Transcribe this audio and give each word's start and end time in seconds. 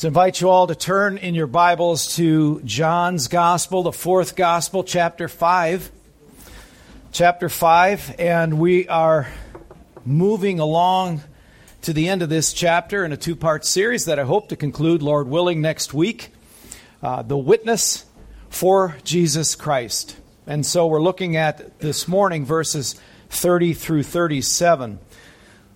To 0.00 0.06
invite 0.06 0.40
you 0.40 0.48
all 0.48 0.66
to 0.66 0.74
turn 0.74 1.18
in 1.18 1.34
your 1.34 1.46
Bibles 1.46 2.16
to 2.16 2.62
John's 2.62 3.28
Gospel, 3.28 3.82
the 3.82 3.92
fourth 3.92 4.34
Gospel, 4.34 4.82
chapter 4.82 5.28
5. 5.28 5.92
Chapter 7.12 7.50
5, 7.50 8.14
and 8.18 8.58
we 8.58 8.88
are 8.88 9.28
moving 10.06 10.58
along 10.58 11.20
to 11.82 11.92
the 11.92 12.08
end 12.08 12.22
of 12.22 12.30
this 12.30 12.54
chapter 12.54 13.04
in 13.04 13.12
a 13.12 13.16
two 13.18 13.36
part 13.36 13.66
series 13.66 14.06
that 14.06 14.18
I 14.18 14.24
hope 14.24 14.48
to 14.48 14.56
conclude, 14.56 15.02
Lord 15.02 15.28
willing, 15.28 15.60
next 15.60 15.92
week. 15.92 16.30
Uh, 17.02 17.20
the 17.20 17.36
Witness 17.36 18.06
for 18.48 18.96
Jesus 19.04 19.54
Christ. 19.54 20.16
And 20.46 20.64
so 20.64 20.86
we're 20.86 21.02
looking 21.02 21.36
at 21.36 21.78
this 21.80 22.08
morning 22.08 22.46
verses 22.46 22.98
30 23.28 23.74
through 23.74 24.04
37. 24.04 24.98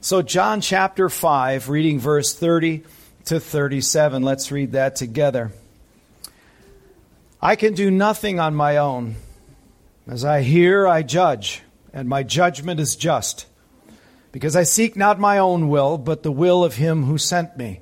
So, 0.01 0.23
John 0.23 0.63
chapter 0.63 1.11
5, 1.11 1.69
reading 1.69 2.01
verse 2.01 2.35
30 2.35 2.85
to 3.27 3.41
37. 3.41 4.23
Let's 4.23 4.53
read 4.53 4.73
that 4.73 4.97
together. 4.97 5.53
I 7.41 7.57
can 7.57 7.75
do 7.75 7.91
nothing 7.91 8.39
on 8.41 8.55
my 8.55 8.77
own. 8.77 9.17
As 10.07 10.25
I 10.25 10.43
hear, 10.43 10.87
I 10.87 11.03
judge, 11.03 11.63
and 11.93 12.09
my 12.09 12.23
judgment 12.23 12.81
is 12.81 12.97
just, 12.97 13.47
because 14.33 14.55
I 14.55 14.65
seek 14.65 14.97
not 14.97 15.19
my 15.19 15.39
own 15.39 15.69
will, 15.69 15.97
but 15.97 16.23
the 16.23 16.33
will 16.33 16.63
of 16.63 16.75
him 16.75 17.05
who 17.05 17.17
sent 17.17 17.57
me. 17.57 17.81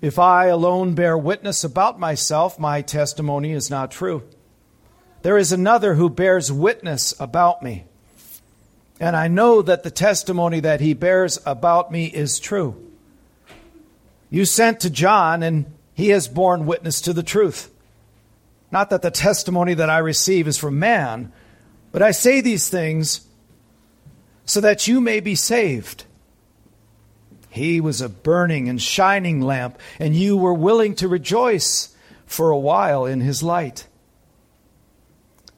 If 0.00 0.18
I 0.18 0.46
alone 0.46 0.94
bear 0.94 1.16
witness 1.16 1.62
about 1.62 2.00
myself, 2.00 2.58
my 2.58 2.82
testimony 2.82 3.52
is 3.52 3.70
not 3.70 3.92
true. 3.92 4.24
There 5.22 5.38
is 5.38 5.52
another 5.52 5.94
who 5.94 6.08
bears 6.08 6.50
witness 6.50 7.14
about 7.20 7.62
me, 7.62 7.84
and 8.98 9.14
I 9.14 9.28
know 9.28 9.62
that 9.62 9.84
the 9.84 9.90
testimony 9.90 10.60
that 10.60 10.80
he 10.80 10.94
bears 10.94 11.38
about 11.46 11.92
me 11.92 12.06
is 12.06 12.40
true. 12.40 12.87
You 14.30 14.44
sent 14.44 14.80
to 14.80 14.90
John, 14.90 15.42
and 15.42 15.66
he 15.94 16.10
has 16.10 16.28
borne 16.28 16.66
witness 16.66 17.00
to 17.02 17.12
the 17.12 17.22
truth. 17.22 17.70
Not 18.70 18.90
that 18.90 19.02
the 19.02 19.10
testimony 19.10 19.74
that 19.74 19.90
I 19.90 19.98
receive 19.98 20.46
is 20.46 20.58
from 20.58 20.78
man, 20.78 21.32
but 21.92 22.02
I 22.02 22.10
say 22.10 22.40
these 22.40 22.68
things 22.68 23.22
so 24.44 24.60
that 24.60 24.86
you 24.86 25.00
may 25.00 25.20
be 25.20 25.34
saved. 25.34 26.04
He 27.50 27.80
was 27.80 28.00
a 28.00 28.08
burning 28.08 28.68
and 28.68 28.80
shining 28.80 29.40
lamp, 29.40 29.78
and 29.98 30.14
you 30.14 30.36
were 30.36 30.54
willing 30.54 30.94
to 30.96 31.08
rejoice 31.08 31.94
for 32.26 32.50
a 32.50 32.58
while 32.58 33.06
in 33.06 33.20
his 33.20 33.42
light. 33.42 33.86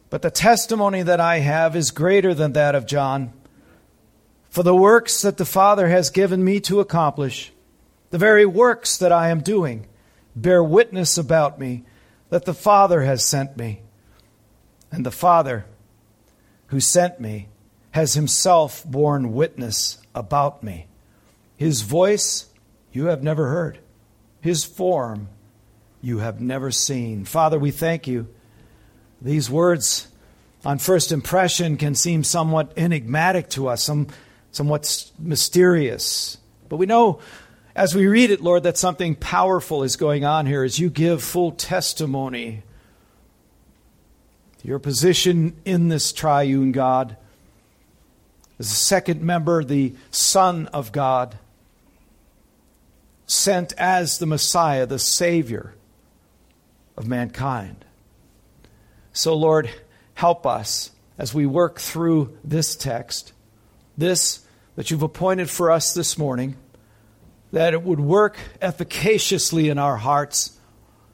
But 0.08 0.22
the 0.22 0.30
testimony 0.30 1.02
that 1.02 1.20
I 1.20 1.38
have 1.38 1.76
is 1.76 1.90
greater 1.90 2.34
than 2.34 2.52
that 2.52 2.74
of 2.74 2.86
John. 2.86 3.32
For 4.50 4.62
the 4.62 4.74
works 4.74 5.22
that 5.22 5.36
the 5.36 5.44
Father 5.44 5.88
has 5.88 6.10
given 6.10 6.42
me 6.42 6.58
to 6.60 6.80
accomplish, 6.80 7.52
the 8.10 8.18
very 8.18 8.46
works 8.46 8.96
that 8.98 9.12
I 9.12 9.28
am 9.28 9.40
doing 9.40 9.86
bear 10.36 10.62
witness 10.62 11.18
about 11.18 11.58
me 11.58 11.84
that 12.28 12.44
the 12.44 12.54
Father 12.54 13.02
has 13.02 13.24
sent 13.24 13.56
me. 13.56 13.82
And 14.92 15.04
the 15.06 15.10
Father 15.10 15.66
who 16.68 16.80
sent 16.80 17.20
me 17.20 17.48
has 17.92 18.14
himself 18.14 18.84
borne 18.84 19.32
witness 19.32 19.98
about 20.14 20.62
me. 20.62 20.86
His 21.56 21.82
voice 21.82 22.46
you 22.92 23.06
have 23.06 23.22
never 23.22 23.48
heard, 23.48 23.78
his 24.40 24.64
form 24.64 25.28
you 26.00 26.18
have 26.18 26.40
never 26.40 26.70
seen. 26.70 27.24
Father, 27.24 27.58
we 27.58 27.70
thank 27.70 28.06
you. 28.06 28.28
These 29.20 29.50
words 29.50 30.08
on 30.64 30.78
first 30.78 31.12
impression 31.12 31.76
can 31.76 31.94
seem 31.94 32.24
somewhat 32.24 32.72
enigmatic 32.76 33.50
to 33.50 33.68
us, 33.68 33.82
some, 33.82 34.08
somewhat 34.50 35.10
mysterious. 35.18 36.38
But 36.68 36.76
we 36.76 36.86
know 36.86 37.20
as 37.80 37.94
we 37.94 38.06
read 38.06 38.30
it, 38.30 38.42
Lord, 38.42 38.64
that 38.64 38.76
something 38.76 39.14
powerful 39.14 39.84
is 39.84 39.96
going 39.96 40.22
on 40.22 40.44
here 40.44 40.64
as 40.64 40.78
you 40.78 40.90
give 40.90 41.22
full 41.22 41.50
testimony 41.50 42.62
your 44.62 44.78
position 44.78 45.56
in 45.64 45.88
this 45.88 46.12
triune 46.12 46.72
God. 46.72 47.16
As 48.58 48.70
a 48.70 48.74
second 48.74 49.22
member, 49.22 49.64
the 49.64 49.94
Son 50.10 50.66
of 50.66 50.92
God, 50.92 51.38
sent 53.26 53.72
as 53.78 54.18
the 54.18 54.26
Messiah, 54.26 54.84
the 54.84 54.98
Savior 54.98 55.74
of 56.98 57.08
mankind. 57.08 57.86
So, 59.14 59.34
Lord, 59.34 59.70
help 60.12 60.46
us 60.46 60.90
as 61.16 61.32
we 61.32 61.46
work 61.46 61.80
through 61.80 62.36
this 62.44 62.76
text, 62.76 63.32
this 63.96 64.44
that 64.76 64.90
you've 64.90 65.02
appointed 65.02 65.48
for 65.48 65.70
us 65.70 65.94
this 65.94 66.18
morning 66.18 66.56
that 67.52 67.74
it 67.74 67.82
would 67.82 68.00
work 68.00 68.38
efficaciously 68.62 69.68
in 69.68 69.78
our 69.78 69.96
hearts, 69.96 70.58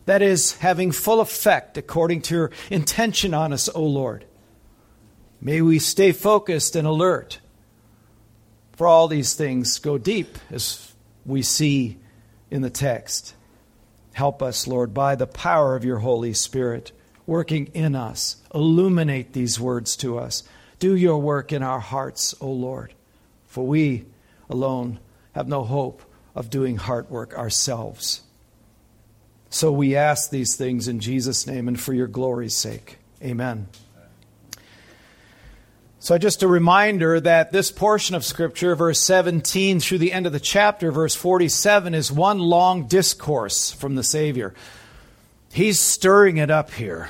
that 0.05 0.23
is, 0.23 0.57
having 0.59 0.93
full 0.93 1.21
effect 1.21 1.77
according 1.77 2.23
to 2.23 2.35
your 2.35 2.51
intention 2.71 3.35
on 3.35 3.53
us, 3.53 3.69
O 3.75 3.83
Lord. 3.83 4.25
May 5.41 5.61
we 5.61 5.79
stay 5.79 6.13
focused 6.13 6.77
and 6.77 6.87
alert. 6.87 7.41
For 8.73 8.87
all 8.87 9.09
these 9.09 9.35
things 9.35 9.79
go 9.79 9.97
deep, 9.97 10.39
as 10.51 10.93
we 11.25 11.43
see 11.43 11.99
in 12.51 12.63
the 12.63 12.71
text. 12.71 13.35
Help 14.13 14.43
us, 14.43 14.67
Lord, 14.67 14.95
by 14.95 15.15
the 15.15 15.27
power 15.27 15.77
of 15.77 15.85
your 15.85 15.99
Holy 15.99 16.33
Spirit 16.35 16.93
working 17.27 17.67
in 17.75 17.95
us. 17.95 18.37
Illuminate 18.55 19.33
these 19.33 19.59
words 19.59 19.97
to 19.97 20.19
us. 20.19 20.43
Do 20.79 20.95
your 20.95 21.19
work 21.19 21.53
in 21.53 21.63
our 21.63 21.81
hearts, 21.81 22.35
O 22.41 22.51
Lord, 22.51 22.95
for 23.47 23.67
we 23.67 24.05
alone 24.49 25.01
have 25.33 25.49
no 25.49 25.65
hope 25.65 26.03
of 26.37 26.51
doing 26.51 26.77
heart 26.77 27.11
work 27.11 27.37
ourselves. 27.37 28.21
So 29.49 29.73
we 29.73 29.97
ask 29.97 30.31
these 30.31 30.55
things 30.55 30.87
in 30.87 31.01
Jesus' 31.01 31.47
name 31.47 31.67
and 31.67 31.81
for 31.81 31.95
your 31.95 32.07
glory's 32.07 32.55
sake. 32.55 32.99
Amen. 33.23 33.69
So, 35.99 36.19
just 36.19 36.45
a 36.45 36.47
reminder 36.47 37.19
that 37.19 37.51
this 37.51 37.73
portion 37.73 38.15
of 38.15 38.25
Scripture, 38.25 38.77
verse 38.77 39.01
17 39.01 39.81
through 39.81 39.99
the 39.99 40.13
end 40.13 40.27
of 40.27 40.33
the 40.33 40.39
chapter, 40.39 40.93
verse 40.93 41.17
47, 41.17 41.95
is 41.95 42.13
one 42.13 42.39
long 42.39 42.87
discourse 42.87 43.73
from 43.73 43.97
the 43.97 44.05
Savior. 44.05 44.55
He's 45.53 45.81
stirring 45.81 46.37
it 46.37 46.49
up 46.51 46.71
here. 46.71 47.09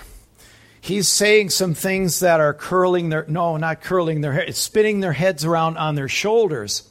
He's 0.81 1.09
saying 1.09 1.51
some 1.51 1.75
things 1.75 2.21
that 2.21 2.41
are 2.41 2.55
curling 2.55 3.11
their, 3.11 3.27
no, 3.29 3.59
not 3.59 3.83
curling 3.83 4.23
their 4.23 4.33
hair, 4.33 4.45
it's 4.45 4.59
spinning 4.59 5.01
their 5.01 5.13
heads 5.13 5.45
around 5.45 5.77
on 5.77 5.95
their 5.97 6.09
shoulders. 6.09 6.89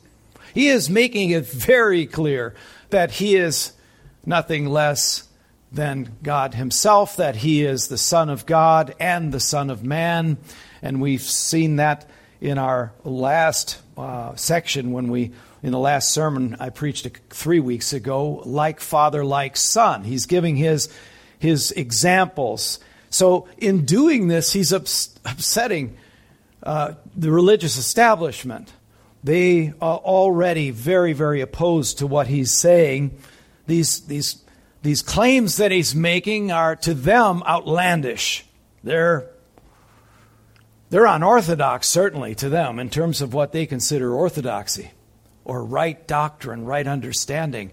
He 0.55 0.69
is 0.69 0.89
making 0.89 1.31
it 1.31 1.45
very 1.45 2.05
clear 2.05 2.55
that 2.89 3.11
he 3.11 3.35
is 3.35 3.73
nothing 4.25 4.67
less 4.67 5.27
than 5.69 6.15
God 6.23 6.53
himself, 6.53 7.17
that 7.17 7.35
he 7.35 7.65
is 7.65 7.89
the 7.89 7.97
Son 7.97 8.29
of 8.29 8.45
God 8.45 8.95
and 8.97 9.33
the 9.33 9.41
Son 9.41 9.69
of 9.69 9.83
Man. 9.83 10.37
And 10.81 11.01
we've 11.01 11.21
seen 11.21 11.75
that 11.75 12.09
in 12.39 12.57
our 12.57 12.93
last 13.03 13.81
uh, 13.97 14.33
section 14.35 14.93
when 14.93 15.09
we, 15.09 15.33
in 15.61 15.71
the 15.73 15.77
last 15.77 16.11
sermon 16.11 16.55
I 16.57 16.69
preached 16.69 17.05
three 17.29 17.59
weeks 17.59 17.91
ago, 17.91 18.41
like 18.45 18.79
Father, 18.79 19.25
like 19.25 19.57
Son. 19.57 20.05
He's 20.05 20.25
giving 20.25 20.55
his, 20.55 20.87
his 21.37 21.73
examples. 21.73 22.79
So 23.09 23.49
in 23.57 23.83
doing 23.83 24.29
this, 24.29 24.53
he's 24.53 24.71
ups- 24.71 25.19
upsetting 25.25 25.97
uh, 26.63 26.93
the 27.13 27.29
religious 27.29 27.75
establishment 27.75 28.71
they 29.25 29.73
are 29.81 29.97
already 29.97 30.69
very, 30.69 31.11
very 31.13 31.41
opposed 31.41 31.97
to 31.97 32.05
what 32.05 32.27
he's 32.27 32.53
saying. 32.53 33.17
These, 33.65 34.01
these, 34.01 34.43
these 34.83 35.01
claims 35.01 35.57
that 35.57 35.71
he's 35.71 35.95
making 35.95 36.51
are 36.51 36.75
to 36.77 36.93
them 36.93 37.41
outlandish. 37.47 38.45
They're, 38.83 39.27
they're 40.91 41.07
unorthodox, 41.07 41.87
certainly, 41.87 42.35
to 42.35 42.49
them 42.49 42.77
in 42.77 42.91
terms 42.91 43.19
of 43.19 43.33
what 43.33 43.51
they 43.51 43.65
consider 43.65 44.13
orthodoxy 44.13 44.91
or 45.43 45.65
right 45.65 46.07
doctrine, 46.07 46.63
right 46.63 46.85
understanding. 46.85 47.71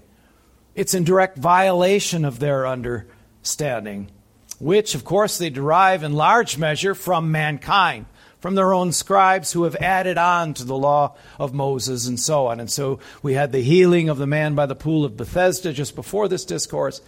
It's 0.75 0.95
in 0.95 1.05
direct 1.05 1.37
violation 1.37 2.25
of 2.25 2.39
their 2.39 2.67
understanding, 2.67 4.11
which, 4.59 4.95
of 4.95 5.05
course, 5.05 5.37
they 5.37 5.51
derive 5.51 6.03
in 6.03 6.15
large 6.15 6.57
measure 6.57 6.95
from 6.95 7.31
mankind 7.31 8.07
from 8.43 8.57
their 8.57 8.75
own 8.75 8.93
scribes 8.93 9.53
who 9.53 9.63
have 9.63 9.77
added 9.77 10.19
on 10.19 10.53
to 10.53 10.65
the 10.65 10.77
law 10.77 11.17
of 11.39 11.55
Moses 11.55 12.09
and 12.09 12.19
so 12.19 12.49
on. 12.49 12.59
And 12.59 12.71
so 12.71 12.99
we 13.23 13.35
had 13.35 13.53
the 13.53 13.63
healing 13.63 14.09
of 14.09 14.19
the 14.19 14.27
man 14.27 14.57
by 14.57 14.67
the 14.67 14.75
pool 14.75 15.05
of 15.05 15.17
Bethesda 15.17 15.73
just 15.73 15.95
before 15.95 16.29
this 16.29 16.45
discourse, 16.45 17.01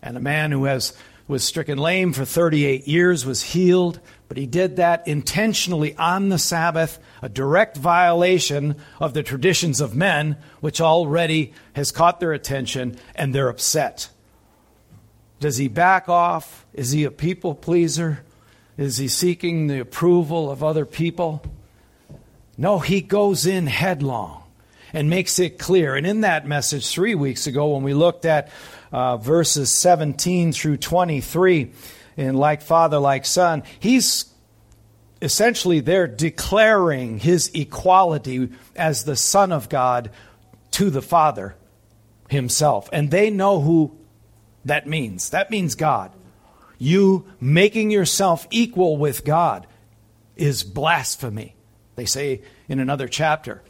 and 0.00 0.16
a 0.16 0.20
man 0.20 0.52
who 0.52 0.64
has 0.64 0.94
was 1.26 1.44
stricken 1.44 1.76
lame 1.76 2.14
for 2.14 2.24
38 2.24 2.88
years 2.88 3.26
was 3.26 3.42
healed, 3.42 4.00
but 4.28 4.38
he 4.38 4.46
did 4.46 4.76
that 4.76 5.06
intentionally 5.06 5.94
on 5.96 6.30
the 6.30 6.38
Sabbath, 6.38 6.98
a 7.20 7.28
direct 7.28 7.76
violation 7.76 8.74
of 8.98 9.12
the 9.12 9.22
traditions 9.22 9.82
of 9.82 9.94
men, 9.94 10.38
which 10.60 10.80
already 10.80 11.52
has 11.74 11.92
caught 11.92 12.18
their 12.18 12.32
attention, 12.32 12.96
and 13.14 13.34
they're 13.34 13.50
upset. 13.50 14.08
Does 15.38 15.58
he 15.58 15.68
back 15.68 16.08
off? 16.08 16.64
Is 16.72 16.92
he 16.92 17.04
a 17.04 17.10
people 17.10 17.54
pleaser? 17.54 18.24
Is 18.78 18.96
he 18.96 19.08
seeking 19.08 19.66
the 19.66 19.80
approval 19.80 20.50
of 20.50 20.64
other 20.64 20.86
people? 20.86 21.42
No, 22.56 22.78
he 22.78 23.02
goes 23.02 23.44
in 23.44 23.66
headlong. 23.66 24.44
and 24.92 25.10
makes 25.10 25.38
it 25.38 25.58
clear. 25.58 25.96
And 25.96 26.06
in 26.06 26.22
that 26.22 26.46
message 26.46 26.88
three 26.88 27.14
weeks 27.14 27.46
ago, 27.46 27.74
when 27.74 27.82
we 27.82 27.92
looked 27.92 28.24
at 28.24 28.50
uh, 28.90 29.18
verses 29.18 29.70
17 29.70 30.52
through 30.52 30.78
23 30.78 31.72
in 32.16 32.34
Like 32.34 32.62
Father, 32.62 32.98
Like 32.98 33.26
Son, 33.26 33.62
he's 33.78 34.32
essentially 35.20 35.80
there 35.80 36.06
declaring 36.06 37.18
his 37.18 37.50
equality 37.52 38.50
as 38.76 39.04
the 39.04 39.16
Son 39.16 39.52
of 39.52 39.68
God 39.68 40.10
to 40.70 40.88
the 40.90 41.02
Father 41.02 41.54
himself. 42.30 42.88
And 42.92 43.10
they 43.10 43.30
know 43.30 43.60
who 43.60 43.96
that 44.64 44.86
means. 44.86 45.30
That 45.30 45.50
means 45.50 45.74
God. 45.74 46.12
You 46.78 47.26
making 47.40 47.90
yourself 47.90 48.46
equal 48.50 48.96
with 48.96 49.24
God 49.24 49.66
is 50.36 50.62
blasphemy, 50.62 51.56
they 51.96 52.04
say 52.04 52.42
in 52.68 52.78
another 52.78 53.08
chapter. 53.08 53.62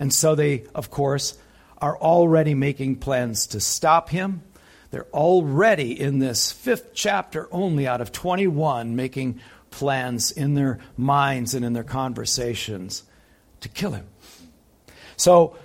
And 0.00 0.12
so 0.12 0.34
they, 0.34 0.64
of 0.74 0.90
course, 0.90 1.38
are 1.78 1.96
already 1.96 2.54
making 2.54 2.96
plans 2.96 3.48
to 3.48 3.60
stop 3.60 4.10
him. 4.10 4.42
They're 4.90 5.06
already 5.12 5.98
in 5.98 6.18
this 6.18 6.50
fifth 6.50 6.92
chapter 6.94 7.48
only 7.52 7.86
out 7.86 8.00
of 8.00 8.10
21 8.10 8.96
making 8.96 9.40
plans 9.70 10.30
in 10.30 10.54
their 10.54 10.78
minds 10.96 11.54
and 11.54 11.64
in 11.64 11.72
their 11.72 11.84
conversations 11.84 13.02
to 13.60 13.68
kill 13.68 13.92
him. 13.92 14.06
So, 15.16 15.56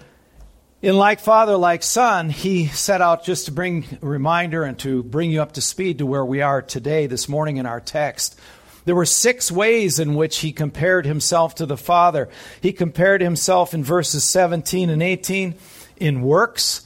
in 0.83 0.97
Like 0.97 1.21
Father, 1.21 1.55
Like 1.55 1.81
Son, 1.81 2.29
he 2.29 2.67
set 2.67 3.01
out 3.01 3.23
just 3.23 3.45
to 3.45 3.53
bring 3.53 3.85
a 4.01 4.05
reminder 4.05 4.65
and 4.65 4.77
to 4.79 5.01
bring 5.01 5.31
you 5.31 5.41
up 5.41 5.53
to 5.53 5.61
speed 5.61 5.99
to 5.99 6.05
where 6.05 6.25
we 6.25 6.41
are 6.41 6.61
today, 6.61 7.07
this 7.07 7.29
morning 7.29 7.55
in 7.55 7.65
our 7.65 7.79
text. 7.79 8.37
There 8.83 8.93
were 8.93 9.05
six 9.05 9.49
ways 9.49 9.97
in 9.97 10.13
which 10.13 10.39
he 10.39 10.51
compared 10.51 11.05
himself 11.05 11.55
to 11.55 11.65
the 11.65 11.77
Father. 11.77 12.27
He 12.59 12.73
compared 12.73 13.21
himself 13.21 13.73
in 13.73 13.81
verses 13.81 14.29
17 14.29 14.89
and 14.89 15.01
18 15.01 15.55
in 15.95 16.21
works, 16.21 16.85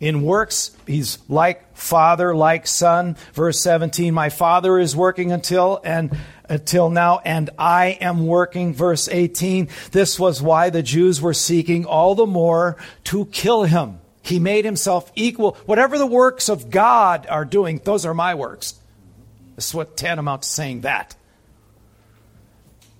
in 0.00 0.22
works, 0.22 0.76
he's 0.84 1.18
like 1.28 1.76
father, 1.76 2.34
like 2.34 2.66
son. 2.66 3.14
Verse 3.32 3.62
17, 3.62 4.12
my 4.12 4.28
father 4.28 4.76
is 4.80 4.96
working 4.96 5.30
until 5.30 5.80
and 5.84 6.18
until 6.52 6.90
now, 6.90 7.18
and 7.24 7.48
I 7.58 7.96
am 8.02 8.26
working. 8.26 8.74
Verse 8.74 9.08
18, 9.08 9.68
this 9.90 10.20
was 10.20 10.42
why 10.42 10.68
the 10.68 10.82
Jews 10.82 11.18
were 11.18 11.32
seeking 11.32 11.86
all 11.86 12.14
the 12.14 12.26
more 12.26 12.76
to 13.04 13.24
kill 13.26 13.62
him. 13.62 14.00
He 14.20 14.38
made 14.38 14.66
himself 14.66 15.10
equal. 15.14 15.56
Whatever 15.64 15.96
the 15.96 16.06
works 16.06 16.50
of 16.50 16.68
God 16.68 17.26
are 17.26 17.46
doing, 17.46 17.80
those 17.82 18.04
are 18.04 18.12
my 18.12 18.34
works. 18.34 18.74
This 19.56 19.68
is 19.68 19.74
what 19.74 19.96
tantamount 19.96 20.42
to 20.42 20.48
saying 20.48 20.82
that. 20.82 21.16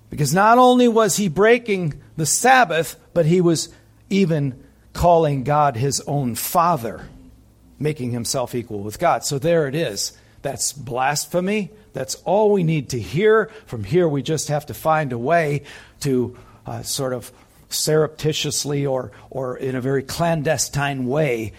Because 0.09 0.33
not 0.33 0.57
only 0.57 0.89
was 0.89 1.17
he 1.17 1.29
breaking 1.29 2.01
the 2.17 2.27
Sabbath, 2.27 2.97
but 3.13 3.27
he 3.27 3.43
was 3.43 3.69
even 4.09 4.65
calling 4.95 5.45
God 5.45 5.77
his 5.77 6.01
own 6.07 6.37
father, 6.37 7.07
making 7.79 8.13
himself 8.13 8.55
equal 8.55 8.81
with 8.81 8.99
God. 8.99 9.25
So 9.25 9.39
there 9.39 9.69
it 9.69 9.75
is. 9.75 10.13
That's 10.41 10.73
blasphemy. 10.73 11.71
That's 11.93 12.15
all 12.25 12.53
we 12.53 12.63
need 12.63 12.91
to 12.91 12.99
hear. 12.99 13.51
From 13.67 13.85
here, 13.85 14.09
we 14.09 14.23
just 14.23 14.49
have 14.49 14.67
to 14.67 14.75
find 14.75 15.13
a 15.13 15.19
way 15.19 15.63
to 16.01 16.37
uh, 16.67 16.83
sort 16.83 17.13
of 17.13 17.31
surreptitiously 17.69 18.87
or, 18.87 19.13
or 19.31 19.57
in 19.57 19.75
a 19.75 19.81
very 19.81 20.03
clandestine 20.03 21.07
way, 21.07 21.53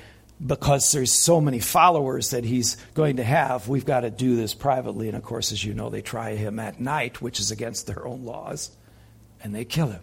because 0.45 0.91
there's 0.91 1.12
so 1.12 1.39
many 1.39 1.59
followers 1.59 2.31
that 2.31 2.44
he's 2.44 2.77
going 2.94 3.18
to 3.18 3.24
have, 3.24 3.68
we've 3.68 3.85
got 3.85 4.01
to 4.01 4.09
do 4.09 4.35
this 4.35 4.53
privately. 4.53 5.07
And 5.07 5.18
of 5.18 5.24
course, 5.24 5.51
as 5.51 5.63
you 5.63 5.74
know, 5.74 5.89
they 5.89 6.01
try 6.01 6.35
him 6.35 6.59
at 6.59 6.80
night, 6.80 7.21
which 7.21 7.39
is 7.39 7.51
against 7.51 7.88
their 7.88 8.06
own 8.06 8.25
laws, 8.25 8.71
and 9.44 9.56
they 9.56 9.65
kill 9.65 9.88
him. 9.88 10.01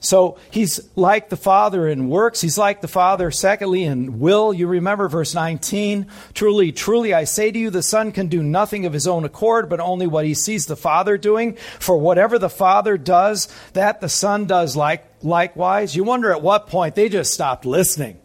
So 0.00 0.38
he's 0.50 0.80
like 0.96 1.28
the 1.28 1.36
Father 1.36 1.86
in 1.86 2.08
works. 2.08 2.40
He's 2.40 2.56
like 2.56 2.80
the 2.80 2.88
Father, 2.88 3.30
secondly, 3.30 3.84
in 3.84 4.18
will. 4.18 4.52
You 4.52 4.66
remember 4.66 5.08
verse 5.08 5.34
19. 5.34 6.06
Truly, 6.32 6.72
truly, 6.72 7.12
I 7.12 7.24
say 7.24 7.50
to 7.50 7.58
you, 7.58 7.68
the 7.68 7.82
Son 7.82 8.10
can 8.10 8.28
do 8.28 8.42
nothing 8.42 8.86
of 8.86 8.94
his 8.94 9.06
own 9.06 9.26
accord, 9.26 9.68
but 9.68 9.78
only 9.78 10.06
what 10.06 10.24
he 10.24 10.32
sees 10.32 10.64
the 10.64 10.74
Father 10.74 11.18
doing. 11.18 11.54
For 11.78 11.98
whatever 11.98 12.38
the 12.38 12.48
Father 12.48 12.96
does, 12.96 13.48
that 13.74 14.00
the 14.00 14.08
Son 14.08 14.46
does 14.46 14.74
like, 14.74 15.06
likewise. 15.22 15.94
You 15.94 16.02
wonder 16.04 16.32
at 16.32 16.40
what 16.40 16.66
point 16.66 16.94
they 16.94 17.10
just 17.10 17.34
stopped 17.34 17.66
listening. 17.66 18.18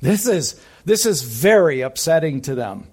This 0.00 0.28
is, 0.28 0.60
this 0.84 1.06
is 1.06 1.22
very 1.22 1.80
upsetting 1.80 2.40
to 2.42 2.54
them. 2.54 2.86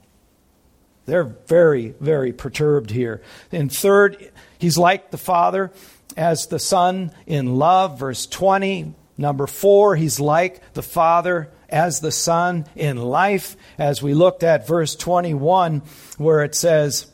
They're 1.06 1.24
very, 1.24 1.94
very 2.00 2.34
perturbed 2.34 2.90
here. 2.90 3.22
And 3.52 3.72
third, 3.72 4.31
he's 4.58 4.78
like 4.78 5.12
the 5.12 5.18
Father 5.18 5.72
as 6.18 6.48
the 6.48 6.60
Son 6.60 7.12
in 7.25 7.56
love, 7.56 8.00
verse 8.00 8.25
20. 8.25 8.94
Number 9.18 9.48
four, 9.48 9.96
he's 9.96 10.19
like 10.19 10.74
the 10.74 10.84
Father 10.84 11.50
as 11.69 12.00
the 12.00 12.12
Son 12.12 12.66
in 12.75 12.98
life, 12.98 13.56
as 13.78 14.02
we 14.02 14.14
looked 14.14 14.44
at 14.44 14.68
verse 14.68 14.96
21, 14.96 15.81
where 16.18 16.44
it 16.44 16.56
says, 16.56 17.08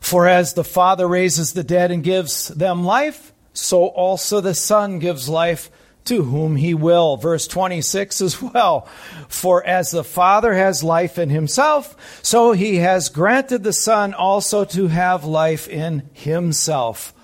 For 0.00 0.26
as 0.28 0.54
the 0.54 0.64
Father 0.64 1.06
raises 1.06 1.52
the 1.52 1.64
dead 1.64 1.90
and 1.90 2.02
gives 2.02 2.48
them 2.48 2.84
life, 2.84 3.32
so 3.52 3.86
also 3.86 4.40
the 4.40 4.54
Son 4.54 4.98
gives 4.98 5.28
life 5.28 5.70
to 6.04 6.22
whom 6.22 6.56
he 6.56 6.74
will. 6.74 7.16
Verse 7.16 7.46
26 7.46 8.20
as 8.20 8.42
well. 8.42 8.86
For 9.28 9.64
as 9.64 9.90
the 9.90 10.04
Father 10.04 10.52
has 10.52 10.84
life 10.84 11.18
in 11.18 11.30
himself, 11.30 12.20
so 12.22 12.52
he 12.52 12.76
has 12.76 13.08
granted 13.08 13.62
the 13.62 13.72
Son 13.72 14.12
also 14.12 14.64
to 14.66 14.88
have 14.88 15.24
life 15.24 15.66
in 15.68 16.10
himself. 16.12 17.14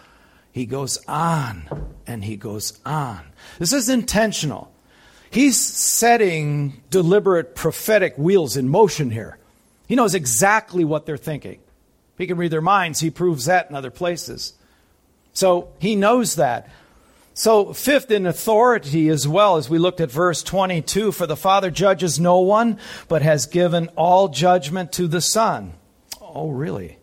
He 0.52 0.66
goes 0.66 0.98
on 1.06 1.94
and 2.06 2.24
he 2.24 2.36
goes 2.36 2.78
on. 2.84 3.20
This 3.58 3.72
is 3.72 3.88
intentional. 3.88 4.72
He's 5.30 5.56
setting 5.56 6.82
deliberate 6.90 7.54
prophetic 7.54 8.18
wheels 8.18 8.56
in 8.56 8.68
motion 8.68 9.10
here. 9.10 9.38
He 9.86 9.94
knows 9.94 10.14
exactly 10.14 10.84
what 10.84 11.06
they're 11.06 11.16
thinking. 11.16 11.60
He 12.18 12.26
can 12.26 12.36
read 12.36 12.50
their 12.50 12.60
minds. 12.60 13.00
He 13.00 13.10
proves 13.10 13.46
that 13.46 13.70
in 13.70 13.76
other 13.76 13.90
places. 13.90 14.54
So 15.32 15.68
he 15.78 15.96
knows 15.96 16.34
that. 16.34 16.68
So, 17.32 17.72
fifth 17.72 18.10
in 18.10 18.26
authority 18.26 19.08
as 19.08 19.26
well, 19.26 19.56
as 19.56 19.70
we 19.70 19.78
looked 19.78 20.00
at 20.00 20.10
verse 20.10 20.42
22 20.42 21.12
for 21.12 21.26
the 21.26 21.36
Father 21.36 21.70
judges 21.70 22.20
no 22.20 22.40
one, 22.40 22.78
but 23.08 23.22
has 23.22 23.46
given 23.46 23.88
all 23.96 24.28
judgment 24.28 24.92
to 24.94 25.06
the 25.06 25.20
Son. 25.20 25.72
Oh, 26.20 26.50
really? 26.50 26.98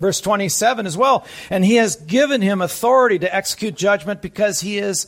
Verse 0.00 0.20
27 0.20 0.86
as 0.86 0.96
well. 0.96 1.26
And 1.50 1.64
he 1.64 1.76
has 1.76 1.96
given 1.96 2.40
him 2.40 2.60
authority 2.60 3.18
to 3.20 3.34
execute 3.34 3.76
judgment 3.76 4.22
because 4.22 4.60
he 4.60 4.78
is 4.78 5.06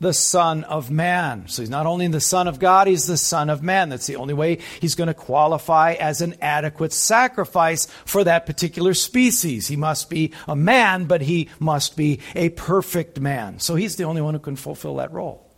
the 0.00 0.12
Son 0.12 0.64
of 0.64 0.90
Man. 0.90 1.46
So 1.46 1.62
he's 1.62 1.70
not 1.70 1.86
only 1.86 2.06
the 2.08 2.20
Son 2.20 2.48
of 2.48 2.58
God, 2.58 2.88
he's 2.88 3.06
the 3.06 3.16
Son 3.16 3.48
of 3.48 3.62
Man. 3.62 3.88
That's 3.88 4.06
the 4.06 4.16
only 4.16 4.34
way 4.34 4.58
he's 4.80 4.96
going 4.96 5.06
to 5.06 5.14
qualify 5.14 5.92
as 5.94 6.20
an 6.20 6.34
adequate 6.40 6.92
sacrifice 6.92 7.86
for 8.04 8.24
that 8.24 8.44
particular 8.44 8.92
species. 8.92 9.68
He 9.68 9.76
must 9.76 10.10
be 10.10 10.32
a 10.48 10.56
man, 10.56 11.04
but 11.04 11.22
he 11.22 11.48
must 11.60 11.96
be 11.96 12.20
a 12.34 12.50
perfect 12.50 13.20
man. 13.20 13.60
So 13.60 13.76
he's 13.76 13.96
the 13.96 14.04
only 14.04 14.20
one 14.20 14.34
who 14.34 14.40
can 14.40 14.56
fulfill 14.56 14.96
that 14.96 15.12
role. 15.12 15.48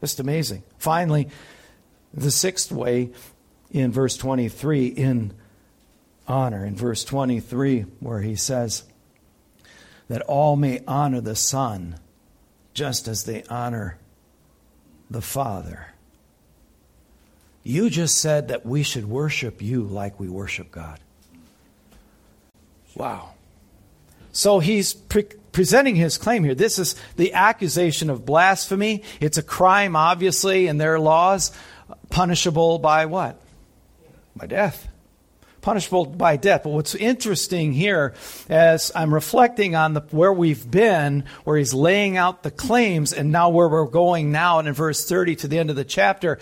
Just 0.00 0.20
amazing. 0.20 0.62
Finally, 0.78 1.28
the 2.12 2.30
sixth 2.30 2.70
way 2.70 3.10
in 3.70 3.90
verse 3.90 4.16
23 4.16 4.86
in 4.86 5.34
honor 6.26 6.64
in 6.64 6.76
verse 6.76 7.04
23, 7.04 7.82
where 8.00 8.20
he 8.20 8.36
says 8.36 8.84
that 10.08 10.22
all 10.22 10.56
may 10.56 10.82
honor 10.86 11.20
the 11.20 11.36
Son 11.36 11.96
just 12.72 13.08
as 13.08 13.24
they 13.24 13.42
honor 13.44 13.98
the 15.10 15.22
Father. 15.22 15.88
You 17.62 17.88
just 17.88 18.18
said 18.18 18.48
that 18.48 18.66
we 18.66 18.82
should 18.82 19.08
worship 19.08 19.62
you 19.62 19.84
like 19.84 20.20
we 20.20 20.28
worship 20.28 20.70
God. 20.70 21.00
Wow. 22.94 23.30
So 24.32 24.58
he's 24.58 24.92
pre- 24.92 25.28
presenting 25.52 25.96
his 25.96 26.18
claim 26.18 26.44
here. 26.44 26.54
This 26.54 26.78
is 26.78 26.96
the 27.16 27.32
accusation 27.32 28.10
of 28.10 28.26
blasphemy. 28.26 29.02
It's 29.20 29.38
a 29.38 29.42
crime, 29.42 29.96
obviously, 29.96 30.66
in 30.66 30.76
their 30.76 30.98
laws, 30.98 31.52
punishable 32.10 32.78
by 32.78 33.06
what? 33.06 33.40
By 34.36 34.46
death 34.46 34.88
punishable 35.64 36.04
by 36.04 36.36
death. 36.36 36.62
But 36.62 36.70
what's 36.70 36.94
interesting 36.94 37.72
here, 37.72 38.12
as 38.50 38.92
I'm 38.94 39.12
reflecting 39.12 39.74
on 39.74 39.94
the, 39.94 40.02
where 40.10 40.32
we've 40.32 40.70
been, 40.70 41.24
where 41.44 41.56
he's 41.56 41.72
laying 41.72 42.18
out 42.18 42.42
the 42.42 42.50
claims, 42.50 43.14
and 43.14 43.32
now 43.32 43.48
where 43.48 43.68
we're 43.68 43.86
going 43.86 44.30
now, 44.30 44.58
and 44.58 44.68
in 44.68 44.74
verse 44.74 45.08
30 45.08 45.36
to 45.36 45.48
the 45.48 45.58
end 45.58 45.70
of 45.70 45.76
the 45.76 45.84
chapter, 45.84 46.38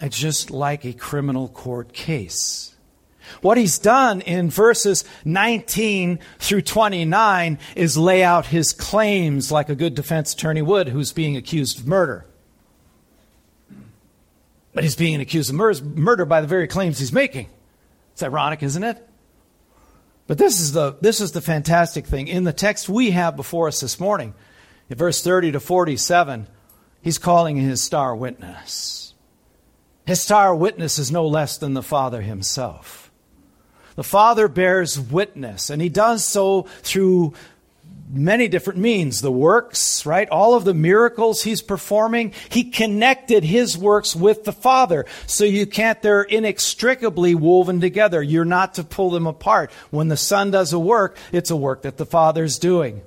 it's 0.00 0.18
just 0.18 0.50
like 0.50 0.84
a 0.84 0.92
criminal 0.92 1.48
court 1.48 1.92
case. 1.92 2.74
What 3.40 3.56
he's 3.56 3.78
done 3.78 4.20
in 4.20 4.50
verses 4.50 5.04
19 5.24 6.18
through 6.40 6.62
29 6.62 7.58
is 7.76 7.96
lay 7.96 8.24
out 8.24 8.46
his 8.46 8.72
claims 8.72 9.52
like 9.52 9.68
a 9.68 9.76
good 9.76 9.94
defense 9.94 10.32
attorney 10.32 10.62
would 10.62 10.88
who's 10.88 11.12
being 11.12 11.36
accused 11.36 11.78
of 11.78 11.86
murder. 11.86 12.26
But 14.74 14.82
he's 14.82 14.96
being 14.96 15.20
accused 15.20 15.50
of 15.50 15.96
murder 15.96 16.24
by 16.24 16.40
the 16.40 16.46
very 16.48 16.66
claims 16.66 16.98
he's 16.98 17.12
making. 17.12 17.48
It's 18.16 18.22
ironic, 18.22 18.62
isn't 18.62 18.82
it? 18.82 19.06
But 20.26 20.38
this 20.38 20.58
is 20.58 20.72
the 20.72 20.96
this 21.02 21.20
is 21.20 21.32
the 21.32 21.42
fantastic 21.42 22.06
thing 22.06 22.28
in 22.28 22.44
the 22.44 22.52
text 22.54 22.88
we 22.88 23.10
have 23.10 23.36
before 23.36 23.68
us 23.68 23.80
this 23.80 24.00
morning. 24.00 24.32
In 24.88 24.96
verse 24.96 25.20
30 25.22 25.52
to 25.52 25.60
47, 25.60 26.46
he's 27.02 27.18
calling 27.18 27.58
his 27.58 27.82
star 27.82 28.16
witness. 28.16 29.12
His 30.06 30.22
star 30.22 30.54
witness 30.56 30.98
is 30.98 31.12
no 31.12 31.26
less 31.26 31.58
than 31.58 31.74
the 31.74 31.82
Father 31.82 32.22
himself. 32.22 33.12
The 33.96 34.02
Father 34.02 34.48
bears 34.48 34.98
witness, 34.98 35.68
and 35.68 35.82
he 35.82 35.90
does 35.90 36.24
so 36.24 36.62
through 36.80 37.34
many 38.08 38.48
different 38.48 38.78
means. 38.78 39.20
The 39.20 39.32
works, 39.32 40.06
right? 40.06 40.28
All 40.28 40.54
of 40.54 40.64
the 40.64 40.74
miracles 40.74 41.42
he's 41.42 41.62
performing, 41.62 42.32
he 42.48 42.64
connected 42.64 43.44
his 43.44 43.76
works 43.76 44.14
with 44.14 44.44
the 44.44 44.52
Father. 44.52 45.06
So 45.26 45.44
you 45.44 45.66
can't, 45.66 46.00
they're 46.02 46.22
inextricably 46.22 47.34
woven 47.34 47.80
together. 47.80 48.22
You're 48.22 48.44
not 48.44 48.74
to 48.74 48.84
pull 48.84 49.10
them 49.10 49.26
apart. 49.26 49.70
When 49.90 50.08
the 50.08 50.16
Son 50.16 50.50
does 50.50 50.72
a 50.72 50.78
work, 50.78 51.16
it's 51.32 51.50
a 51.50 51.56
work 51.56 51.82
that 51.82 51.96
the 51.96 52.06
Father's 52.06 52.58
doing. 52.58 53.02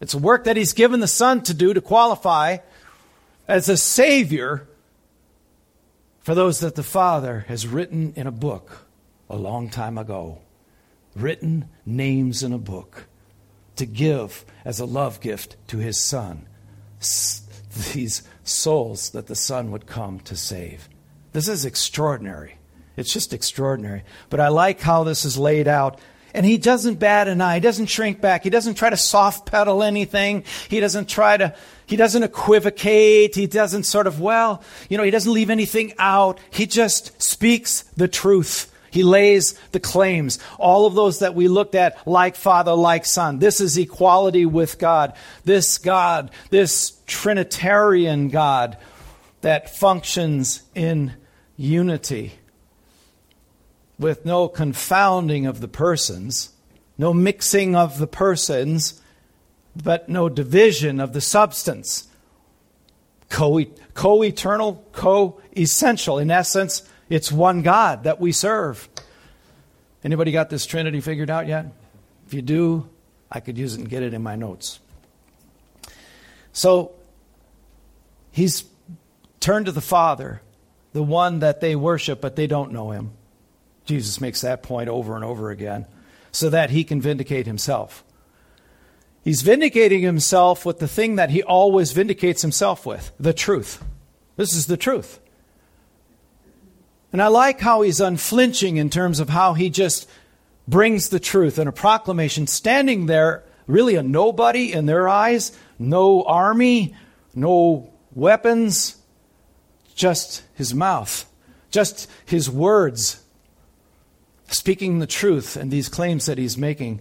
It's 0.00 0.14
a 0.14 0.18
work 0.18 0.44
that 0.44 0.56
he's 0.56 0.72
given 0.72 1.00
the 1.00 1.08
Son 1.08 1.42
to 1.42 1.54
do 1.54 1.74
to 1.74 1.80
qualify 1.80 2.58
as 3.46 3.68
a 3.68 3.76
Savior 3.76 4.66
for 6.20 6.34
those 6.34 6.60
that 6.60 6.74
the 6.74 6.82
Father 6.82 7.44
has 7.48 7.66
written 7.66 8.12
in 8.16 8.26
a 8.26 8.32
book 8.32 8.86
a 9.28 9.36
long 9.36 9.68
time 9.68 9.98
ago. 9.98 10.38
Written 11.16 11.68
names 11.84 12.42
in 12.42 12.52
a 12.52 12.58
book 12.58 13.08
to 13.80 13.86
give 13.86 14.44
as 14.64 14.78
a 14.78 14.84
love 14.84 15.20
gift 15.20 15.56
to 15.66 15.78
his 15.78 15.98
son 15.98 16.46
these 17.94 18.22
souls 18.44 19.10
that 19.10 19.26
the 19.26 19.34
son 19.34 19.70
would 19.70 19.86
come 19.86 20.20
to 20.20 20.36
save. 20.36 20.88
This 21.32 21.48
is 21.48 21.64
extraordinary. 21.64 22.58
It's 22.96 23.12
just 23.12 23.32
extraordinary. 23.32 24.02
But 24.28 24.40
I 24.40 24.48
like 24.48 24.80
how 24.80 25.04
this 25.04 25.24
is 25.24 25.38
laid 25.38 25.66
out. 25.66 25.98
And 26.34 26.44
he 26.44 26.58
doesn't 26.58 27.00
bat 27.00 27.26
an 27.26 27.40
eye. 27.40 27.54
He 27.54 27.60
doesn't 27.60 27.86
shrink 27.86 28.20
back. 28.20 28.44
He 28.44 28.50
doesn't 28.50 28.74
try 28.74 28.90
to 28.90 28.96
soft 28.96 29.46
pedal 29.46 29.82
anything. 29.82 30.44
He 30.68 30.78
doesn't 30.78 31.08
try 31.08 31.36
to, 31.38 31.54
he 31.86 31.96
doesn't 31.96 32.22
equivocate. 32.22 33.34
He 33.34 33.46
doesn't 33.46 33.84
sort 33.84 34.06
of, 34.06 34.20
well, 34.20 34.62
you 34.88 34.98
know, 34.98 35.04
he 35.04 35.10
doesn't 35.10 35.32
leave 35.32 35.50
anything 35.50 35.94
out. 35.98 36.38
He 36.50 36.66
just 36.66 37.20
speaks 37.22 37.82
the 37.96 38.08
truth. 38.08 38.70
He 38.90 39.02
lays 39.02 39.54
the 39.72 39.80
claims. 39.80 40.38
All 40.58 40.86
of 40.86 40.94
those 40.94 41.20
that 41.20 41.34
we 41.34 41.48
looked 41.48 41.74
at, 41.74 42.06
like 42.06 42.36
Father, 42.36 42.74
like 42.74 43.06
Son. 43.06 43.38
This 43.38 43.60
is 43.60 43.78
equality 43.78 44.46
with 44.46 44.78
God. 44.78 45.14
This 45.44 45.78
God, 45.78 46.30
this 46.50 47.00
Trinitarian 47.06 48.28
God 48.28 48.76
that 49.40 49.74
functions 49.74 50.62
in 50.74 51.14
unity 51.56 52.32
with 53.98 54.24
no 54.24 54.48
confounding 54.48 55.46
of 55.46 55.60
the 55.60 55.68
persons, 55.68 56.50
no 56.96 57.12
mixing 57.12 57.76
of 57.76 57.98
the 57.98 58.06
persons, 58.06 59.00
but 59.76 60.08
no 60.08 60.28
division 60.28 61.00
of 61.00 61.12
the 61.12 61.20
substance. 61.20 62.08
Co 63.28 64.22
eternal, 64.22 64.84
co 64.92 65.40
essential. 65.56 66.18
In 66.18 66.30
essence, 66.30 66.82
it's 67.10 67.30
one 67.30 67.62
God 67.62 68.04
that 68.04 68.20
we 68.20 68.32
serve. 68.32 68.88
Anybody 70.02 70.32
got 70.32 70.48
this 70.48 70.64
Trinity 70.64 71.00
figured 71.00 71.28
out 71.28 71.46
yet? 71.46 71.66
If 72.26 72.32
you 72.32 72.40
do, 72.40 72.88
I 73.30 73.40
could 73.40 73.58
use 73.58 73.74
it 73.74 73.80
and 73.80 73.88
get 73.88 74.02
it 74.02 74.14
in 74.14 74.22
my 74.22 74.36
notes. 74.36 74.80
So 76.52 76.92
he's 78.30 78.64
turned 79.40 79.66
to 79.66 79.72
the 79.72 79.80
Father, 79.80 80.40
the 80.92 81.02
one 81.02 81.40
that 81.40 81.60
they 81.60 81.76
worship, 81.76 82.20
but 82.20 82.36
they 82.36 82.46
don't 82.46 82.72
know 82.72 82.92
him. 82.92 83.10
Jesus 83.84 84.20
makes 84.20 84.40
that 84.42 84.62
point 84.62 84.88
over 84.88 85.16
and 85.16 85.24
over 85.24 85.50
again 85.50 85.86
so 86.32 86.48
that 86.50 86.70
he 86.70 86.84
can 86.84 87.00
vindicate 87.00 87.46
himself. 87.46 88.04
He's 89.22 89.42
vindicating 89.42 90.02
himself 90.02 90.64
with 90.64 90.78
the 90.78 90.88
thing 90.88 91.16
that 91.16 91.30
he 91.30 91.42
always 91.42 91.92
vindicates 91.92 92.42
himself 92.42 92.86
with 92.86 93.12
the 93.18 93.34
truth. 93.34 93.82
This 94.36 94.54
is 94.54 94.66
the 94.66 94.76
truth. 94.76 95.20
And 97.12 97.20
I 97.20 97.26
like 97.26 97.60
how 97.60 97.82
he's 97.82 98.00
unflinching 98.00 98.76
in 98.76 98.90
terms 98.90 99.20
of 99.20 99.28
how 99.28 99.54
he 99.54 99.70
just 99.70 100.08
brings 100.68 101.08
the 101.08 101.20
truth 101.20 101.58
and 101.58 101.68
a 101.68 101.72
proclamation, 101.72 102.46
standing 102.46 103.06
there, 103.06 103.44
really 103.66 103.96
a 103.96 104.02
nobody 104.02 104.72
in 104.72 104.86
their 104.86 105.08
eyes, 105.08 105.56
no 105.78 106.22
army, 106.22 106.94
no 107.34 107.92
weapons, 108.12 108.96
just 109.94 110.42
his 110.54 110.72
mouth, 110.72 111.26
just 111.70 112.08
his 112.24 112.48
words, 112.48 113.22
speaking 114.48 114.98
the 114.98 115.06
truth. 115.06 115.56
And 115.56 115.70
these 115.70 115.88
claims 115.88 116.26
that 116.26 116.38
he's 116.38 116.56
making 116.56 117.00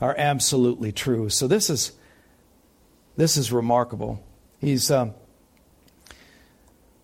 are 0.00 0.14
absolutely 0.18 0.92
true. 0.92 1.30
So 1.30 1.46
this 1.46 1.70
is 1.70 1.92
this 3.16 3.38
is 3.38 3.50
remarkable. 3.50 4.22
He's 4.60 4.90
um, 4.90 5.14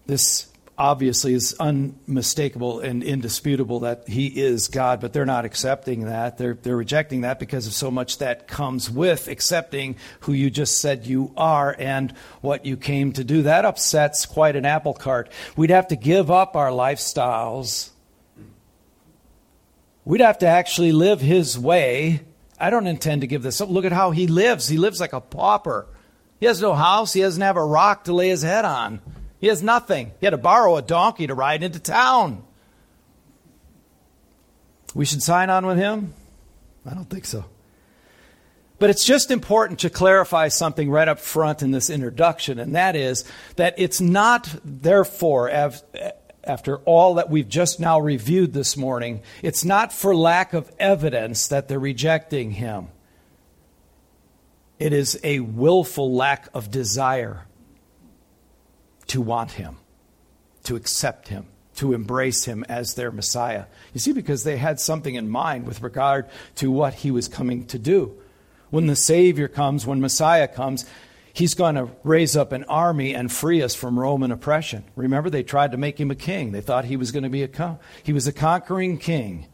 this 0.06 0.51
obviously 0.79 1.35
is 1.35 1.55
unmistakable 1.61 2.81
and 2.81 3.02
indisputable 3.02 3.81
that 3.81 4.09
he 4.09 4.26
is 4.26 4.69
God, 4.69 5.00
but 5.00 5.12
they're 5.12 5.26
not 5.26 5.45
accepting 5.45 6.07
that. 6.07 6.38
They're, 6.38 6.55
they're 6.55 6.76
rejecting 6.76 7.21
that 7.23 7.38
because 7.38 7.67
of 7.67 7.75
so 7.75 7.91
much 7.91 8.19
that 8.19 8.49
comes 8.49 8.91
with 8.91 9.29
accepting 9.29 9.97
who 10.21 10.33
you 10.33 10.50
just 10.50 10.81
said 10.81 11.07
you 11.07 11.33
are 11.37 11.76
and 11.79 12.12
what 12.41 12.64
you 12.64 12.76
came 12.76 13.12
to 13.12 13.25
do. 13.25 13.43
That 13.43 13.64
upsets 13.64 14.25
quite 14.25 14.57
an 14.57 14.64
apple 14.64 14.95
cart. 14.95 15.31
We'd 15.57 15.71
have 15.71 15.88
to 15.88 15.97
give 15.97 16.31
up 16.31 16.57
our 16.57 16.71
lifestyles. 16.71 17.91
We'd 20.05 20.21
have 20.21 20.38
to 20.38 20.47
actually 20.47 20.93
live 20.93 21.21
his 21.21 21.59
way. 21.59 22.23
I 22.59 22.71
don't 22.71 22.87
intend 22.87 23.21
to 23.21 23.26
give 23.26 23.43
this 23.43 23.61
up. 23.61 23.69
Look 23.69 23.85
at 23.85 23.93
how 23.93 24.11
he 24.11 24.26
lives. 24.26 24.69
He 24.69 24.79
lives 24.79 25.00
like 25.00 25.12
a 25.12 25.21
pauper. 25.21 25.87
He 26.41 26.47
has 26.47 26.61
no 26.61 26.75
house. 26.75 27.12
He 27.12 27.21
doesn't 27.21 27.43
have 27.43 27.57
a 27.57 27.64
rock 27.64 28.05
to 28.05 28.14
lay 28.14 28.31
his 28.31 28.43
head 28.43 28.64
on. 28.64 29.00
He 29.43 29.49
has 29.49 29.61
nothing. 29.61 30.13
He 30.21 30.27
had 30.27 30.31
to 30.31 30.39
borrow 30.39 30.77
a 30.77 30.83
donkey 30.83 31.27
to 31.27 31.35
ride 31.35 31.65
into 31.65 31.81
town. 31.81 32.45
We 34.95 35.05
should 35.05 35.21
sign 35.21 35.51
on 35.51 35.67
with 35.67 35.79
him? 35.79 36.15
I 36.87 36.95
don't 36.95 37.11
think 37.11 37.25
so. 37.25 37.45
But 38.79 38.91
it's 38.91 39.05
just 39.05 39.33
important 39.33 39.81
to 39.81 39.91
clarify 39.91 40.47
something 40.47 40.89
right 40.89 41.09
up 41.09 41.19
front 41.19 41.61
in 41.61 41.73
this 41.73 41.91
introduction, 41.91 42.61
and 42.61 42.77
that 42.77 42.95
is 42.95 43.25
that 43.57 43.75
it's 43.79 44.01
not, 44.01 44.49
therefore, 44.65 45.51
after 46.45 46.77
all 46.85 47.15
that 47.15 47.29
we've 47.29 47.49
just 47.49 47.81
now 47.81 47.99
reviewed 47.99 48.53
this 48.53 48.77
morning, 48.77 49.23
it's 49.43 49.65
not 49.65 49.93
for 49.93 50.15
lack 50.15 50.53
of 50.53 50.71
evidence 50.79 51.49
that 51.49 51.67
they're 51.67 51.81
rejecting 51.81 52.53
him. 52.53 52.87
It 54.79 54.93
is 54.93 55.19
a 55.25 55.41
willful 55.41 56.15
lack 56.15 56.49
of 56.55 56.71
desire 56.71 57.47
to 59.12 59.21
want 59.21 59.52
him, 59.52 59.76
to 60.64 60.75
accept 60.75 61.28
him, 61.28 61.45
to 61.76 61.92
embrace 61.92 62.47
him 62.47 62.64
as 62.66 62.95
their 62.95 63.12
Messiah. 63.12 63.66
You 63.92 64.00
see, 64.00 64.12
because 64.12 64.42
they 64.42 64.57
had 64.57 64.81
something 64.81 65.14
in 65.14 65.28
mind 65.28 65.66
with 65.66 65.83
regard 65.83 66.31
to 66.57 66.71
what 66.71 66.95
he 66.95 67.11
was 67.11 67.28
coming 67.28 67.66
to 67.66 67.78
do. 67.78 68.14
When 68.71 68.87
the 68.87 68.97
Savior 68.97 69.49
comes, 69.49 69.85
when 69.85 70.00
Messiah 70.00 70.49
comes, 70.49 70.87
he's 71.35 71.52
going 71.52 71.75
to 71.75 71.90
raise 72.04 72.38
up 72.38 72.52
an 72.52 72.64
army 72.64 73.14
and 73.14 73.31
free 73.31 73.61
us 73.61 73.75
from 73.75 73.99
Roman 73.99 74.33
oppression. 74.33 74.85
Remember, 74.97 75.28
they 75.28 75.42
tried 75.42 75.73
to 75.73 75.76
make 75.76 76.00
him 76.00 76.11
a 76.11 76.14
king. 76.14 76.52
They 76.52 76.62
thought 76.62 76.87
he 76.87 76.97
was 76.97 77.12
going 77.12 77.25
to 77.25 77.28
be 77.28 77.42
a 77.42 77.49
con- 77.49 77.78
he 78.02 78.14
was 78.14 78.26
a 78.26 78.33
conquering 78.33 78.97
king, 78.97 79.47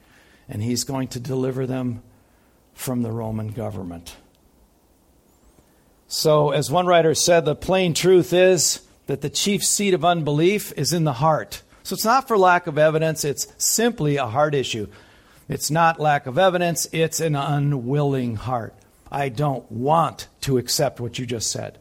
and 0.48 0.62
he's 0.62 0.84
going 0.84 1.08
to 1.08 1.18
deliver 1.18 1.66
them 1.66 2.04
from 2.74 3.02
the 3.02 3.10
Roman 3.10 3.48
government. 3.48 4.14
So, 6.06 6.52
as 6.52 6.70
one 6.70 6.86
writer 6.86 7.12
said, 7.16 7.44
the 7.44 7.56
plain 7.56 7.92
truth 7.92 8.32
is 8.32 8.82
that 9.08 9.22
the 9.22 9.30
chief 9.30 9.64
seat 9.64 9.94
of 9.94 10.04
unbelief 10.04 10.72
is 10.76 10.92
in 10.92 11.04
the 11.04 11.14
heart. 11.14 11.62
So 11.82 11.94
it's 11.94 12.04
not 12.04 12.28
for 12.28 12.38
lack 12.38 12.66
of 12.66 12.78
evidence, 12.78 13.24
it's 13.24 13.48
simply 13.56 14.16
a 14.16 14.26
heart 14.26 14.54
issue. 14.54 14.86
It's 15.48 15.70
not 15.70 15.98
lack 15.98 16.26
of 16.26 16.36
evidence, 16.38 16.86
it's 16.92 17.18
an 17.18 17.34
unwilling 17.34 18.36
heart. 18.36 18.74
I 19.10 19.30
don't 19.30 19.70
want 19.72 20.28
to 20.42 20.58
accept 20.58 21.00
what 21.00 21.18
you 21.18 21.24
just 21.24 21.50
said. 21.50 21.77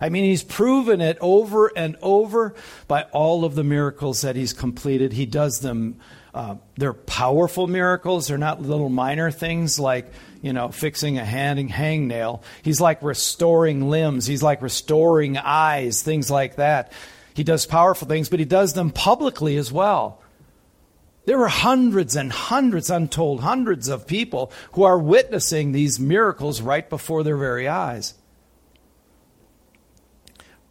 I 0.00 0.08
mean, 0.08 0.24
he's 0.24 0.42
proven 0.42 1.00
it 1.00 1.18
over 1.20 1.70
and 1.76 1.96
over 2.00 2.54
by 2.88 3.02
all 3.12 3.44
of 3.44 3.54
the 3.54 3.64
miracles 3.64 4.22
that 4.22 4.36
he's 4.36 4.52
completed. 4.52 5.12
He 5.12 5.26
does 5.26 5.60
them, 5.60 6.00
uh, 6.32 6.56
they're 6.76 6.92
powerful 6.94 7.66
miracles. 7.66 8.28
They're 8.28 8.38
not 8.38 8.62
little 8.62 8.88
minor 8.88 9.30
things 9.30 9.78
like 9.78 10.10
you 10.42 10.52
know, 10.52 10.68
fixing 10.68 11.18
a 11.18 11.24
hang, 11.24 11.68
hangnail. 11.68 12.42
He's 12.62 12.80
like 12.80 13.02
restoring 13.02 13.90
limbs. 13.90 14.26
He's 14.26 14.42
like 14.42 14.62
restoring 14.62 15.36
eyes, 15.36 16.02
things 16.02 16.30
like 16.30 16.56
that. 16.56 16.92
He 17.34 17.44
does 17.44 17.66
powerful 17.66 18.08
things, 18.08 18.28
but 18.28 18.38
he 18.38 18.44
does 18.44 18.72
them 18.72 18.90
publicly 18.90 19.56
as 19.56 19.70
well. 19.70 20.20
There 21.26 21.38
were 21.38 21.48
hundreds 21.48 22.16
and 22.16 22.32
hundreds, 22.32 22.90
untold 22.90 23.42
hundreds 23.42 23.88
of 23.88 24.06
people 24.06 24.50
who 24.72 24.82
are 24.82 24.98
witnessing 24.98 25.72
these 25.72 26.00
miracles 26.00 26.60
right 26.60 26.88
before 26.88 27.22
their 27.22 27.36
very 27.36 27.68
eyes. 27.68 28.14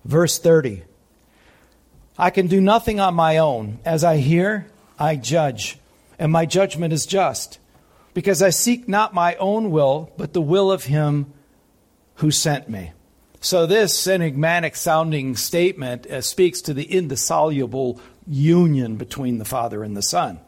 Verse 0.09 0.39
30 0.39 0.81
I 2.17 2.31
can 2.31 2.47
do 2.47 2.59
nothing 2.59 2.99
on 2.99 3.13
my 3.13 3.37
own. 3.37 3.77
As 3.85 4.03
I 4.03 4.17
hear, 4.17 4.65
I 4.97 5.15
judge, 5.15 5.77
and 6.17 6.31
my 6.31 6.47
judgment 6.47 6.91
is 6.93 7.05
just 7.05 7.59
because 8.15 8.41
I 8.41 8.49
seek 8.49 8.89
not 8.89 9.13
my 9.13 9.35
own 9.35 9.69
will, 9.69 10.11
but 10.17 10.33
the 10.33 10.41
will 10.41 10.71
of 10.71 10.85
him 10.85 11.31
who 12.15 12.31
sent 12.31 12.67
me. 12.67 12.91
So, 13.39 13.67
this 13.67 14.07
enigmatic 14.07 14.75
sounding 14.75 15.35
statement 15.35 16.07
uh, 16.07 16.21
speaks 16.21 16.61
to 16.63 16.73
the 16.73 16.83
indissoluble 16.83 18.01
union 18.27 18.95
between 18.97 19.37
the 19.37 19.45
Father 19.45 19.83
and 19.83 19.95
the 19.95 20.01
Son. 20.01 20.39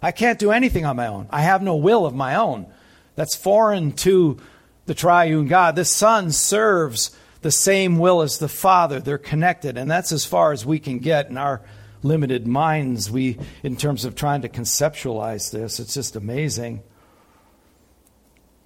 I 0.00 0.12
can't 0.12 0.38
do 0.38 0.52
anything 0.52 0.86
on 0.86 0.96
my 0.96 1.08
own. 1.08 1.26
I 1.30 1.42
have 1.42 1.62
no 1.62 1.74
will 1.74 2.06
of 2.06 2.14
my 2.14 2.36
own. 2.36 2.72
That's 3.16 3.34
foreign 3.34 3.90
to 4.06 4.38
the 4.86 4.94
triune 4.94 5.48
God. 5.48 5.74
The 5.74 5.84
Son 5.84 6.30
serves 6.30 7.10
the 7.42 7.50
same 7.50 7.98
will 7.98 8.22
as 8.22 8.38
the 8.38 8.48
Father. 8.48 9.00
They're 9.00 9.18
connected, 9.18 9.76
and 9.76 9.90
that's 9.90 10.12
as 10.12 10.24
far 10.24 10.52
as 10.52 10.66
we 10.66 10.78
can 10.78 10.98
get 10.98 11.28
in 11.28 11.36
our 11.36 11.62
limited 12.02 12.46
minds. 12.46 13.10
We, 13.10 13.38
in 13.62 13.76
terms 13.76 14.04
of 14.04 14.14
trying 14.14 14.42
to 14.42 14.48
conceptualize 14.48 15.50
this, 15.50 15.80
it's 15.80 15.94
just 15.94 16.16
amazing. 16.16 16.82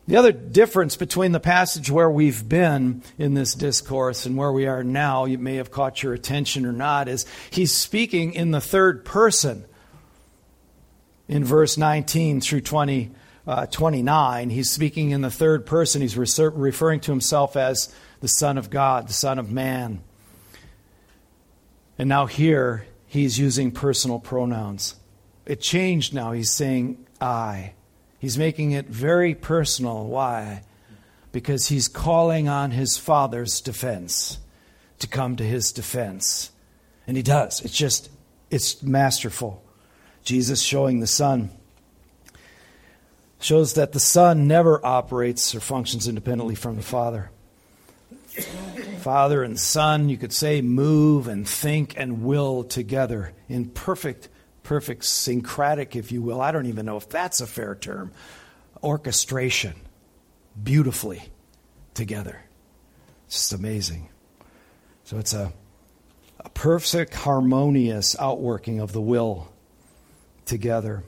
The 0.07 0.17
other 0.17 0.33
difference 0.33 0.97
between 0.97 1.33
the 1.33 1.41
passage 1.41 1.91
where 1.91 2.11
we've 2.11 2.47
been 2.47 3.03
in 3.17 3.33
this 3.33 3.55
discourse 3.55 4.27
and 4.27 4.37
where 4.37 4.53
we 4.53 4.67
are 4.67 4.85
now, 4.85 5.25
you 5.25 5.39
may 5.39 5.55
have 5.55 5.71
caught 5.71 6.03
your 6.03 6.13
attention 6.13 6.67
or 6.67 6.73
not, 6.73 7.09
is 7.09 7.25
he's 7.51 7.73
speaking 7.73 8.35
in 8.35 8.51
the 8.51 8.61
third 8.61 9.05
person. 9.07 9.65
In 11.27 11.43
verse 11.43 11.79
19 11.79 12.43
through 12.43 12.61
20, 12.61 13.13
uh, 13.47 13.65
29, 13.67 14.51
he's 14.51 14.71
speaking 14.71 15.11
in 15.11 15.23
the 15.23 15.31
third 15.31 15.65
person. 15.65 16.03
He's 16.03 16.19
referring 16.19 17.01
to 17.01 17.11
himself 17.11 17.57
as 17.57 17.95
the 18.25 18.29
Son 18.29 18.57
of 18.57 18.71
God, 18.71 19.07
the 19.07 19.13
Son 19.13 19.39
of 19.39 19.53
Man. 19.53 20.03
And 21.99 22.09
now 22.09 22.25
here, 22.25 22.87
he's 23.07 23.39
using 23.39 23.71
personal 23.71 24.19
pronouns. 24.19 24.95
It 25.45 25.61
changed 25.61 26.15
now. 26.15 26.33
He's 26.33 26.51
saying 26.51 27.05
I. 27.21 27.75
He's 28.19 28.39
making 28.39 28.71
it 28.71 28.87
very 28.87 29.35
personal. 29.35 30.07
Why? 30.07 30.63
Because 31.33 31.69
he's 31.69 31.87
calling 31.87 32.49
on 32.49 32.71
his 32.71 32.97
father's 32.97 33.61
defense 33.61 34.39
to 35.01 35.07
come 35.07 35.37
to 35.37 35.45
his 35.45 35.71
defense. 35.71 36.51
And 37.07 37.19
he 37.19 37.23
does. 37.23 37.61
It's 37.61 37.77
just, 37.77 38.09
it's 38.51 38.83
masterful. 38.83 39.63
Jesus 40.23 40.63
showing 40.63 41.01
the 41.01 41.07
Son 41.07 41.51
shows 43.39 43.75
that 43.75 43.93
the 43.93 44.01
Son 44.01 44.49
never 44.49 44.81
operates 44.83 45.55
or 45.55 45.61
functions 45.61 46.09
independently 46.09 46.55
from 46.55 46.77
the 46.77 46.83
Father. 46.83 47.31
Father 49.01 49.43
and 49.43 49.59
Son, 49.59 50.09
you 50.09 50.17
could 50.17 50.33
say, 50.33 50.61
move 50.61 51.29
and 51.29 51.49
think 51.49 51.95
and 51.97 52.23
will 52.25 52.65
together 52.65 53.33
in 53.49 53.69
perfect 53.69 54.29
perfect 54.65 55.05
syncretic, 55.05 55.95
if 55.95 56.11
you 56.11 56.23
will. 56.23 56.41
I 56.41 56.51
don't 56.51 56.67
even 56.67 56.87
know 56.87 56.97
if 56.97 57.09
that's 57.09 57.41
a 57.41 57.47
fair 57.47 57.77
term. 57.77 58.11
Orchestration, 58.83 59.75
beautifully 60.61 61.23
together. 61.93 62.43
It's 63.27 63.37
just 63.37 63.53
amazing. 63.53 64.09
So 65.05 65.19
it's 65.19 65.35
a, 65.35 65.53
a 66.41 66.49
perfect, 66.51 67.15
harmonious 67.15 68.19
outworking 68.19 68.81
of 68.81 68.93
the 68.93 69.01
will 69.01 69.53
together. 70.47 71.05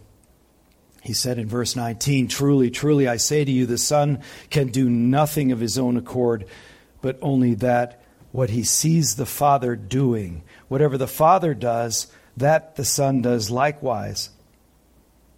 He 1.03 1.13
said 1.13 1.39
in 1.39 1.49
verse 1.49 1.77
19, 1.77 2.29
Truly, 2.29 2.71
truly, 2.71 3.09
I 3.09 3.17
say 3.17 3.45
to 3.45 3.51
you, 3.51 3.67
the 3.67 3.79
Son 3.79 4.23
can 4.51 4.69
do 4.69 4.89
nothing 4.89 5.53
of 5.53 5.61
his 5.61 5.79
own 5.79 5.97
accord, 5.97 6.47
but 7.01 7.19
only 7.23 7.55
that 7.55 8.03
what 8.33 8.51
he 8.51 8.63
sees 8.63 9.17
the 9.17 9.27
Father 9.27 9.77
doing. 9.77 10.43
Whatever 10.69 10.99
the 10.99 11.07
Father 11.07 11.55
does, 11.55 12.07
that 12.37 12.77
the 12.77 12.85
Son 12.85 13.23
does 13.23 13.51
likewise. 13.51 14.31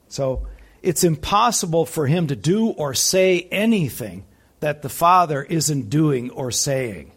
So 0.09 0.47
it's 0.83 1.05
impossible 1.05 1.87
for 1.87 2.07
him 2.07 2.27
to 2.29 2.37
do 2.37 2.69
or 2.69 2.95
say 2.95 3.49
anything 3.53 4.25
that 4.61 4.83
the 4.83 4.88
Father 4.88 5.43
isn't 5.43 5.91
doing 5.91 6.31
or 6.31 6.50
saying. 6.50 7.12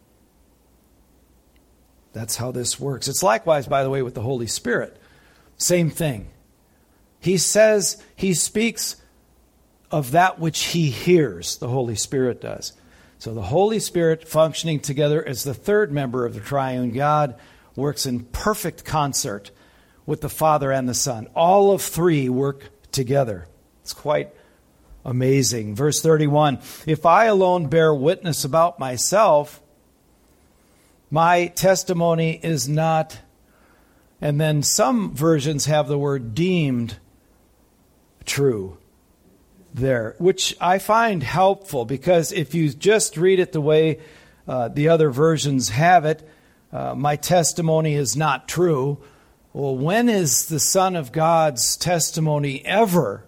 That's 2.14 2.36
how 2.36 2.52
this 2.52 2.80
works. 2.80 3.08
It's 3.08 3.24
likewise, 3.24 3.68
by 3.68 3.84
the 3.84 3.90
way, 3.90 4.02
with 4.02 4.16
the 4.16 4.22
Holy 4.22 4.48
Spirit. 4.48 4.98
Same 5.58 5.90
thing. 5.90 6.28
He 7.20 7.38
says, 7.38 8.02
he 8.16 8.34
speaks 8.34 8.98
of 9.90 10.12
that 10.12 10.40
which 10.40 10.66
he 10.66 10.90
hears, 10.90 11.58
the 11.58 11.68
Holy 11.68 11.96
Spirit 11.96 12.42
does. 12.42 12.74
So 13.22 13.36
the 13.36 13.44
Holy 13.44 13.80
Spirit 13.80 14.28
functioning 14.28 14.80
together 14.80 15.24
as 15.24 15.44
the 15.44 15.54
third 15.54 15.92
member 15.92 16.26
of 16.26 16.34
the 16.34 16.40
triune 16.40 16.90
God 16.90 17.36
works 17.76 18.08
in 18.08 18.22
perfect 18.22 18.84
concert 18.84 19.52
with 20.08 20.22
the 20.22 20.28
Father 20.28 20.72
and 20.72 20.90
the 20.90 20.96
Son. 20.96 21.28
All 21.36 21.72
of 21.72 21.84
three 21.84 22.30
work 22.30 22.72
together. 22.92 23.48
It's 23.84 23.94
quite 23.94 24.34
amazing. 25.06 25.76
Verse 25.76 26.02
31 26.02 26.62
If 26.88 27.06
I 27.06 27.26
alone 27.26 27.68
bear 27.68 27.94
witness 27.94 28.44
about 28.44 28.80
myself, 28.80 29.62
my 31.12 31.46
testimony 31.46 32.40
is 32.42 32.68
not. 32.68 33.20
And 34.20 34.42
then 34.42 34.64
some 34.64 35.14
versions 35.14 35.68
have 35.68 35.88
the 35.88 36.00
word 36.00 36.34
deemed 36.34 36.98
true 38.26 38.80
there, 39.74 40.16
which 40.18 40.56
I 40.60 40.80
find 40.80 41.24
helpful 41.24 41.86
because 41.86 42.32
if 42.32 42.54
you 42.54 42.70
just 42.70 43.18
read 43.18 43.40
it 43.40 43.52
the 43.52 43.62
way 43.62 44.00
uh, 44.48 44.68
the 44.68 44.90
other 44.90 45.10
versions 45.10 45.70
have 45.70 46.06
it, 46.06 46.28
uh, 46.72 46.96
my 46.96 47.16
testimony 47.16 47.96
is 47.96 48.16
not 48.16 48.48
true. 48.48 48.98
Well, 49.54 49.76
when 49.76 50.10
is 50.10 50.48
the 50.48 50.60
Son 50.60 50.96
of 50.96 51.12
God's 51.12 51.76
testimony 51.76 52.66
ever 52.66 53.26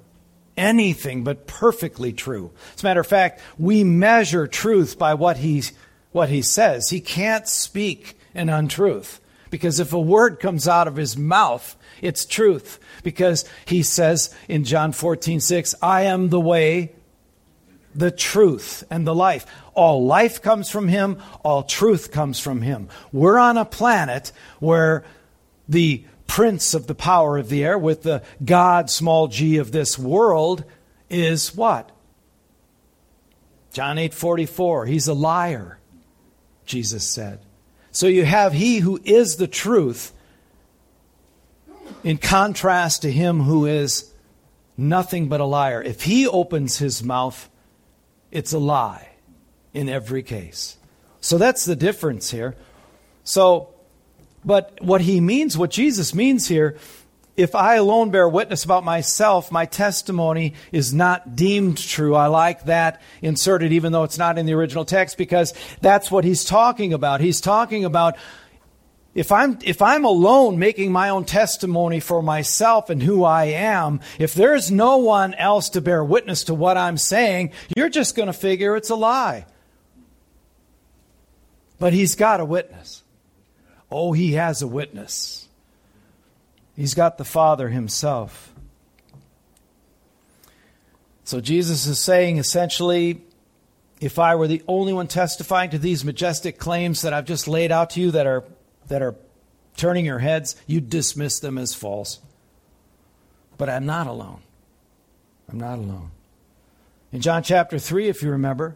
anything 0.55 1.23
but 1.23 1.47
perfectly 1.47 2.13
true? 2.13 2.51
As 2.75 2.83
a 2.83 2.85
matter 2.85 3.01
of 3.01 3.07
fact, 3.07 3.41
we 3.57 3.83
measure 3.83 4.47
truth 4.47 4.97
by 4.97 5.13
what 5.13 5.37
he, 5.37 5.63
what 6.11 6.29
he 6.29 6.41
says. 6.41 6.89
He 6.89 7.01
can't 7.01 7.47
speak 7.47 8.17
an 8.33 8.49
untruth. 8.49 9.19
Because 9.49 9.79
if 9.79 9.93
a 9.93 9.99
word 9.99 10.39
comes 10.39 10.67
out 10.67 10.87
of 10.87 10.95
his 10.95 11.15
mouth, 11.15 11.75
it's 12.01 12.25
truth. 12.25 12.79
Because 13.03 13.45
he 13.65 13.83
says 13.83 14.33
in 14.47 14.63
John 14.63 14.91
14, 14.91 15.39
6, 15.39 15.75
I 15.81 16.03
am 16.03 16.29
the 16.29 16.39
way, 16.39 16.93
the 17.93 18.11
truth, 18.11 18.83
and 18.89 19.05
the 19.05 19.15
life. 19.15 19.45
All 19.73 20.05
life 20.05 20.41
comes 20.41 20.69
from 20.69 20.87
him, 20.87 21.21
all 21.43 21.63
truth 21.63 22.11
comes 22.11 22.39
from 22.39 22.61
him. 22.61 22.87
We're 23.11 23.37
on 23.37 23.57
a 23.57 23.65
planet 23.65 24.31
where 24.59 25.03
the 25.67 26.05
prince 26.27 26.73
of 26.73 26.87
the 26.87 26.95
power 26.95 27.37
of 27.37 27.49
the 27.49 27.63
air, 27.63 27.77
with 27.77 28.03
the 28.03 28.23
God, 28.43 28.89
small 28.89 29.27
g, 29.27 29.57
of 29.57 29.71
this 29.71 29.99
world, 29.99 30.63
is 31.09 31.55
what? 31.55 31.91
John 33.71 33.97
8 33.97 34.13
44. 34.13 34.85
He's 34.85 35.07
a 35.07 35.13
liar, 35.13 35.79
Jesus 36.65 37.07
said. 37.07 37.39
So 37.91 38.07
you 38.07 38.25
have 38.25 38.53
he 38.53 38.79
who 38.79 38.99
is 39.03 39.35
the 39.35 39.47
truth 39.47 40.13
in 42.03 42.17
contrast 42.17 43.01
to 43.03 43.11
him 43.11 43.41
who 43.41 43.65
is 43.65 44.11
nothing 44.77 45.27
but 45.27 45.39
a 45.39 45.45
liar. 45.45 45.81
If 45.81 46.03
he 46.03 46.27
opens 46.27 46.77
his 46.77 47.03
mouth, 47.03 47.49
it's 48.31 48.53
a 48.53 48.59
lie 48.59 49.09
in 49.73 49.89
every 49.89 50.23
case. 50.23 50.77
So 51.21 51.37
that's 51.37 51.65
the 51.65 51.75
difference 51.75 52.31
here. 52.31 52.55
So 53.23 53.73
but 54.45 54.77
what 54.81 55.01
he 55.01 55.21
means, 55.21 55.57
what 55.57 55.71
Jesus 55.71 56.13
means 56.13 56.47
here, 56.47 56.77
if 57.35 57.55
I 57.55 57.75
alone 57.75 58.11
bear 58.11 58.29
witness 58.29 58.63
about 58.63 58.83
myself, 58.83 59.51
my 59.51 59.65
testimony 59.65 60.53
is 60.71 60.93
not 60.93 61.35
deemed 61.35 61.77
true. 61.77 62.13
I 62.13 62.27
like 62.27 62.65
that 62.65 63.01
inserted, 63.21 63.71
even 63.71 63.91
though 63.91 64.03
it's 64.03 64.19
not 64.19 64.37
in 64.37 64.45
the 64.45 64.53
original 64.53 64.85
text, 64.85 65.17
because 65.17 65.53
that's 65.81 66.11
what 66.11 66.25
he's 66.25 66.45
talking 66.45 66.93
about. 66.93 67.21
He's 67.21 67.41
talking 67.41 67.85
about 67.85 68.17
if 69.15 69.31
I'm, 69.31 69.59
if 69.63 69.81
I'm 69.81 70.05
alone 70.05 70.57
making 70.57 70.91
my 70.91 71.09
own 71.09 71.25
testimony 71.25 71.99
for 71.99 72.21
myself 72.23 72.89
and 72.89 73.01
who 73.01 73.23
I 73.23 73.45
am, 73.45 73.99
if 74.17 74.33
there's 74.33 74.71
no 74.71 74.97
one 74.97 75.33
else 75.35 75.69
to 75.69 75.81
bear 75.81 76.03
witness 76.03 76.45
to 76.45 76.53
what 76.53 76.77
I'm 76.77 76.97
saying, 76.97 77.51
you're 77.75 77.89
just 77.89 78.15
going 78.15 78.27
to 78.27 78.33
figure 78.33 78.75
it's 78.75 78.89
a 78.89 78.95
lie. 78.95 79.45
But 81.77 81.93
he's 81.93 82.15
got 82.15 82.39
a 82.39 82.45
witness. 82.45 83.03
Oh, 83.91 84.13
he 84.13 84.33
has 84.33 84.61
a 84.63 84.67
witness. 84.67 85.47
He's 86.75 86.95
got 86.95 87.19
the 87.19 87.25
Father 87.25 87.69
himself. 87.69 88.51
So 91.23 91.39
Jesus 91.39 91.85
is 91.85 91.99
saying 91.99 92.37
essentially, 92.37 93.21
if 94.01 94.17
I 94.17 94.35
were 94.35 94.47
the 94.47 94.63
only 94.67 94.91
one 94.91 95.07
testifying 95.07 95.69
to 95.69 95.77
these 95.77 96.03
majestic 96.03 96.57
claims 96.57 97.03
that 97.03 97.13
I've 97.13 97.25
just 97.25 97.47
laid 97.47 97.71
out 97.71 97.91
to 97.91 98.01
you 98.01 98.11
that 98.11 98.25
are, 98.25 98.43
that 98.87 99.01
are 99.01 99.15
turning 99.77 100.05
your 100.05 100.19
heads, 100.19 100.55
you'd 100.67 100.89
dismiss 100.89 101.39
them 101.39 101.57
as 101.57 101.73
false. 101.73 102.19
But 103.57 103.69
I'm 103.69 103.85
not 103.85 104.07
alone. 104.07 104.41
I'm 105.49 105.59
not 105.59 105.79
alone. 105.79 106.11
In 107.11 107.21
John 107.21 107.43
chapter 107.43 107.77
3, 107.77 108.09
if 108.09 108.23
you 108.23 108.31
remember, 108.31 108.75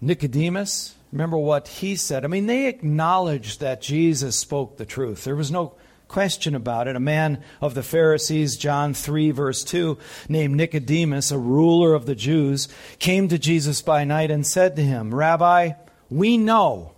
Nicodemus, 0.00 0.96
Remember 1.12 1.38
what 1.38 1.68
he 1.68 1.96
said. 1.96 2.24
I 2.24 2.28
mean, 2.28 2.46
they 2.46 2.66
acknowledged 2.66 3.60
that 3.60 3.80
Jesus 3.80 4.38
spoke 4.38 4.76
the 4.76 4.84
truth. 4.84 5.24
There 5.24 5.36
was 5.36 5.50
no 5.50 5.74
question 6.08 6.54
about 6.54 6.88
it. 6.88 6.96
A 6.96 7.00
man 7.00 7.42
of 7.60 7.74
the 7.74 7.82
Pharisees, 7.82 8.56
John 8.56 8.92
3, 8.92 9.30
verse 9.30 9.64
2, 9.64 9.98
named 10.28 10.56
Nicodemus, 10.56 11.30
a 11.30 11.38
ruler 11.38 11.94
of 11.94 12.06
the 12.06 12.14
Jews, 12.14 12.68
came 12.98 13.28
to 13.28 13.38
Jesus 13.38 13.82
by 13.82 14.04
night 14.04 14.30
and 14.30 14.46
said 14.46 14.76
to 14.76 14.82
him, 14.82 15.14
Rabbi, 15.14 15.70
we 16.10 16.36
know, 16.36 16.92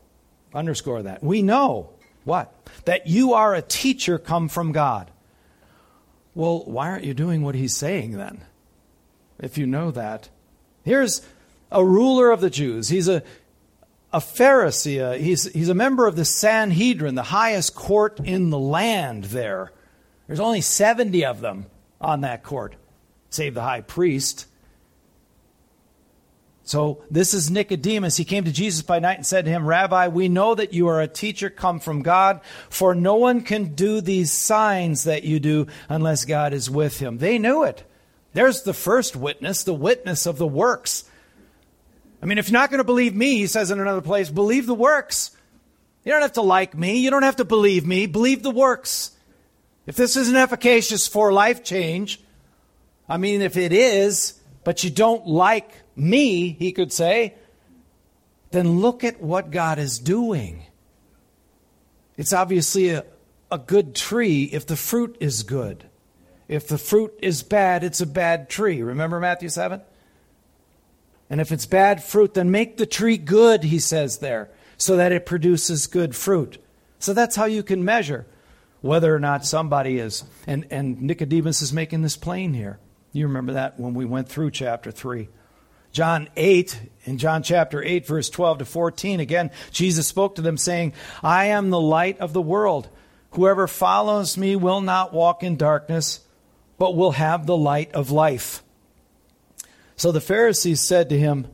underscore 0.55 1.03
that, 1.03 1.23
we 1.23 1.43
know 1.43 1.91
what? 2.25 2.53
That 2.85 3.07
you 3.07 3.35
are 3.35 3.55
a 3.55 3.63
teacher 3.63 4.19
come 4.19 4.49
from 4.49 4.73
God. 4.73 5.11
Well, 6.35 6.63
why 6.67 6.91
aren't 6.91 7.05
you 7.05 7.15
doing 7.15 7.43
what 7.43 7.55
he's 7.55 7.77
saying 7.77 8.13
then? 8.13 8.43
If 9.41 9.59
you 9.59 9.67
know 9.67 9.91
that. 9.91 10.29
Here's 10.85 11.23
a 11.71 11.85
ruler 11.85 12.31
of 12.31 12.41
the 12.41 12.51
Jews. 12.51 12.89
He's 12.89 13.09
a, 13.09 13.23
a 14.13 14.21
Pharisee. 14.21 15.19
He's, 15.19 15.45
he's 15.53 15.69
a 15.69 15.75
member 15.75 16.07
of 16.07 16.17
the 16.17 16.25
Sanhedrin, 16.25 17.15
the 17.15 17.23
highest 17.25 17.75
court 17.75 18.21
in 18.21 18.51
the 18.51 18.59
land 18.59 19.25
there. 19.25 19.73
There's 20.27 20.41
only 20.41 20.61
70 20.61 21.25
of 21.25 21.41
them 21.41 21.67
on 22.01 22.21
that 22.21 22.43
court, 22.43 22.77
save 23.31 23.55
the 23.55 23.63
high 23.63 23.81
priest. 23.81 24.47
So 26.69 27.03
this 27.11 27.33
is 27.33 27.51
Nicodemus. 27.51 28.19
He 28.19 28.27
came 28.27 28.45
to 28.45 28.53
Jesus 28.53 28.83
by 28.83 28.99
night 28.99 29.17
and 29.17 29.25
said 29.25 29.47
to 29.47 29.51
him, 29.51 29.65
Rabbi, 29.65 30.09
we 30.09 30.29
know 30.29 30.55
that 30.55 30.75
you 30.75 30.89
are 30.89 31.01
a 31.01 31.09
teacher 31.09 31.49
come 31.49 31.81
from 31.81 32.03
God, 32.03 32.43
for 32.69 32.95
no 32.95 33.15
one 33.15 33.41
can 33.41 33.75
do 33.75 34.03
these 34.03 34.33
signs 34.33 35.05
that 35.05 35.25
you 35.25 35.41
do 35.41 35.69
unless 35.89 36.27
God 36.27 36.53
is 36.53 36.69
with 36.69 36.99
him. 36.99 37.17
They 37.17 37.39
knew 37.39 37.63
it. 37.63 37.85
There's 38.35 38.65
the 38.65 38.75
first 38.75 39.17
witness, 39.17 39.63
the 39.63 39.73
witness 39.73 40.27
of 40.27 40.37
the 40.37 40.47
works. 40.47 41.05
I 42.23 42.27
mean, 42.27 42.37
if 42.37 42.51
you're 42.51 42.61
not 42.61 42.69
going 42.69 42.79
to 42.79 42.85
believe 42.85 43.15
me, 43.15 43.39
he 43.39 43.47
says 43.47 43.71
in 43.71 43.81
another 43.81 44.03
place, 44.03 44.29
believe 44.29 44.67
the 44.67 44.75
works. 44.75 45.35
You 46.05 46.13
don't 46.13 46.21
have 46.21 46.35
to 46.35 46.43
like 46.43 46.77
me. 46.77 46.99
You 46.99 47.09
don't 47.09 47.23
have 47.23 47.37
to 47.37 47.47
believe 47.47 47.87
me. 47.87 48.05
Believe 48.05 48.43
the 48.43 48.51
works. 48.51 49.13
If 49.87 49.97
this 49.97 50.17
isn't 50.17 50.37
efficacious 50.37 51.09
for 51.09 51.33
life 51.33 51.65
change, 51.65 52.21
I 53.09 53.17
mean, 53.17 53.41
if 53.41 53.57
it 53.57 53.73
is, 53.73 54.38
but 54.65 54.85
you 54.85 54.91
don't 54.91 55.27
like 55.27 55.71
me, 55.97 56.51
he 56.51 56.73
could 56.73 56.93
say, 56.93 57.35
then 58.51 58.81
look 58.81 59.05
at 59.05 59.21
what 59.21 59.51
God 59.51 59.79
is 59.79 59.99
doing. 59.99 60.65
It's 62.17 62.33
obviously 62.33 62.91
a, 62.91 63.05
a 63.51 63.59
good 63.59 63.95
tree 63.95 64.45
if 64.45 64.67
the 64.67 64.77
fruit 64.77 65.17
is 65.21 65.43
good. 65.43 65.89
If 66.49 66.67
the 66.67 66.79
fruit 66.79 67.15
is 67.21 67.43
bad, 67.43 67.85
it's 67.85 68.01
a 68.01 68.07
bad 68.07 68.49
tree. 68.49 68.83
Remember 68.83 69.21
Matthew 69.21 69.51
7? 69.51 69.83
And 71.31 71.41
if 71.41 71.53
it's 71.53 71.67
bad 71.67 72.03
fruit, 72.03 72.35
then 72.35 72.51
make 72.51 72.79
the 72.79 72.87
tree 72.87 73.19
good, 73.19 73.65
he 73.65 73.79
says 73.79 74.19
there, 74.19 74.49
so 74.79 74.97
that 74.97 75.13
it 75.13 75.27
produces 75.27 75.87
good 75.87 76.17
fruit. 76.17 76.59
So 76.99 77.13
that's 77.13 77.37
how 77.37 77.45
you 77.45 77.63
can 77.63 77.85
measure 77.85 78.27
whether 78.81 79.15
or 79.15 79.19
not 79.19 79.45
somebody 79.45 79.99
is. 79.99 80.25
And, 80.47 80.67
and 80.71 81.03
Nicodemus 81.03 81.61
is 81.61 81.73
making 81.73 82.03
this 82.03 82.17
plain 82.17 82.55
here. 82.55 82.79
You 83.19 83.27
remember 83.27 83.55
that 83.55 83.81
when 83.81 83.95
we 83.95 84.05
went 84.05 84.29
through 84.29 84.53
chapter 84.53 84.93
3. 84.93 85.29
John 85.91 86.29
8, 86.37 86.81
in 87.05 87.19
John 87.19 87.43
chapter 87.43 87.83
8, 87.83 88.07
verse 88.07 88.31
12 88.31 88.59
to 88.59 88.65
14, 88.65 89.19
again, 89.19 89.51
Jesus 89.73 90.07
spoke 90.07 90.37
to 90.37 90.43
them, 90.43 90.57
saying, 90.57 90.93
I 91.21 91.47
am 91.47 91.71
the 91.71 91.81
light 91.81 92.21
of 92.21 92.33
the 92.33 92.41
world. 92.41 92.89
Whoever 93.31 93.67
follows 93.67 94.37
me 94.37 94.55
will 94.55 94.81
not 94.81 95.13
walk 95.13 95.43
in 95.43 95.57
darkness, 95.57 96.21
but 96.79 96.95
will 96.95 97.11
have 97.11 97.45
the 97.45 97.57
light 97.57 97.91
of 97.93 98.13
life. 98.13 98.63
So 99.97 100.13
the 100.13 100.21
Pharisees 100.21 100.81
said 100.81 101.09
to 101.09 101.19
him, 101.19 101.49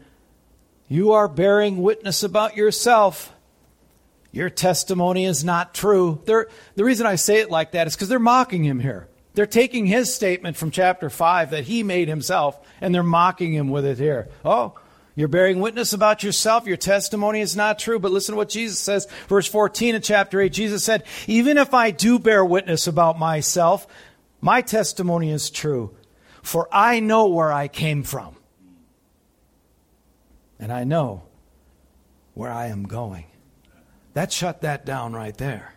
You 0.86 1.12
are 1.12 1.28
bearing 1.28 1.78
witness 1.78 2.22
about 2.22 2.58
yourself. 2.58 3.32
Your 4.32 4.50
testimony 4.50 5.24
is 5.24 5.44
not 5.44 5.72
true. 5.72 6.20
They're, 6.26 6.48
the 6.74 6.84
reason 6.84 7.06
I 7.06 7.14
say 7.14 7.40
it 7.40 7.50
like 7.50 7.72
that 7.72 7.86
is 7.86 7.94
because 7.94 8.10
they're 8.10 8.18
mocking 8.18 8.64
him 8.64 8.80
here. 8.80 9.08
They're 9.34 9.46
taking 9.46 9.86
his 9.86 10.14
statement 10.14 10.56
from 10.56 10.70
chapter 10.70 11.10
5 11.10 11.50
that 11.50 11.64
he 11.64 11.82
made 11.82 12.08
himself, 12.08 12.58
and 12.80 12.94
they're 12.94 13.02
mocking 13.02 13.52
him 13.52 13.68
with 13.68 13.84
it 13.84 13.98
here. 13.98 14.28
Oh, 14.44 14.74
you're 15.16 15.28
bearing 15.28 15.60
witness 15.60 15.92
about 15.92 16.22
yourself. 16.22 16.66
Your 16.66 16.76
testimony 16.76 17.40
is 17.40 17.54
not 17.54 17.78
true. 17.78 17.98
But 17.98 18.10
listen 18.10 18.32
to 18.32 18.36
what 18.36 18.48
Jesus 18.48 18.78
says. 18.78 19.06
Verse 19.28 19.46
14 19.46 19.96
of 19.96 20.02
chapter 20.02 20.40
8, 20.40 20.52
Jesus 20.52 20.84
said, 20.84 21.04
Even 21.26 21.56
if 21.56 21.72
I 21.72 21.90
do 21.90 22.18
bear 22.18 22.44
witness 22.44 22.86
about 22.86 23.18
myself, 23.18 23.86
my 24.40 24.60
testimony 24.60 25.30
is 25.30 25.50
true, 25.50 25.96
for 26.42 26.68
I 26.72 27.00
know 27.00 27.28
where 27.28 27.52
I 27.52 27.68
came 27.68 28.02
from. 28.02 28.36
And 30.58 30.72
I 30.72 30.84
know 30.84 31.24
where 32.34 32.50
I 32.50 32.66
am 32.66 32.84
going. 32.84 33.26
That 34.14 34.32
shut 34.32 34.62
that 34.62 34.84
down 34.84 35.12
right 35.12 35.36
there. 35.36 35.73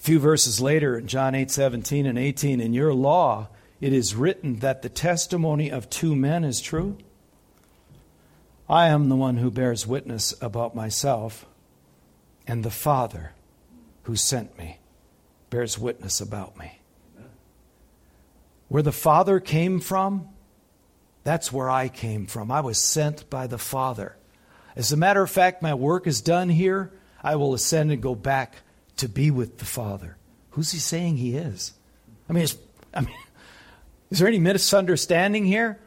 A 0.00 0.02
few 0.02 0.18
verses 0.18 0.62
later 0.62 0.96
in 0.96 1.08
John 1.08 1.34
8 1.34 1.50
17 1.50 2.06
and 2.06 2.18
18, 2.18 2.58
in 2.58 2.72
your 2.72 2.94
law 2.94 3.48
it 3.82 3.92
is 3.92 4.14
written 4.14 4.60
that 4.60 4.80
the 4.80 4.88
testimony 4.88 5.70
of 5.70 5.90
two 5.90 6.16
men 6.16 6.42
is 6.42 6.62
true. 6.62 6.96
I 8.66 8.88
am 8.88 9.10
the 9.10 9.16
one 9.16 9.36
who 9.36 9.50
bears 9.50 9.86
witness 9.86 10.34
about 10.40 10.74
myself, 10.74 11.44
and 12.46 12.64
the 12.64 12.70
Father 12.70 13.32
who 14.04 14.16
sent 14.16 14.56
me 14.56 14.78
bears 15.50 15.78
witness 15.78 16.18
about 16.18 16.56
me. 16.56 16.78
Where 18.68 18.82
the 18.82 18.92
Father 18.92 19.38
came 19.38 19.80
from, 19.80 20.28
that's 21.24 21.52
where 21.52 21.68
I 21.68 21.88
came 21.88 22.26
from. 22.26 22.50
I 22.50 22.60
was 22.60 22.82
sent 22.82 23.28
by 23.28 23.46
the 23.46 23.58
Father. 23.58 24.16
As 24.76 24.92
a 24.92 24.96
matter 24.96 25.22
of 25.22 25.30
fact, 25.30 25.60
my 25.60 25.74
work 25.74 26.06
is 26.06 26.22
done 26.22 26.48
here. 26.48 26.90
I 27.22 27.36
will 27.36 27.52
ascend 27.52 27.92
and 27.92 28.02
go 28.02 28.14
back 28.14 28.54
to 29.00 29.08
be 29.08 29.30
with 29.30 29.58
the 29.58 29.64
Father. 29.64 30.16
Who's 30.50 30.72
he 30.72 30.78
saying 30.78 31.16
he 31.16 31.36
is? 31.36 31.72
I 32.28 32.32
mean, 32.32 32.46
I 32.94 33.00
mean, 33.00 33.14
is 34.10 34.18
there 34.18 34.28
any 34.28 34.38
misunderstanding 34.38 35.44
here? 35.44 35.78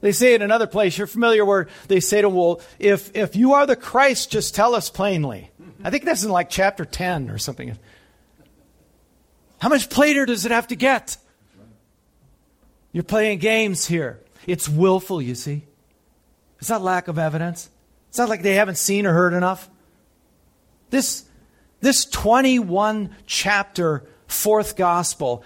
They 0.00 0.12
say 0.12 0.34
in 0.34 0.42
another 0.42 0.66
place, 0.66 0.96
you're 0.96 1.06
familiar 1.06 1.44
where 1.44 1.68
they 1.88 2.00
say 2.00 2.22
to 2.22 2.28
him, 2.28 2.34
well, 2.34 2.60
if, 2.78 3.14
if 3.14 3.36
you 3.36 3.52
are 3.52 3.66
the 3.66 3.76
Christ, 3.76 4.30
just 4.30 4.54
tell 4.54 4.74
us 4.74 4.88
plainly. 4.88 5.50
I 5.84 5.90
think 5.90 6.04
that's 6.04 6.24
in 6.24 6.30
like 6.30 6.48
chapter 6.50 6.84
10 6.84 7.30
or 7.30 7.38
something. 7.38 7.76
How 9.58 9.68
much 9.68 9.90
plainer 9.90 10.24
does 10.24 10.46
it 10.46 10.52
have 10.52 10.68
to 10.68 10.76
get? 10.76 11.18
You're 12.92 13.04
playing 13.04 13.38
games 13.38 13.86
here. 13.86 14.20
It's 14.46 14.68
willful, 14.68 15.20
you 15.20 15.34
see. 15.34 15.64
It's 16.58 16.70
not 16.70 16.82
lack 16.82 17.08
of 17.08 17.18
evidence. 17.18 17.68
It's 18.08 18.18
not 18.18 18.28
like 18.28 18.42
they 18.42 18.54
haven't 18.54 18.78
seen 18.78 19.06
or 19.06 19.12
heard 19.12 19.34
enough. 19.34 19.68
This, 20.88 21.24
this 21.80 22.04
21 22.04 23.14
chapter 23.26 24.04
fourth 24.26 24.76
gospel 24.76 25.42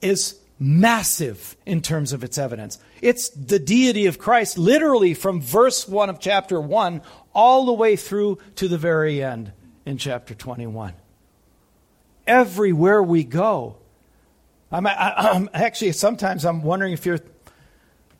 is 0.00 0.38
massive 0.58 1.56
in 1.66 1.82
terms 1.82 2.12
of 2.12 2.24
its 2.24 2.38
evidence. 2.38 2.78
It's 3.02 3.28
the 3.28 3.58
deity 3.58 4.06
of 4.06 4.18
Christ, 4.18 4.58
literally 4.58 5.14
from 5.14 5.40
verse 5.40 5.86
1 5.86 6.08
of 6.08 6.18
chapter 6.18 6.60
1 6.60 7.02
all 7.34 7.66
the 7.66 7.72
way 7.72 7.96
through 7.96 8.38
to 8.56 8.68
the 8.68 8.78
very 8.78 9.22
end 9.22 9.52
in 9.84 9.98
chapter 9.98 10.34
21. 10.34 10.94
Everywhere 12.26 13.02
we 13.02 13.22
go, 13.22 13.76
I'm, 14.72 14.86
I, 14.86 15.34
am 15.34 15.50
actually 15.54 15.92
sometimes 15.92 16.44
I'm 16.44 16.62
wondering 16.62 16.92
if 16.92 17.06
you're 17.06 17.20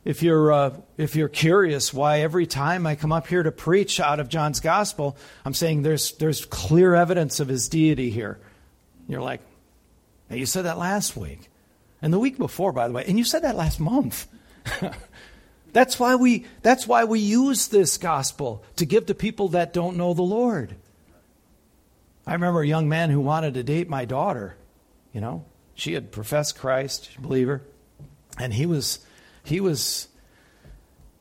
if 0.06 0.22
you're, 0.22 0.52
uh, 0.52 0.70
if 0.96 1.16
you're 1.16 1.28
curious 1.28 1.92
why 1.92 2.20
every 2.20 2.46
time 2.46 2.86
I 2.86 2.94
come 2.94 3.10
up 3.10 3.26
here 3.26 3.42
to 3.42 3.50
preach 3.50 3.98
out 3.98 4.20
of 4.20 4.28
John's 4.28 4.60
gospel, 4.60 5.16
I'm 5.44 5.52
saying 5.52 5.82
there's, 5.82 6.12
there's 6.12 6.44
clear 6.44 6.94
evidence 6.94 7.40
of 7.40 7.48
his 7.48 7.68
deity 7.68 8.10
here. 8.10 8.38
You're 9.08 9.20
like, 9.20 9.40
hey, 10.28 10.38
you 10.38 10.46
said 10.46 10.64
that 10.64 10.78
last 10.78 11.16
week. 11.16 11.50
And 12.00 12.12
the 12.12 12.20
week 12.20 12.38
before, 12.38 12.70
by 12.70 12.86
the 12.86 12.94
way, 12.94 13.04
and 13.08 13.18
you 13.18 13.24
said 13.24 13.42
that 13.42 13.56
last 13.56 13.80
month. 13.80 14.28
that's 15.72 15.98
why 15.98 16.14
we 16.14 16.46
that's 16.62 16.86
why 16.86 17.02
we 17.04 17.18
use 17.18 17.68
this 17.68 17.98
gospel 17.98 18.62
to 18.76 18.86
give 18.86 19.06
to 19.06 19.14
people 19.14 19.48
that 19.48 19.72
don't 19.72 19.96
know 19.96 20.14
the 20.14 20.22
Lord. 20.22 20.76
I 22.26 22.34
remember 22.34 22.60
a 22.60 22.66
young 22.66 22.88
man 22.88 23.10
who 23.10 23.20
wanted 23.20 23.54
to 23.54 23.64
date 23.64 23.88
my 23.88 24.04
daughter. 24.04 24.56
You 25.12 25.20
know, 25.20 25.46
she 25.74 25.94
had 25.94 26.12
professed 26.12 26.58
Christ, 26.58 27.10
believer, 27.18 27.62
and 28.38 28.52
he 28.52 28.66
was 28.66 29.00
he 29.46 29.60
was 29.60 30.08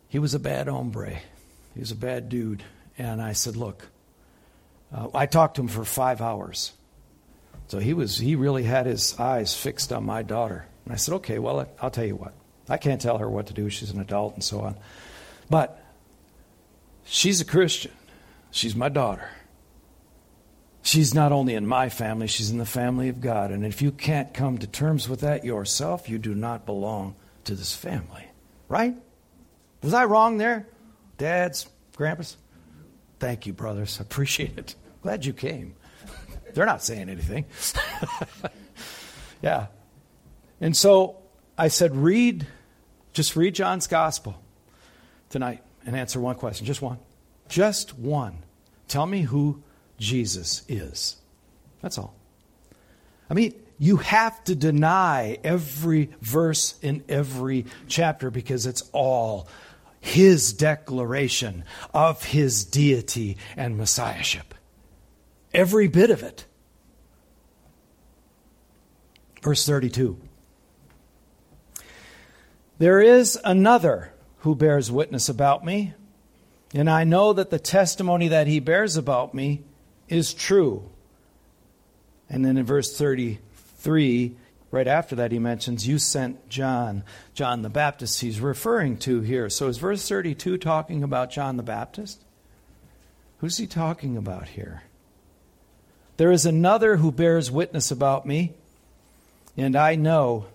he 0.08 0.20
was 0.20 0.34
a 0.34 0.40
bad 0.40 0.68
hombre. 0.68 1.20
He 1.74 1.80
was 1.80 1.92
a 1.92 1.96
bad 1.96 2.30
dude. 2.30 2.64
And 2.98 3.22
I 3.22 3.34
said, 3.34 3.56
look, 3.56 3.88
uh, 4.94 5.10
I 5.14 5.26
talked 5.26 5.56
to 5.56 5.62
him 5.62 5.68
for 5.68 5.84
five 5.84 6.22
hours. 6.22 6.72
So 7.68 7.80
he 7.80 7.94
was 7.94 8.18
he 8.18 8.36
really 8.36 8.64
had 8.64 8.88
his 8.88 9.20
eyes 9.20 9.54
fixed 9.54 9.94
on 9.94 10.06
my 10.06 10.24
daughter. 10.24 10.66
And 10.86 10.94
I 10.94 10.98
said, 10.98 11.16
okay, 11.16 11.40
well, 11.40 11.68
I'll 11.82 11.92
tell 11.92 12.06
you 12.06 12.16
what. 12.16 12.34
I 12.68 12.78
can't 12.78 13.00
tell 13.00 13.20
her 13.20 13.30
what 13.30 13.48
to 13.48 13.54
do. 13.54 13.70
She's 13.70 13.92
an 13.92 14.02
adult 14.02 14.34
and 14.34 14.44
so 14.44 14.62
on. 14.62 14.76
But 15.50 15.84
she's 17.04 17.42
a 17.42 17.46
Christian. 17.46 17.92
She's 18.50 18.76
my 18.76 18.90
daughter. 18.90 19.30
She's 20.82 21.14
not 21.14 21.32
only 21.32 21.56
in 21.56 21.68
my 21.68 21.90
family, 21.90 22.28
she's 22.28 22.50
in 22.50 22.58
the 22.58 22.66
family 22.66 23.10
of 23.10 23.22
God. 23.22 23.52
And 23.52 23.66
if 23.66 23.82
you 23.82 23.92
can't 23.92 24.34
come 24.34 24.58
to 24.60 24.68
terms 24.68 25.10
with 25.10 25.22
that 25.22 25.44
yourself, 25.44 26.10
you 26.10 26.18
do 26.18 26.34
not 26.34 26.66
belong 26.66 27.16
to 27.46 27.56
this 27.56 27.74
family. 27.74 28.26
Right? 28.68 28.96
Was 29.82 29.94
I 29.94 30.06
wrong 30.06 30.38
there? 30.38 30.68
Dads, 31.18 31.68
grandpas? 31.96 32.38
Thank 33.20 33.46
you, 33.46 33.54
brothers. 33.54 33.98
I 34.00 34.04
appreciate 34.04 34.58
it. 34.58 34.76
Glad 35.02 35.26
you 35.26 35.34
came. 35.34 35.76
They're 36.54 36.66
not 36.66 36.84
saying 36.84 37.10
anything. 37.10 37.46
yeah. 39.42 39.68
And 40.62 40.76
so 40.76 41.18
I 41.58 41.68
said, 41.68 41.96
read, 41.96 42.48
just 43.14 43.36
read 43.36 43.56
John's 43.56 43.88
gospel 43.88 44.42
tonight. 45.30 45.62
and 45.86 45.96
answer 45.96 46.20
one 46.20 46.36
question. 46.36 46.66
Just 46.66 46.82
one. 46.82 46.98
Just 47.48 47.98
one. 47.98 48.40
Tell 48.88 49.06
me 49.06 49.22
who 49.22 49.62
Jesus 50.00 50.64
is. 50.68 51.18
That's 51.82 51.98
all. 51.98 52.16
I 53.30 53.34
mean, 53.34 53.54
you 53.78 53.98
have 53.98 54.44
to 54.46 54.56
deny 54.56 55.38
every 55.44 56.10
verse 56.22 56.76
in 56.82 57.04
every 57.10 57.66
chapter 57.88 58.32
because 58.32 58.66
it's 58.66 58.84
all 58.94 59.48
his 60.00 60.54
declaration 60.54 61.64
of 61.94 62.24
his 62.24 62.64
deity 62.64 63.38
and 63.58 63.78
messiahship. 63.78 64.54
Every 65.54 65.88
bit 65.88 66.10
of 66.10 66.24
it. 66.24 66.46
Verse 69.42 69.66
32. 69.66 70.20
There 72.78 73.00
is 73.00 73.40
another 73.44 74.14
who 74.40 74.56
bears 74.56 74.92
witness 74.92 75.30
about 75.30 75.66
me, 75.66 75.94
and 76.74 76.90
I 76.90 77.04
know 77.04 77.34
that 77.34 77.50
the 77.50 77.60
testimony 77.60 78.28
that 78.28 78.48
he 78.48 78.60
bears 78.60 78.98
about 78.98 79.34
me 79.34 79.64
is 80.08 80.34
true. 80.34 80.90
And 82.30 82.46
then 82.46 82.58
in 82.58 82.66
verse 82.66 82.98
33, 83.86 84.36
right 84.71 84.88
after 84.88 85.15
that, 85.15 85.32
he 85.32 85.38
mentions, 85.38 85.88
You 85.88 86.00
sent 86.00 86.50
John, 86.50 87.04
John 87.36 87.62
the 87.62 87.69
Baptist, 87.69 88.21
he's 88.21 88.39
referring 88.39 88.98
to 88.98 89.21
here. 89.21 89.48
So 89.48 89.67
is 89.67 89.78
verse 89.78 90.08
32 90.10 90.58
talking 90.58 91.04
about 91.04 91.30
John 91.30 91.58
the 91.58 91.63
Baptist? 91.63 92.24
Who's 93.39 93.58
he 93.58 93.67
talking 93.67 94.17
about 94.17 94.50
here? 94.50 94.82
There 96.17 96.32
is 96.32 96.48
another 96.48 96.98
who 96.98 97.12
bears 97.12 97.52
witness 97.52 97.91
about 97.91 98.26
me, 98.26 98.54
and 99.56 99.76
I 99.76 99.95
know 99.95 100.48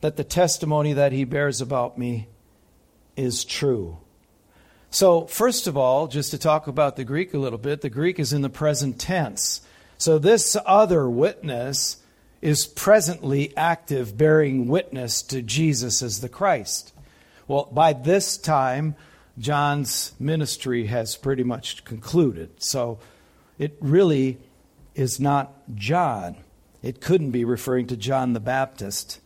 that 0.00 0.16
the 0.16 0.24
testimony 0.24 0.94
that 0.94 1.12
he 1.12 1.22
bears 1.22 1.60
about 1.60 1.96
me 1.96 2.26
is 3.16 3.44
true. 3.44 3.98
So, 4.90 5.26
first 5.26 5.68
of 5.68 5.76
all, 5.76 6.08
just 6.08 6.32
to 6.32 6.38
talk 6.38 6.66
about 6.66 6.96
the 6.96 7.04
Greek 7.04 7.34
a 7.34 7.38
little 7.38 7.58
bit, 7.58 7.82
the 7.82 7.90
Greek 7.90 8.18
is 8.18 8.32
in 8.32 8.42
the 8.42 8.50
present 8.50 8.98
tense. 8.98 9.60
So, 9.96 10.18
this 10.18 10.56
other 10.66 11.08
witness 11.08 11.98
is 12.44 12.66
presently 12.66 13.56
active, 13.56 14.18
bearing 14.18 14.68
witness 14.68 15.22
to 15.22 15.40
Jesus 15.40 16.02
as 16.02 16.20
the 16.20 16.28
Christ. 16.28 16.92
Well, 17.48 17.70
by 17.72 17.94
this 17.94 18.36
time, 18.36 18.96
John's 19.38 20.12
ministry 20.20 20.86
has 20.86 21.16
pretty 21.16 21.42
much 21.42 21.86
concluded. 21.86 22.62
So, 22.62 22.98
it 23.58 23.78
really 23.80 24.36
is 24.94 25.18
not 25.18 25.54
John. 25.74 26.36
It 26.82 27.00
couldn't 27.00 27.30
be 27.30 27.46
referring 27.46 27.86
to 27.86 27.96
John 27.96 28.34
the 28.34 28.40
Baptist. 28.40 29.20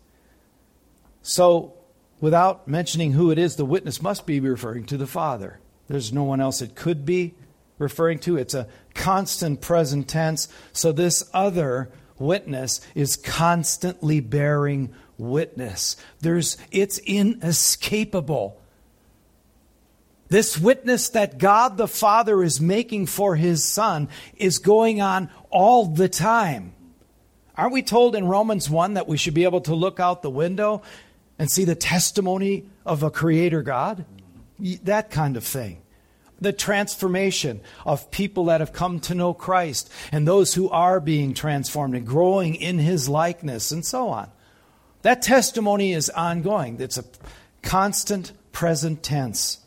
So, 1.21 1.75
without 2.21 2.69
mentioning 2.69 3.13
who 3.13 3.33
it 3.33 3.39
is, 3.39 3.57
the 3.57 3.65
witness 3.65 4.01
must 4.01 4.27
be 4.27 4.39
referring 4.39 4.85
to 4.87 4.97
the 4.97 5.09
Father. 5.09 5.59
There's 5.89 6.13
no 6.13 6.23
one 6.23 6.41
else 6.41 6.63
it 6.63 6.77
could 6.77 7.05
be 7.05 7.35
referring 7.79 8.21
to. 8.21 8.37
It's 8.37 8.55
a 8.55 8.69
constant 8.95 9.61
present 9.61 10.07
tense. 10.07 10.47
So 10.73 10.93
this 10.93 11.29
other 11.35 11.91
witness 12.21 12.81
is 12.95 13.17
constantly 13.17 14.21
bearing 14.21 14.95
witness. 15.17 15.97
There's 16.21 16.57
it's 16.71 16.99
inescapable. 16.99 18.61
This 20.29 20.59
witness 20.59 21.09
that 21.11 21.39
God 21.39 21.77
the 21.77 21.89
Father 21.89 22.43
is 22.43 22.61
making 22.61 23.07
for 23.07 23.37
his 23.37 23.65
Son 23.65 24.09
is 24.37 24.59
going 24.59 25.01
on 25.01 25.31
all 25.51 25.87
the 25.87 26.09
time. 26.09 26.75
Aren't 27.57 27.73
we 27.73 27.83
told 27.83 28.15
in 28.15 28.29
Romans 28.29 28.71
1 28.71 28.95
that 28.95 29.09
we 29.09 29.17
should 29.17 29.35
be 29.35 29.45
able 29.45 29.63
to 29.63 29.75
look 29.75 29.99
out 29.99 30.23
the 30.23 30.31
window 30.31 30.83
and 31.39 31.51
see 31.51 31.65
the 31.65 31.75
testimony 31.75 32.65
of 32.85 33.03
a 33.03 33.11
creator 33.11 33.63
God? 33.63 34.05
That 34.85 35.11
kind 35.11 35.37
of 35.37 35.45
thing. 35.45 35.81
The 36.41 36.53
transformation 36.53 37.61
of 37.85 38.11
people 38.11 38.47
that 38.47 38.61
have 38.61 38.73
come 38.73 39.01
to 39.01 39.15
know 39.15 39.35
Christ 39.35 39.91
and 40.13 40.27
those 40.27 40.55
who 40.55 40.69
are 40.71 41.01
being 41.01 41.35
transformed 41.35 41.97
and 41.97 42.07
growing 42.07 42.55
in 42.55 42.79
his 42.79 43.09
likeness 43.09 43.73
and 43.73 43.85
so 43.85 44.09
on. 44.09 44.31
That 45.03 45.23
testimony 45.23 45.93
is 45.93 46.11
ongoing. 46.11 46.81
It's 46.81 46.99
a 46.99 47.05
constant 47.63 48.33
present 48.53 49.03
tense. 49.03 49.59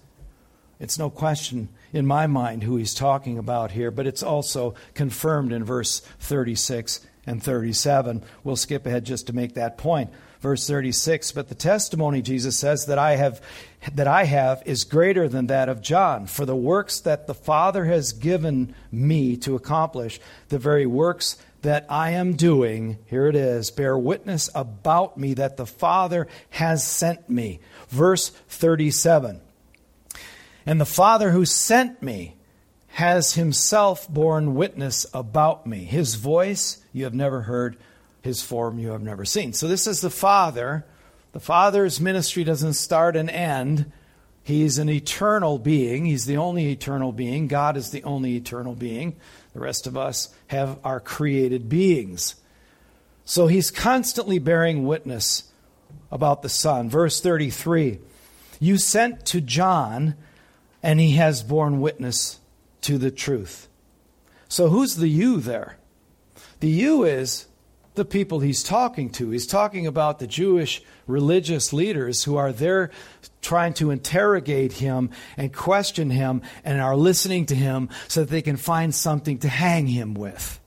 It's 0.79 0.97
no 0.97 1.09
question 1.09 1.69
in 1.93 2.05
my 2.05 2.27
mind 2.27 2.63
who 2.63 2.77
he's 2.77 2.93
talking 2.93 3.37
about 3.37 3.71
here, 3.71 3.91
but 3.91 4.07
it's 4.07 4.23
also 4.23 4.75
confirmed 4.93 5.51
in 5.51 5.63
verse 5.63 5.99
36 6.19 7.05
and 7.27 7.43
37. 7.43 8.23
We'll 8.43 8.55
skip 8.55 8.85
ahead 8.85 9.05
just 9.05 9.27
to 9.27 9.33
make 9.33 9.53
that 9.55 9.77
point 9.77 10.09
verse 10.41 10.67
36 10.67 11.31
but 11.31 11.47
the 11.47 11.55
testimony 11.55 12.21
jesus 12.21 12.57
says 12.57 12.87
that 12.87 12.97
i 12.97 13.15
have 13.15 13.41
that 13.93 14.07
i 14.07 14.23
have 14.23 14.61
is 14.65 14.83
greater 14.83 15.27
than 15.27 15.47
that 15.47 15.69
of 15.69 15.81
john 15.81 16.27
for 16.27 16.45
the 16.45 16.55
works 16.55 16.99
that 16.99 17.27
the 17.27 17.33
father 17.33 17.85
has 17.85 18.13
given 18.13 18.73
me 18.91 19.35
to 19.35 19.55
accomplish 19.55 20.19
the 20.49 20.59
very 20.59 20.85
works 20.85 21.37
that 21.61 21.85
i 21.89 22.11
am 22.11 22.33
doing 22.33 22.97
here 23.07 23.27
it 23.27 23.35
is 23.35 23.71
bear 23.71 23.97
witness 23.97 24.49
about 24.53 25.17
me 25.17 25.33
that 25.33 25.57
the 25.57 25.65
father 25.65 26.27
has 26.51 26.85
sent 26.85 27.29
me 27.29 27.59
verse 27.89 28.29
37 28.49 29.41
and 30.65 30.79
the 30.79 30.85
father 30.85 31.31
who 31.31 31.45
sent 31.45 32.01
me 32.01 32.35
has 32.95 33.33
himself 33.33 34.07
borne 34.09 34.53
witness 34.53 35.05
about 35.13 35.65
me 35.65 35.79
his 35.79 36.15
voice 36.15 36.83
you 36.93 37.03
have 37.03 37.13
never 37.13 37.41
heard 37.41 37.77
his 38.21 38.41
form 38.41 38.79
you 38.79 38.89
have 38.89 39.01
never 39.01 39.25
seen. 39.25 39.53
So 39.53 39.67
this 39.67 39.87
is 39.87 40.01
the 40.01 40.09
Father. 40.09 40.85
The 41.31 41.39
Father's 41.39 42.01
ministry 42.01 42.43
doesn't 42.43 42.73
start 42.73 43.15
and 43.15 43.29
end. 43.29 43.91
He's 44.43 44.77
an 44.77 44.89
eternal 44.89 45.59
being. 45.59 46.05
He's 46.05 46.25
the 46.25 46.37
only 46.37 46.71
eternal 46.71 47.11
being. 47.11 47.47
God 47.47 47.77
is 47.77 47.91
the 47.91 48.03
only 48.03 48.35
eternal 48.35 48.73
being. 48.73 49.15
The 49.53 49.59
rest 49.59 49.87
of 49.87 49.95
us 49.95 50.33
have 50.47 50.79
our 50.83 50.99
created 50.99 51.69
beings. 51.69 52.35
So 53.23 53.47
he's 53.47 53.71
constantly 53.71 54.39
bearing 54.39 54.85
witness 54.85 55.43
about 56.11 56.41
the 56.41 56.49
Son. 56.49 56.89
Verse 56.89 57.21
33 57.21 57.99
You 58.59 58.77
sent 58.77 59.25
to 59.27 59.39
John, 59.39 60.15
and 60.83 60.99
he 60.99 61.11
has 61.11 61.43
borne 61.43 61.79
witness 61.79 62.39
to 62.81 62.97
the 62.97 63.11
truth. 63.11 63.67
So 64.49 64.69
who's 64.69 64.95
the 64.95 65.07
you 65.07 65.39
there? 65.39 65.77
The 66.59 66.69
you 66.69 67.03
is 67.03 67.45
the 68.01 68.05
people 68.05 68.39
he's 68.39 68.63
talking 68.63 69.11
to. 69.11 69.29
He's 69.29 69.45
talking 69.45 69.85
about 69.85 70.17
the 70.17 70.25
Jewish 70.25 70.81
religious 71.05 71.71
leaders 71.71 72.23
who 72.23 72.35
are 72.35 72.51
there 72.51 72.89
trying 73.43 73.75
to 73.75 73.91
interrogate 73.91 74.73
him 74.73 75.11
and 75.37 75.53
question 75.53 76.09
him 76.09 76.41
and 76.65 76.81
are 76.81 76.95
listening 76.95 77.45
to 77.45 77.55
him 77.55 77.89
so 78.07 78.21
that 78.21 78.31
they 78.31 78.41
can 78.41 78.57
find 78.57 78.95
something 78.95 79.37
to 79.37 79.47
hang 79.47 79.85
him 79.85 80.15
with. 80.15 80.59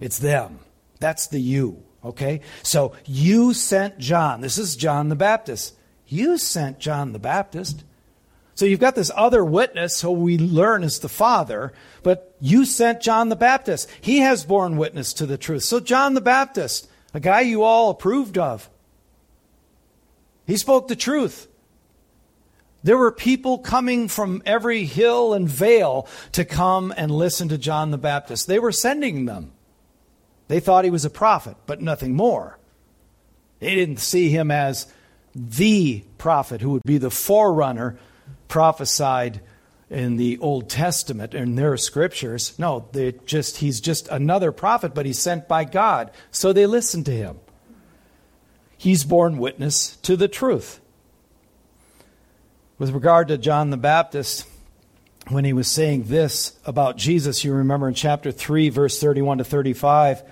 It's 0.00 0.18
them. 0.18 0.58
That's 0.98 1.28
the 1.28 1.38
you. 1.38 1.84
Okay? 2.04 2.40
So 2.64 2.94
you 3.04 3.54
sent 3.54 4.00
John. 4.00 4.40
This 4.40 4.58
is 4.58 4.74
John 4.74 5.10
the 5.10 5.14
Baptist. 5.14 5.76
You 6.08 6.36
sent 6.36 6.80
John 6.80 7.12
the 7.12 7.20
Baptist. 7.20 7.84
So 8.56 8.66
you've 8.66 8.80
got 8.80 8.96
this 8.96 9.12
other 9.14 9.44
witness 9.44 10.00
who 10.00 10.10
we 10.10 10.36
learn 10.36 10.82
is 10.82 10.98
the 10.98 11.08
Father, 11.08 11.72
but 12.02 12.27
you 12.40 12.64
sent 12.64 13.02
John 13.02 13.28
the 13.28 13.36
Baptist. 13.36 13.88
He 14.00 14.18
has 14.18 14.44
borne 14.44 14.76
witness 14.76 15.12
to 15.14 15.26
the 15.26 15.38
truth. 15.38 15.64
So 15.64 15.80
John 15.80 16.14
the 16.14 16.20
Baptist, 16.20 16.88
a 17.14 17.20
guy 17.20 17.40
you 17.40 17.62
all 17.62 17.90
approved 17.90 18.38
of, 18.38 18.68
he 20.46 20.56
spoke 20.56 20.88
the 20.88 20.96
truth. 20.96 21.46
There 22.82 22.96
were 22.96 23.12
people 23.12 23.58
coming 23.58 24.08
from 24.08 24.42
every 24.46 24.84
hill 24.84 25.34
and 25.34 25.48
vale 25.48 26.06
to 26.32 26.44
come 26.44 26.94
and 26.96 27.10
listen 27.10 27.48
to 27.48 27.58
John 27.58 27.90
the 27.90 27.98
Baptist. 27.98 28.46
They 28.46 28.58
were 28.58 28.72
sending 28.72 29.24
them. 29.24 29.52
They 30.46 30.60
thought 30.60 30.84
he 30.84 30.90
was 30.90 31.04
a 31.04 31.10
prophet, 31.10 31.56
but 31.66 31.82
nothing 31.82 32.14
more. 32.14 32.58
They 33.58 33.74
didn't 33.74 33.98
see 33.98 34.30
him 34.30 34.50
as 34.50 34.86
the 35.34 36.04
prophet 36.16 36.60
who 36.60 36.70
would 36.70 36.82
be 36.84 36.98
the 36.98 37.10
forerunner 37.10 37.98
prophesied 38.46 39.40
in 39.90 40.16
the 40.16 40.38
Old 40.38 40.68
Testament 40.68 41.34
in 41.34 41.54
their 41.54 41.76
scriptures. 41.76 42.58
No, 42.58 42.88
they 42.92 43.12
just 43.24 43.58
he's 43.58 43.80
just 43.80 44.08
another 44.08 44.52
prophet, 44.52 44.94
but 44.94 45.06
he's 45.06 45.18
sent 45.18 45.48
by 45.48 45.64
God. 45.64 46.10
So 46.30 46.52
they 46.52 46.66
listen 46.66 47.04
to 47.04 47.10
him. 47.10 47.38
He's 48.76 49.04
borne 49.04 49.38
witness 49.38 49.96
to 49.98 50.16
the 50.16 50.28
truth. 50.28 50.80
With 52.78 52.90
regard 52.90 53.28
to 53.28 53.38
John 53.38 53.70
the 53.70 53.76
Baptist, 53.76 54.46
when 55.28 55.44
he 55.44 55.52
was 55.52 55.66
saying 55.68 56.04
this 56.04 56.58
about 56.64 56.96
Jesus, 56.96 57.42
you 57.42 57.52
remember 57.52 57.88
in 57.88 57.94
chapter 57.94 58.30
3, 58.30 58.68
verse 58.68 59.00
31 59.00 59.38
to 59.38 59.44
35, 59.44 60.22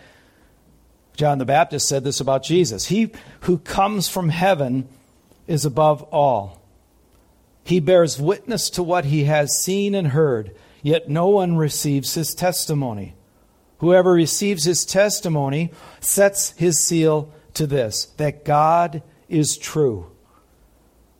John 1.16 1.38
the 1.38 1.44
Baptist 1.44 1.88
said 1.88 2.04
this 2.04 2.20
about 2.20 2.42
Jesus 2.42 2.86
He 2.86 3.10
who 3.40 3.58
comes 3.58 4.08
from 4.08 4.28
heaven 4.28 4.88
is 5.46 5.64
above 5.64 6.02
all. 6.04 6.62
He 7.66 7.80
bears 7.80 8.20
witness 8.20 8.70
to 8.70 8.82
what 8.84 9.06
he 9.06 9.24
has 9.24 9.58
seen 9.58 9.96
and 9.96 10.06
heard, 10.06 10.54
yet 10.84 11.08
no 11.08 11.26
one 11.26 11.56
receives 11.56 12.14
his 12.14 12.32
testimony. 12.32 13.16
Whoever 13.78 14.12
receives 14.12 14.62
his 14.62 14.84
testimony 14.84 15.72
sets 15.98 16.52
his 16.52 16.80
seal 16.80 17.32
to 17.54 17.66
this 17.66 18.04
that 18.18 18.44
God 18.44 19.02
is 19.28 19.58
true. 19.58 20.12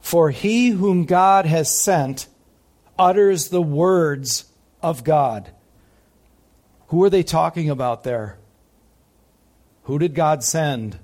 For 0.01 0.31
he 0.31 0.69
whom 0.69 1.05
God 1.05 1.47
has 1.47 1.77
sent 1.77 2.29
utters 2.97 3.49
the 3.49 3.61
words 3.61 4.45
of 4.81 5.03
God. 5.03 5.51
Who 6.89 7.03
are 7.03 7.11
they 7.11 7.25
talking 7.25 7.71
about 7.71 8.05
there? 8.05 8.39
Who 9.83 9.99
did 9.99 10.15
God 10.15 10.45
send? 10.45 11.01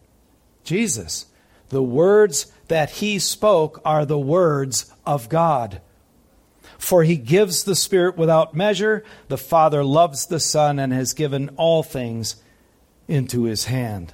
Jesus. 0.63 1.27
The 1.71 1.83
words 1.83 2.47
that 2.69 2.91
he 2.91 3.19
spoke 3.19 3.81
are 3.85 4.07
the 4.07 4.21
words 4.21 4.92
of 5.07 5.29
God. 5.29 5.81
For 6.79 7.05
he 7.05 7.17
gives 7.17 7.65
the 7.65 7.77
Spirit 7.77 8.17
without 8.17 8.55
measure. 8.55 9.05
The 9.29 9.39
Father 9.39 9.85
loves 9.85 10.27
the 10.27 10.41
Son 10.41 10.79
and 10.79 10.93
has 10.93 11.13
given 11.13 11.51
all 11.57 11.83
things 11.83 12.37
into 13.09 13.45
his 13.45 13.67
hand. 13.67 14.13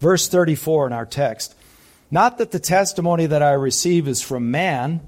Verse 0.00 0.28
34 0.28 0.88
in 0.88 0.92
our 0.92 1.06
text. 1.06 1.54
Not 2.10 2.38
that 2.38 2.50
the 2.50 2.58
testimony 2.58 3.26
that 3.26 3.42
I 3.42 3.52
receive 3.52 4.06
is 4.06 4.22
from 4.22 4.50
man. 4.50 5.00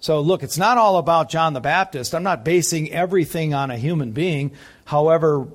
So, 0.00 0.20
look, 0.20 0.42
it's 0.42 0.58
not 0.58 0.78
all 0.78 0.98
about 0.98 1.30
John 1.30 1.52
the 1.52 1.60
Baptist. 1.60 2.14
I'm 2.14 2.22
not 2.22 2.44
basing 2.44 2.90
everything 2.90 3.54
on 3.54 3.70
a 3.70 3.76
human 3.76 4.12
being, 4.12 4.52
however 4.84 5.46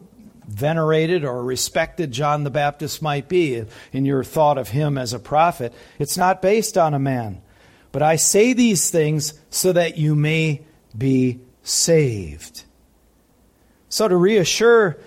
venerated 0.48 1.26
or 1.26 1.44
respected 1.44 2.12
John 2.12 2.44
the 2.44 2.50
Baptist 2.50 3.02
might 3.02 3.28
be 3.28 3.66
in 3.92 4.06
your 4.06 4.24
thought 4.24 4.58
of 4.58 4.70
him 4.70 4.98
as 4.98 5.14
a 5.14 5.20
prophet. 5.20 5.74
It's 6.00 6.18
not 6.18 6.42
based 6.42 6.78
on 6.78 6.94
a 6.94 7.00
man. 7.00 7.42
But 7.98 8.04
I 8.04 8.18
say 8.18 8.54
these 8.54 8.92
things 8.92 9.34
so 9.50 9.74
that 9.74 9.98
you 9.98 10.14
may 10.14 10.62
be 10.96 11.40
saved. 11.64 12.64
So, 13.90 14.08
to 14.08 14.16
reassure 14.16 15.00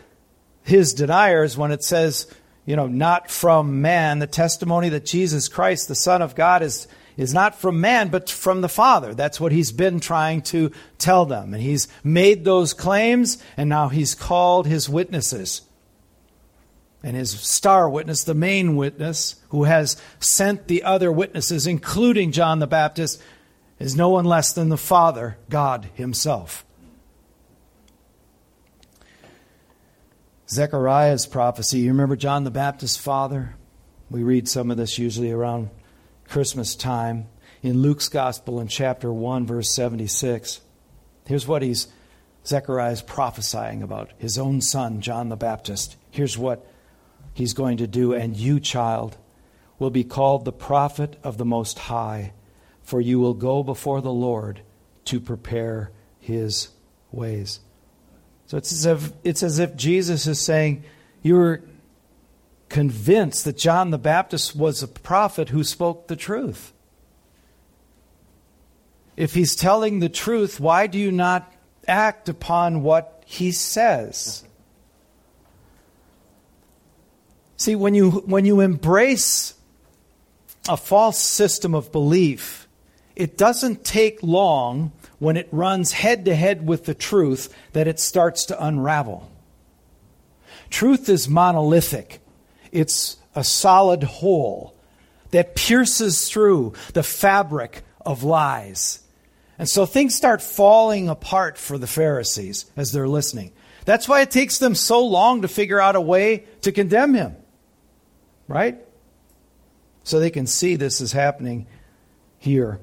his 0.65 0.93
deniers, 0.93 1.57
when 1.57 1.71
it 1.71 1.85
says, 1.85 2.27
you 2.67 2.75
know, 2.75 2.89
not 2.89 3.31
from 3.31 3.81
man, 3.81 4.19
the 4.19 4.27
testimony 4.27 4.89
that 4.89 5.07
Jesus 5.07 5.47
Christ, 5.47 5.87
the 5.87 5.95
Son 5.95 6.21
of 6.21 6.35
God, 6.35 6.63
is, 6.63 6.89
is 7.17 7.33
not 7.33 7.55
from 7.55 7.81
man, 7.81 8.09
but 8.09 8.29
from 8.29 8.61
the 8.61 8.69
Father. 8.69 9.15
That's 9.15 9.39
what 9.39 9.53
he's 9.53 9.71
been 9.71 10.01
trying 10.01 10.43
to 10.51 10.73
tell 10.99 11.27
them. 11.27 11.55
And 11.55 11.63
he's 11.63 11.87
made 12.03 12.45
those 12.45 12.73
claims, 12.73 13.39
and 13.57 13.69
now 13.69 13.87
he's 13.87 14.17
called 14.17 14.67
his 14.67 14.89
witnesses 14.89 15.63
and 17.03 17.17
his 17.17 17.31
star 17.31 17.89
witness, 17.89 18.25
the 18.25 18.35
main 18.35 18.77
witness, 18.77 19.37
who 19.49 19.65
has 19.65 20.01
sent 20.19 20.69
the 20.69 20.83
other 20.83 21.11
witnesses, 21.11 21.67
including 21.67 22.33
John 22.33 22.59
the 22.59 22.67
Baptist, 22.67 23.23
is 23.79 23.97
no 23.97 24.11
one 24.11 24.27
less 24.27 24.53
than 24.53 24.69
the 24.69 24.77
Father, 24.77 25.39
God 25.49 25.89
Himself. 25.95 26.65
Zechariah's 30.51 31.27
prophecy, 31.27 31.79
you 31.79 31.93
remember 31.93 32.17
John 32.17 32.45
the 32.45 32.51
Baptist's 32.51 32.97
father? 32.97 33.55
We 34.11 34.25
read 34.25 34.49
some 34.49 34.73
of 34.73 34.77
this 34.77 34.99
usually 34.99 35.31
around 35.31 35.71
Christmas 36.29 36.75
time. 36.75 37.29
In 37.63 37.83
Luke's 37.83 38.09
Gospel 38.09 38.61
in 38.61 38.67
chapter 38.67 39.13
1, 39.13 39.47
verse 39.47 39.73
76, 39.73 40.61
here's 41.27 41.47
what 41.47 41.63
he's 41.63 41.87
Zechariah 42.45 42.97
prophesying 43.07 43.83
about 43.83 44.11
his 44.19 44.39
own 44.39 44.61
son, 44.61 45.01
John 45.01 45.29
the 45.29 45.37
Baptist. 45.37 45.97
Here's 46.11 46.37
what 46.37 46.67
he's 47.41 47.55
going 47.55 47.79
to 47.79 47.87
do. 47.87 48.13
And 48.13 48.37
you, 48.37 48.61
child, 48.61 49.17
will 49.79 49.91
be 49.91 50.05
called 50.05 50.45
the 50.45 50.53
prophet 50.53 51.17
of 51.25 51.39
the 51.39 51.45
Most 51.45 51.79
High, 51.79 52.33
for 52.83 53.01
you 53.01 53.19
will 53.19 53.35
go 53.35 53.63
before 53.63 54.01
the 54.01 54.13
Lord 54.13 54.61
to 55.07 55.19
prepare 55.19 55.91
his 56.19 56.69
ways. 57.11 57.61
So 58.47 58.59
it's 58.59 58.73
as 58.73 58.85
if, 58.85 59.13
it's 59.25 59.43
as 59.43 59.59
if 59.59 59.75
Jesus 59.75 60.27
is 60.27 60.41
saying, 60.41 60.85
You 61.23 61.35
were 61.37 61.63
convinced 62.69 63.45
that 63.45 63.57
John 63.57 63.91
the 63.91 63.99
Baptist 63.99 64.55
was 64.55 64.83
a 64.83 64.89
prophet 64.89 65.49
who 65.49 65.65
spoke 65.65 66.09
the 66.09 66.17
truth. 66.17 66.73
If 69.17 69.35
he's 69.35 69.57
telling 69.57 70.01
the 70.01 70.09
truth, 70.09 70.61
why 70.61 70.87
do 70.87 70.99
you 70.99 71.13
not 71.13 71.53
act 71.87 72.29
upon 72.29 72.83
what 72.83 73.23
he 73.27 73.53
says? 73.53 74.45
See, 77.61 77.77
when 77.77 77.93
you, 77.93 78.11
when 78.11 78.47
you 78.47 78.61
embrace 78.61 79.53
a 80.67 80.79
false 80.79 81.19
system 81.19 81.75
of 81.75 81.93
belief, 81.93 82.67
it 83.15 83.37
doesn't 83.37 83.85
take 83.85 84.23
long 84.23 84.93
when 85.19 85.37
it 85.37 85.47
runs 85.53 85.93
head 85.93 86.25
to 86.25 86.35
head 86.35 86.67
with 86.67 86.87
the 86.87 86.95
truth 86.95 87.55
that 87.75 87.87
it 87.87 88.01
starts 88.01 88.47
to 88.47 88.65
unravel. 88.67 89.31
Truth 90.71 91.11
is 91.11 91.29
monolithic, 91.29 92.21
it's 92.73 93.19
a 93.35 93.45
solid 93.45 94.05
whole 94.05 94.75
that 95.31 95.55
pierces 95.55 96.31
through 96.31 96.73
the 96.95 97.03
fabric 97.03 97.83
of 98.07 98.25
lies. 98.25 99.01
And 99.59 99.69
so 99.69 99.85
things 99.85 100.15
start 100.15 100.41
falling 100.41 101.11
apart 101.11 101.59
for 101.59 101.77
the 101.77 101.87
Pharisees 101.87 102.65
as 102.75 102.93
they're 102.93 103.07
listening. 103.07 103.53
That's 103.85 104.09
why 104.09 104.23
it 104.23 104.31
takes 104.31 104.57
them 104.57 104.75
so 104.75 105.05
long 105.05 105.43
to 105.43 105.49
figure 105.49 105.79
out 105.79 105.95
a 105.95 106.01
way 106.01 106.45
to 106.63 106.73
condemn 106.73 107.13
him 107.13 107.37
right? 108.51 108.79
So 110.03 110.19
they 110.19 110.31
can 110.31 110.47
see 110.47 110.75
this 110.75 111.01
is 111.01 111.13
happening 111.13 111.69
here. 112.39 112.81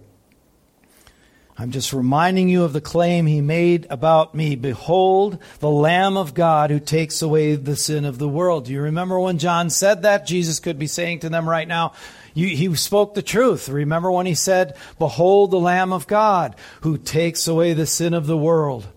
I'm 1.57 1.71
just 1.71 1.91
reminding 1.91 2.47
you 2.47 2.63
of 2.63 2.71
the 2.71 2.81
claim 2.81 3.25
he 3.25 3.41
made 3.41 3.87
about 3.89 4.33
me. 4.33 4.55
Behold, 4.55 5.39
the 5.59 5.69
Lamb 5.69 6.15
of 6.15 6.33
God 6.33 6.69
who 6.69 6.79
takes 6.79 7.21
away 7.21 7.55
the 7.55 7.75
sin 7.75 8.05
of 8.05 8.17
the 8.17 8.29
world. 8.29 8.65
Do 8.65 8.73
you 8.73 8.81
remember 8.81 9.19
when 9.19 9.39
John 9.39 9.69
said 9.69 10.03
that? 10.03 10.25
Jesus 10.25 10.59
could 10.59 10.79
be 10.79 10.87
saying 10.87 11.19
to 11.19 11.29
them 11.29 11.49
right 11.49 11.67
now, 11.67 11.93
you, 12.33 12.47
he 12.47 12.73
spoke 12.75 13.15
the 13.15 13.23
truth. 13.23 13.67
Remember 13.67 14.11
when 14.11 14.27
he 14.27 14.35
said, 14.35 14.77
Behold, 14.99 15.51
the 15.51 15.59
Lamb 15.59 15.91
of 15.91 16.07
God 16.07 16.55
who 16.81 16.97
takes 16.97 17.47
away 17.47 17.73
the 17.73 17.87
sin 17.87 18.13
of 18.13 18.27
the 18.27 18.37
world. 18.37 18.87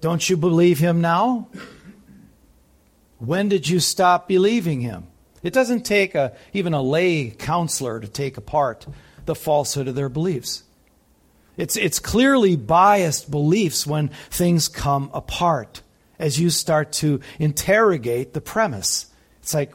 Don't 0.00 0.28
you 0.28 0.36
believe 0.36 0.80
him 0.80 1.00
now? 1.00 1.48
When 3.18 3.48
did 3.48 3.68
you 3.68 3.78
stop 3.78 4.26
believing 4.26 4.80
him? 4.80 5.06
It 5.42 5.52
doesn't 5.52 5.82
take 5.82 6.14
a, 6.14 6.32
even 6.52 6.74
a 6.74 6.82
lay 6.82 7.30
counselor 7.30 8.00
to 8.00 8.08
take 8.08 8.36
apart 8.36 8.86
the 9.24 9.34
falsehood 9.34 9.88
of 9.88 9.94
their 9.94 10.08
beliefs. 10.08 10.62
It's, 11.56 11.76
it's 11.76 11.98
clearly 11.98 12.56
biased 12.56 13.30
beliefs 13.30 13.86
when 13.86 14.08
things 14.30 14.68
come 14.68 15.10
apart 15.12 15.82
as 16.18 16.38
you 16.38 16.50
start 16.50 16.92
to 16.92 17.20
interrogate 17.38 18.32
the 18.32 18.40
premise. 18.40 19.06
It's 19.40 19.52
like, 19.52 19.72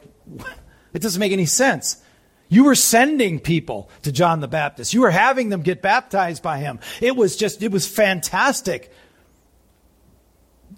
it 0.92 1.02
doesn't 1.02 1.20
make 1.20 1.32
any 1.32 1.46
sense. 1.46 2.02
You 2.48 2.64
were 2.64 2.74
sending 2.74 3.38
people 3.38 3.90
to 4.02 4.10
John 4.12 4.40
the 4.40 4.48
Baptist. 4.48 4.94
You 4.94 5.02
were 5.02 5.10
having 5.10 5.50
them 5.50 5.60
get 5.60 5.82
baptized 5.82 6.42
by 6.42 6.58
him. 6.58 6.80
It 7.00 7.14
was 7.14 7.36
just, 7.36 7.62
it 7.62 7.70
was 7.70 7.86
fantastic. 7.86 8.90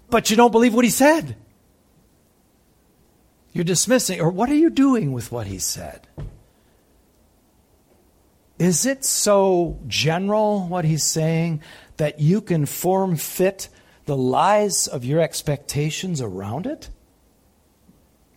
But 0.09 0.29
you 0.29 0.35
don't 0.35 0.51
believe 0.51 0.73
what 0.73 0.83
he 0.83 0.91
said. 0.91 1.37
You're 3.53 3.63
dismissing, 3.63 4.21
or 4.21 4.29
what 4.29 4.49
are 4.49 4.55
you 4.55 4.69
doing 4.69 5.11
with 5.11 5.31
what 5.31 5.47
he 5.47 5.59
said? 5.59 6.07
Is 8.57 8.85
it 8.85 9.03
so 9.03 9.79
general, 9.87 10.67
what 10.67 10.85
he's 10.85 11.03
saying, 11.03 11.61
that 11.97 12.19
you 12.19 12.41
can 12.41 12.65
form 12.65 13.15
fit 13.15 13.69
the 14.05 14.15
lies 14.15 14.87
of 14.87 15.03
your 15.03 15.19
expectations 15.19 16.21
around 16.21 16.67
it? 16.67 16.89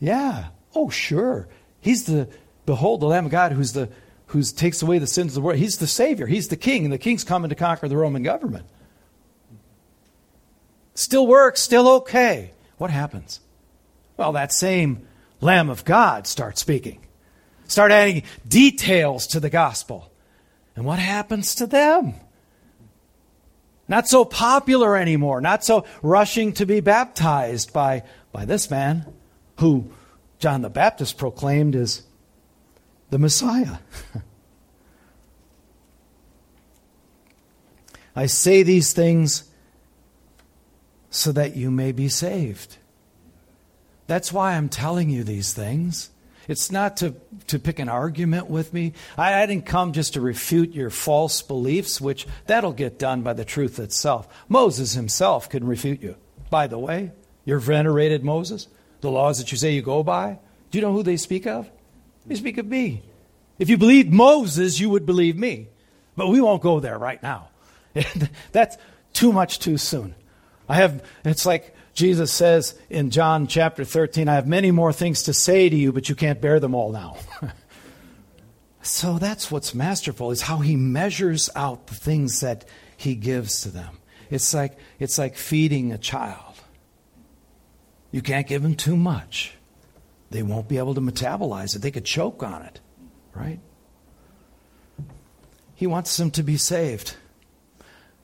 Yeah. 0.00 0.46
Oh, 0.74 0.88
sure. 0.88 1.48
He's 1.81 2.05
the, 2.05 2.29
behold, 2.66 3.00
the 3.00 3.07
Lamb 3.07 3.27
of 3.27 3.31
God 3.31 3.53
who's 3.53 3.72
the, 3.72 3.90
who 4.29 4.42
takes 4.42 4.83
away 4.83 4.98
the 4.98 5.07
sins 5.07 5.33
of 5.33 5.35
the 5.35 5.40
world. 5.42 5.59
He's 5.59 5.79
the 5.79 5.87
Savior. 5.87 6.27
He's 6.27 6.48
the 6.48 6.57
King, 6.57 6.85
and 6.85 6.92
the 6.92 6.98
King's 6.98 7.22
coming 7.22 7.50
to 7.50 7.55
conquer 7.55 7.87
the 7.87 7.96
Roman 7.96 8.22
government. 8.22 8.66
Still 10.94 11.27
works, 11.27 11.61
still 11.61 11.88
okay. 11.88 12.53
What 12.79 12.90
happens? 12.90 13.40
Well, 14.16 14.33
that 14.33 14.53
same 14.53 15.07
Lamb 15.40 15.68
of 15.70 15.85
God 15.85 16.27
starts 16.27 16.61
speaking, 16.61 17.00
start 17.66 17.92
adding 17.92 18.22
details 18.46 19.27
to 19.29 19.40
the 19.40 19.50
gospel. 19.50 20.11
And 20.77 20.85
what 20.85 20.98
happens 20.98 21.55
to 21.57 21.66
them? 21.66 22.14
Not 23.87 24.09
so 24.09 24.24
popular 24.24 24.96
anymore, 24.96 25.40
not 25.40 25.65
so 25.65 25.85
rushing 26.02 26.52
to 26.54 26.65
be 26.65 26.81
baptized 26.81 27.73
by, 27.73 28.02
by 28.33 28.44
this 28.44 28.71
man 28.71 29.06
who 29.58 29.90
John 30.38 30.62
the 30.62 30.71
Baptist 30.71 31.19
proclaimed 31.19 31.77
as 31.77 32.02
the 33.10 33.19
Messiah. 33.19 33.79
I 38.17 38.27
say 38.27 38.62
these 38.62 38.92
things 38.92 39.44
so 41.10 41.33
that 41.33 41.56
you 41.56 41.71
may 41.71 41.92
be 41.92 42.08
saved. 42.08 42.79
That's 44.07 44.33
why 44.33 44.55
I'm 44.55 44.69
telling 44.69 45.11
you 45.11 45.25
these 45.25 45.52
things. 45.52 46.11
It's 46.46 46.71
not 46.71 46.98
to, 46.98 47.15
to 47.46 47.59
pick 47.59 47.79
an 47.79 47.88
argument 47.88 48.48
with 48.48 48.75
me. 48.75 48.92
I, 49.17 49.42
I, 49.42 49.46
didn't 49.46 49.65
come 49.65 49.92
just 49.92 50.15
to 50.15 50.21
refute 50.21 50.73
your 50.73 50.90
false 50.90 51.40
beliefs, 51.40 52.00
which 52.00 52.27
that'll 52.46 52.73
get 52.73 52.98
done 52.98 53.23
by 53.23 53.33
the 53.33 53.46
truth 53.46 53.79
itself. 53.79 54.29
Moses 54.48 54.92
himself 54.92 55.48
can 55.48 55.67
refute 55.67 56.02
you. 56.02 56.17
By 56.50 56.67
the 56.67 56.79
way, 56.79 57.13
your 57.46 57.59
venerated 57.59 58.25
Moses, 58.25 58.69
the 59.00 59.11
laws 59.11 59.38
that 59.38 59.52
you 59.52 59.59
say 59.59 59.73
you 59.73 59.81
go 59.81 60.02
by, 60.02 60.38
do 60.71 60.79
you 60.79 60.83
know 60.83 60.92
who 60.92 61.02
they 61.02 61.17
speak 61.17 61.46
of? 61.46 61.71
They 62.27 62.35
speak 62.35 62.59
of 62.59 62.67
me. 62.67 63.02
If 63.59 63.71
you 63.71 63.79
believed 63.79 64.13
Moses, 64.13 64.81
you 64.81 64.90
would 64.90 65.07
believe 65.07 65.37
me. 65.37 65.69
But 66.17 66.29
we 66.29 66.40
won't 66.40 66.63
go 66.63 66.81
there 66.81 66.98
right 66.98 67.23
now. 67.23 67.48
That's 68.52 68.77
too 69.13 69.33
much 69.33 69.61
too 69.61 69.79
soon. 69.79 70.15
I 70.69 70.77
have, 70.77 71.05
it's 71.25 71.46
like 71.46 71.73
Jesus 71.95 72.33
says 72.33 72.77
in 72.90 73.11
John 73.11 73.47
chapter 73.47 73.85
13, 73.85 74.29
I 74.29 74.35
have 74.35 74.49
many 74.49 74.73
more 74.73 74.92
things 74.92 75.23
to 75.25 75.33
say 75.33 75.69
to 75.69 75.77
you, 75.77 75.92
but 75.92 76.09
you 76.09 76.17
can't 76.17 76.40
bear 76.40 76.59
them 76.59 76.75
all 76.75 76.90
now. 76.90 77.17
so 78.83 79.19
that's 79.19 79.51
what's 79.51 79.75
masterful, 79.75 80.33
is 80.33 80.42
how 80.42 80.59
he 80.59 80.75
measures 80.75 81.49
out 81.55 81.87
the 81.87 81.95
things 81.95 82.40
that 82.40 82.65
he 82.97 83.15
gives 83.15 83.63
to 83.63 83.69
them. 83.69 83.99
It's 84.29 84.53
like, 84.53 84.77
it's 84.99 85.19
like 85.19 85.37
feeding 85.37 85.92
a 85.92 85.99
child. 85.99 86.55
You 88.11 88.23
can't 88.23 88.47
give 88.47 88.63
them 88.63 88.75
too 88.75 88.97
much. 88.97 89.55
They 90.31 90.42
won't 90.42 90.69
be 90.69 90.79
able 90.79 90.95
to 90.95 91.01
metabolize 91.01 91.77
it. 91.77 91.83
They 91.83 91.92
could 91.92 92.05
choke 92.05 92.42
on 92.42 92.63
it, 92.63 92.81
right? 93.35 93.61
He 95.77 95.87
wants 95.87 96.17
them 96.17 96.33
to 96.33 96.42
be 96.42 96.57
saved. 96.57 97.17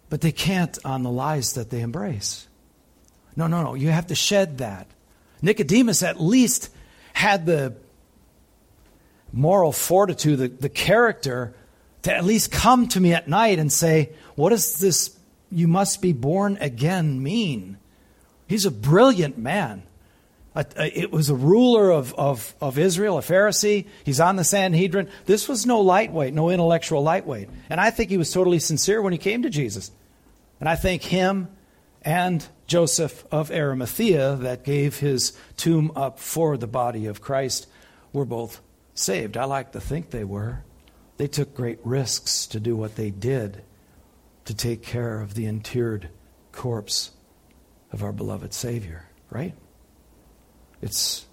But 0.09 0.23
they 0.23 0.33
can't 0.33 0.77
on 0.85 1.05
the 1.05 1.11
lies 1.11 1.53
that 1.53 1.71
they 1.71 1.81
embrace. 1.83 2.49
No, 3.41 3.47
no, 3.47 3.63
no. 3.63 3.75
You 3.75 3.89
have 3.89 4.09
to 4.09 4.15
shed 4.15 4.59
that. 4.59 4.87
Nicodemus 5.41 6.03
at 6.03 6.21
least 6.21 6.69
had 7.15 7.47
the 7.47 7.75
moral 9.33 9.73
fortitude, 9.73 10.39
the, 10.39 10.49
the 10.49 10.69
character 10.69 11.55
to 12.03 12.15
at 12.15 12.23
least 12.23 12.53
come 12.53 12.87
to 12.89 13.01
me 13.01 13.15
at 13.15 13.29
night 13.29 13.59
and 13.59 13.73
say, 13.73 14.11
What 14.35 14.51
does 14.51 14.79
this 14.79 15.17
you 15.51 15.69
must 15.69 16.03
be 16.03 16.13
born 16.13 16.59
again 16.61 17.23
mean? 17.23 17.79
He's 18.47 18.67
a 18.67 18.71
brilliant 18.71 19.39
man. 19.39 19.85
A, 20.55 20.67
a, 20.77 21.01
it 21.01 21.11
was 21.11 21.31
a 21.31 21.35
ruler 21.35 21.91
of, 21.91 22.13
of, 22.17 22.55
of 22.61 22.77
Israel, 22.77 23.17
a 23.17 23.23
Pharisee. 23.23 23.87
He's 24.05 24.21
on 24.21 24.37
the 24.37 24.45
Sanhedrin. 24.45 25.09
This 25.25 25.49
was 25.49 25.65
no 25.65 25.81
lightweight, 25.81 26.35
no 26.35 26.51
intellectual 26.51 27.03
lightweight. 27.03 27.49
And 27.71 27.81
I 27.81 27.91
think 27.91 28.11
he 28.11 28.19
was 28.19 28.31
totally 28.31 28.59
sincere 28.59 29.01
when 29.01 29.15
he 29.15 29.19
came 29.19 29.45
to 29.45 29.51
Jesus. 29.51 29.91
And 30.59 30.69
I 30.69 30.77
think 30.77 31.03
him 31.03 31.49
and 32.03 32.47
Joseph 32.67 33.25
of 33.31 33.51
Arimathea, 33.51 34.37
that 34.37 34.65
gave 34.65 34.99
his 34.99 35.37
tomb 35.57 35.93
up 35.97 36.19
for 36.19 36.57
the 36.57 36.67
body 36.67 37.07
of 37.07 37.21
Christ, 37.21 37.67
were 38.13 38.25
both 38.25 38.61
saved. 38.95 39.37
I 39.37 39.45
like 39.45 39.73
to 39.73 39.81
think 39.81 40.11
they 40.11 40.25
were. 40.25 40.63
They 41.17 41.27
took 41.27 41.55
great 41.55 41.79
risks 41.85 42.47
to 42.49 42.61
do 42.61 42.77
what 42.77 42.97
they 42.97 43.11
did 43.11 43.63
to 44.47 44.55
take 44.55 44.83
care 44.83 45.21
of 45.21 45.35
the 45.35 45.47
interred 45.47 46.09
corpse 46.53 47.11
of 47.93 48.03
our 48.03 48.13
beloved 48.13 48.55
Savior, 48.55 49.07
right? 49.29 49.55
It's 50.81 51.27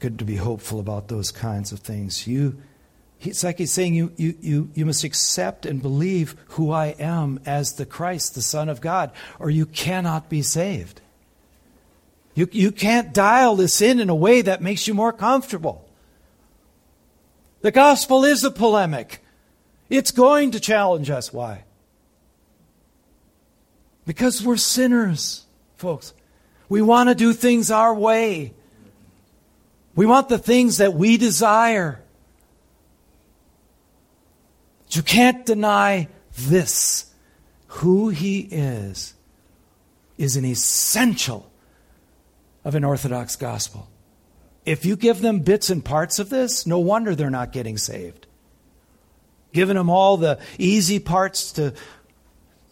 good 0.00 0.18
to 0.18 0.24
be 0.24 0.36
hopeful 0.36 0.80
about 0.80 1.08
those 1.08 1.30
kinds 1.30 1.72
of 1.72 1.80
things. 1.80 2.26
You 2.26 2.60
it's 3.20 3.44
like 3.44 3.58
he's 3.58 3.72
saying 3.72 3.94
you, 3.94 4.12
you, 4.16 4.34
you, 4.40 4.70
you 4.74 4.86
must 4.86 5.04
accept 5.04 5.66
and 5.66 5.82
believe 5.82 6.36
who 6.48 6.70
I 6.70 6.94
am 6.98 7.40
as 7.44 7.74
the 7.74 7.86
Christ, 7.86 8.34
the 8.34 8.42
Son 8.42 8.68
of 8.68 8.80
God, 8.80 9.12
or 9.38 9.50
you 9.50 9.66
cannot 9.66 10.28
be 10.28 10.42
saved. 10.42 11.00
You, 12.34 12.48
you 12.52 12.72
can't 12.72 13.12
dial 13.12 13.56
this 13.56 13.82
in 13.82 14.00
in 14.00 14.08
a 14.08 14.14
way 14.14 14.40
that 14.42 14.62
makes 14.62 14.86
you 14.86 14.94
more 14.94 15.12
comfortable. 15.12 15.86
The 17.60 17.70
gospel 17.70 18.24
is 18.24 18.42
a 18.44 18.50
polemic. 18.50 19.22
It's 19.90 20.12
going 20.12 20.52
to 20.52 20.60
challenge 20.60 21.10
us. 21.10 21.32
Why? 21.32 21.64
Because 24.06 24.42
we're 24.42 24.56
sinners, 24.56 25.44
folks. 25.76 26.14
We 26.68 26.80
want 26.80 27.08
to 27.10 27.14
do 27.14 27.32
things 27.32 27.70
our 27.70 27.94
way. 27.94 28.54
We 29.94 30.06
want 30.06 30.28
the 30.28 30.38
things 30.38 30.78
that 30.78 30.94
we 30.94 31.16
desire. 31.16 32.00
But 34.90 34.96
you 34.96 35.02
can't 35.04 35.46
deny 35.46 36.08
this. 36.36 37.14
Who 37.68 38.08
he 38.08 38.40
is 38.40 39.14
is 40.18 40.34
an 40.34 40.44
essential 40.44 41.48
of 42.64 42.74
an 42.74 42.82
Orthodox 42.82 43.36
gospel. 43.36 43.88
If 44.66 44.84
you 44.84 44.96
give 44.96 45.20
them 45.20 45.40
bits 45.40 45.70
and 45.70 45.84
parts 45.84 46.18
of 46.18 46.28
this, 46.28 46.66
no 46.66 46.80
wonder 46.80 47.14
they're 47.14 47.30
not 47.30 47.52
getting 47.52 47.78
saved. 47.78 48.26
Giving 49.52 49.76
them 49.76 49.88
all 49.88 50.16
the 50.16 50.40
easy 50.58 50.98
parts 50.98 51.52
to, 51.52 51.72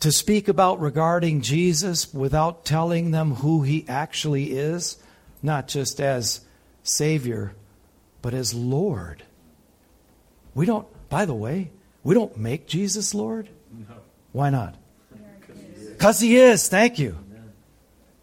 to 0.01 0.11
speak 0.11 0.49
about 0.49 0.81
regarding 0.81 1.43
Jesus 1.43 2.13
without 2.13 2.65
telling 2.65 3.13
them 3.13 3.37
who 3.37 3.63
he 3.63 3.85
actually 3.87 4.59
is, 4.59 4.97
not 5.41 5.69
just 5.69 6.01
as 6.01 6.41
Savior, 6.83 7.55
but 8.23 8.35
as 8.35 8.55
Lord. 8.55 9.23
We 10.53 10.67
don't, 10.67 10.89
by 11.09 11.25
the 11.25 11.35
way, 11.35 11.71
we 12.03 12.15
don't 12.15 12.37
make 12.37 12.67
Jesus 12.67 13.15
Lord? 13.15 13.49
No. 13.73 13.95
Why 14.33 14.51
not? 14.51 14.77
Because 15.91 16.21
he 16.21 16.37
is. 16.37 16.69
Thank 16.69 16.99
you. 16.99 17.19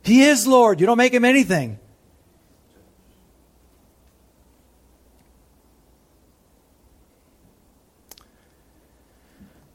He 0.04 0.24
is 0.24 0.48
Lord. 0.48 0.80
You 0.80 0.86
don't 0.86 0.98
make 0.98 1.14
him 1.14 1.26
anything. 1.26 1.80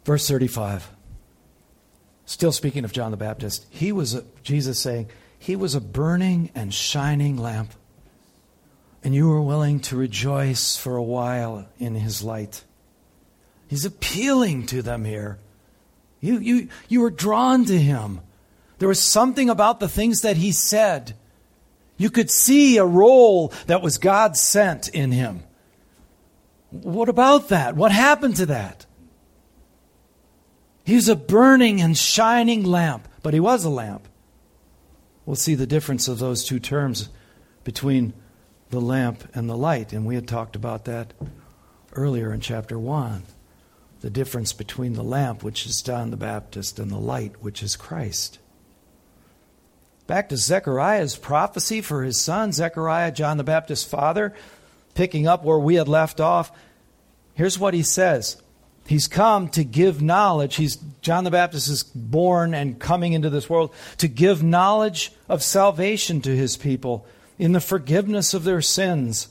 Verse 0.05 0.27
35. 0.27 0.91
Still 2.25 2.53
speaking 2.53 2.85
of 2.85 2.93
John 2.93 3.11
the 3.11 3.17
Baptist, 3.17 3.67
he 3.71 3.93
was 3.93 4.15
a, 4.15 4.25
Jesus 4.43 4.79
saying, 4.79 5.09
he 5.39 5.57
was 5.57 5.75
a 5.75 5.81
burning 5.81 6.51
and 6.55 6.73
shining 6.73 7.37
lamp, 7.37 7.73
and 9.03 9.15
you 9.15 9.29
were 9.29 9.43
willing 9.43 9.81
to 9.81 9.97
rejoice 9.97 10.77
for 10.77 10.97
a 10.97 11.03
while 11.03 11.67
in 11.79 11.95
his 11.95 12.23
light. 12.23 12.65
He's 13.71 13.85
appealing 13.85 14.66
to 14.66 14.83
them 14.83 15.05
here. 15.05 15.39
You, 16.18 16.39
you, 16.39 16.68
you 16.89 17.03
were 17.03 17.11
drawn 17.11 17.64
to 17.66 17.79
him. 17.79 18.21
There 18.81 18.89
was 18.89 19.01
something 19.01 19.49
about 19.49 19.79
the 19.79 19.89
things 19.89 20.23
that 20.23 20.37
he 20.37 20.51
said. 20.51 21.14
You 21.97 22.11
could 22.11 22.33
see 22.33 22.79
a 22.79 22.85
role 22.85 23.53
that 23.68 23.81
was 23.81 23.97
God 23.97 24.37
sent 24.37 24.89
in 24.89 25.12
him. 25.12 25.45
What 26.71 27.09
about 27.09 27.51
that? 27.51 27.77
What 27.77 27.93
happened 27.93 28.35
to 28.37 28.47
that? 28.47 28.87
He 30.83 30.97
was 30.97 31.09
a 31.09 31.14
burning 31.14 31.81
and 31.81 31.97
shining 31.97 32.64
lamp, 32.64 33.07
but 33.23 33.35
he 33.35 33.41
was 33.41 33.64
a 33.64 33.71
lamp. 33.71 34.09
We'll 35.25 35.37
see 35.37 35.55
the 35.55 35.64
difference 35.64 36.09
of 36.09 36.18
those 36.18 36.45
two 36.45 36.59
terms 36.59 37.09
between 37.62 38.14
the 38.71 38.81
lamp 38.81 39.29
and 39.33 39.49
the 39.49 39.57
light, 39.57 39.93
and 39.93 40.05
we 40.05 40.16
had 40.16 40.27
talked 40.27 40.57
about 40.57 40.87
that 40.87 41.12
earlier 41.93 42.33
in 42.33 42.41
chapter 42.41 42.77
1 42.77 43.23
the 44.01 44.11
difference 44.11 44.53
between 44.53 44.95
the 44.95 45.03
lamp, 45.03 45.43
which 45.43 45.67
is 45.67 45.83
John 45.83 46.11
the 46.11 46.17
Baptist, 46.17 46.79
and 46.79 46.91
the 46.91 46.99
light, 46.99 47.43
which 47.43 47.63
is 47.63 47.77
Christ. 47.77 48.39
Back 50.07 50.31
to 50.31 50.37
Zechariah's 50.37 51.17
prophecy 51.17 51.81
for 51.81 52.03
his 52.03 52.21
son, 52.21 52.53
Zechariah, 52.53 53.13
John 53.13 53.37
the 53.37 53.45
Baptist's 53.45 53.89
father, 53.89 54.35
picking 54.95 55.27
up 55.27 55.45
where 55.45 55.59
we 55.59 55.77
had 55.77 55.87
left 55.87 56.21
off. 56.21 56.51
Here's 57.35 57.59
what 57.59 57.75
he 57.75 57.83
says. 57.83 58.41
He's 58.87 59.07
come 59.07 59.49
to 59.51 59.63
give 59.63 60.03
knowledge. 60.03 60.57
He's 60.57 60.77
John 61.01 61.23
the 61.23 61.31
Baptist 61.31 61.69
is 61.69 61.85
born 61.85 62.55
and 62.55 62.81
coming 62.81 63.13
into 63.13 63.31
this 63.31 63.49
world 63.49 63.73
to 63.99 64.09
give 64.09 64.43
knowledge 64.43 65.13
of 65.29 65.45
salvation 65.45 66.21
to 66.23 66.35
his 66.35 66.57
people 66.57 67.07
in 67.39 67.53
the 67.53 67.61
forgiveness 67.61 68.35
of 68.35 68.43
their 68.43 68.63
sins 68.63 69.29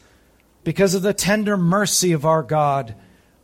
because 0.63 0.93
of 0.93 1.01
the 1.01 1.13
tender 1.13 1.57
mercy 1.57 2.13
of 2.13 2.25
our 2.25 2.41
God 2.41 2.95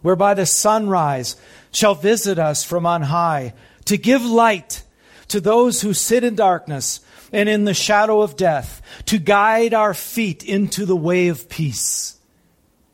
whereby 0.06 0.36
the 0.36 0.45
sunrise 0.45 1.36
shall 1.72 1.95
visit 1.95 2.38
us 2.38 2.64
from 2.64 2.86
on 2.86 3.01
high, 3.01 3.56
to 3.86 3.97
give 3.97 4.24
light 4.24 4.84
to 5.28 5.41
those 5.41 5.82
who 5.82 5.95
sit 5.95 6.24
in 6.24 6.36
darkness 6.36 6.99
and 7.34 7.49
in 7.49 7.66
the 7.66 7.74
shadow 7.74 8.22
of 8.22 8.38
death, 8.38 8.84
to 9.08 9.18
guide 9.18 9.74
our 9.74 9.95
feet 9.95 10.43
into 10.43 10.86
the 10.86 10.95
way 10.95 11.30
of 11.30 11.49
peace. 11.49 12.20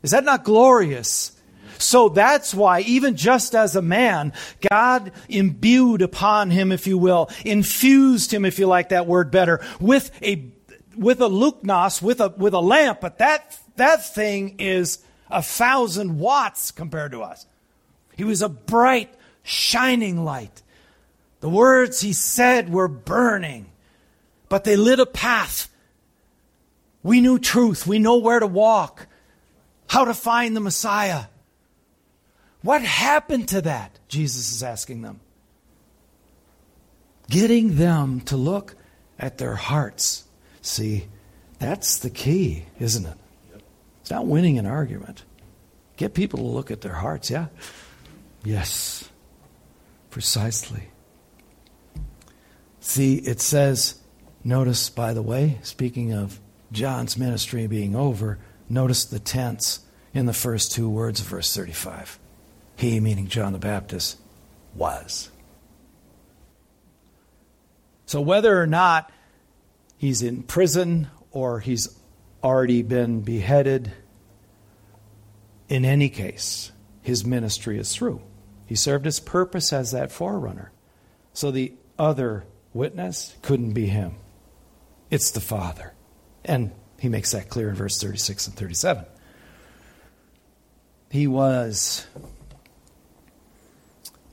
Is 0.04 0.12
that 0.12 0.24
not 0.24 0.46
glorious? 0.46 1.38
So 1.80 2.08
that's 2.08 2.54
why, 2.54 2.80
even 2.80 3.18
just 3.18 3.56
as 3.56 3.76
a 3.76 3.82
man, 3.82 4.32
God 4.70 5.12
imbued 5.28 6.02
upon 6.02 6.50
him, 6.50 6.72
if 6.72 6.88
you 6.88 6.98
will, 6.98 7.30
infused 7.44 8.34
him, 8.34 8.46
if 8.46 8.58
you 8.58 8.68
like 8.68 8.88
that 8.90 9.06
word 9.06 9.32
better, 9.32 9.60
with 9.82 10.18
a, 10.24 10.50
with 10.96 11.20
a 11.20 11.28
luknos, 11.28 12.02
with 12.02 12.22
a, 12.22 12.30
with 12.30 12.54
a 12.54 12.62
lamp. 12.62 13.02
But 13.02 13.18
that, 13.18 13.60
that 13.76 14.14
thing 14.14 14.60
is 14.60 15.00
a 15.32 15.42
thousand 15.42 16.20
watts 16.20 16.72
compared 16.72 17.12
to 17.12 17.22
us. 17.22 17.46
He 18.16 18.24
was 18.24 18.42
a 18.42 18.50
bright, 18.50 19.14
shining 19.44 20.24
light. 20.24 20.62
The 21.40 21.50
words 21.50 22.02
he 22.02 22.14
said 22.14 22.72
were 22.72 22.88
burning, 22.88 23.72
but 24.50 24.64
they 24.64 24.76
lit 24.76 25.00
a 25.00 25.06
path. 25.06 25.70
We 27.02 27.22
knew 27.22 27.40
truth. 27.40 27.88
We 27.88 27.98
know 27.98 28.18
where 28.18 28.40
to 28.40 28.48
walk, 28.48 29.08
how 29.88 30.06
to 30.06 30.14
find 30.14 30.56
the 30.56 30.60
Messiah. 30.60 31.26
What 32.62 32.84
happened 32.84 33.48
to 33.50 33.62
that? 33.62 33.98
Jesus 34.08 34.52
is 34.52 34.62
asking 34.62 35.02
them. 35.02 35.20
Getting 37.28 37.78
them 37.78 38.22
to 38.22 38.38
look 38.38 38.76
at 39.18 39.38
their 39.38 39.56
hearts. 39.56 40.26
See, 40.62 41.08
that's 41.58 41.98
the 41.98 42.10
key, 42.10 42.66
isn't 42.80 43.06
it? 43.06 43.18
It's 44.12 44.18
not 44.18 44.28
winning 44.28 44.60
an 44.60 44.66
argument. 44.66 45.24
Get 45.96 46.14
people 46.14 46.40
to 46.40 46.46
look 46.46 46.70
at 46.70 46.82
their 46.82 46.96
hearts, 46.96 47.30
yeah? 47.30 47.46
Yes, 48.44 49.10
precisely. 50.10 50.90
See, 52.82 53.16
it 53.20 53.40
says, 53.40 54.02
notice, 54.44 54.90
by 54.90 55.14
the 55.14 55.22
way, 55.22 55.60
speaking 55.64 56.12
of 56.12 56.42
John's 56.74 57.18
ministry 57.18 57.68
being 57.68 57.96
over, 57.96 58.38
notice 58.68 59.06
the 59.06 59.18
tense 59.18 59.80
in 60.14 60.26
the 60.26 60.34
first 60.34 60.74
two 60.74 60.90
words 60.90 61.22
of 61.22 61.28
verse 61.28 61.56
35. 61.56 62.20
He, 62.76 63.00
meaning 63.00 63.28
John 63.28 63.54
the 63.54 63.60
Baptist, 63.60 64.18
was. 64.76 65.32
So 68.08 68.20
whether 68.20 68.62
or 68.62 68.68
not 68.68 69.10
he's 69.98 70.22
in 70.22 70.44
prison 70.44 71.08
or 71.32 71.62
he's 71.62 71.88
already 72.44 72.82
been 72.82 73.22
beheaded, 73.22 73.94
in 75.72 75.86
any 75.86 76.10
case, 76.10 76.74
his 77.02 77.26
ministry 77.26 77.80
is 77.80 77.96
through. 77.96 78.22
He 78.66 78.76
served 78.76 79.06
his 79.06 79.22
purpose 79.22 79.72
as 79.72 79.92
that 79.92 80.12
forerunner. 80.12 80.74
So 81.32 81.50
the 81.50 81.72
other 81.98 82.44
witness 82.74 83.38
couldn't 83.42 83.72
be 83.72 83.86
him. 83.86 84.16
It's 85.10 85.32
the 85.32 85.40
Father. 85.40 85.94
And 86.44 86.72
he 87.00 87.08
makes 87.08 87.32
that 87.32 87.48
clear 87.48 87.70
in 87.70 87.76
verse 87.76 88.02
36 88.02 88.48
and 88.48 88.56
37. 88.58 89.06
He 91.10 91.26
was 91.26 92.06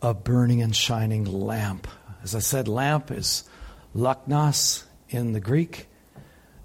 a 0.03 0.14
burning 0.14 0.61
and 0.61 0.74
shining 0.74 1.24
lamp. 1.24 1.86
As 2.24 2.34
I 2.34 2.41
said, 2.41 2.66
lamp 2.66 3.12
is 3.12 3.45
luknos 3.95 4.82
in 5.09 5.34
the 5.34 5.41
Greek. 5.41 5.86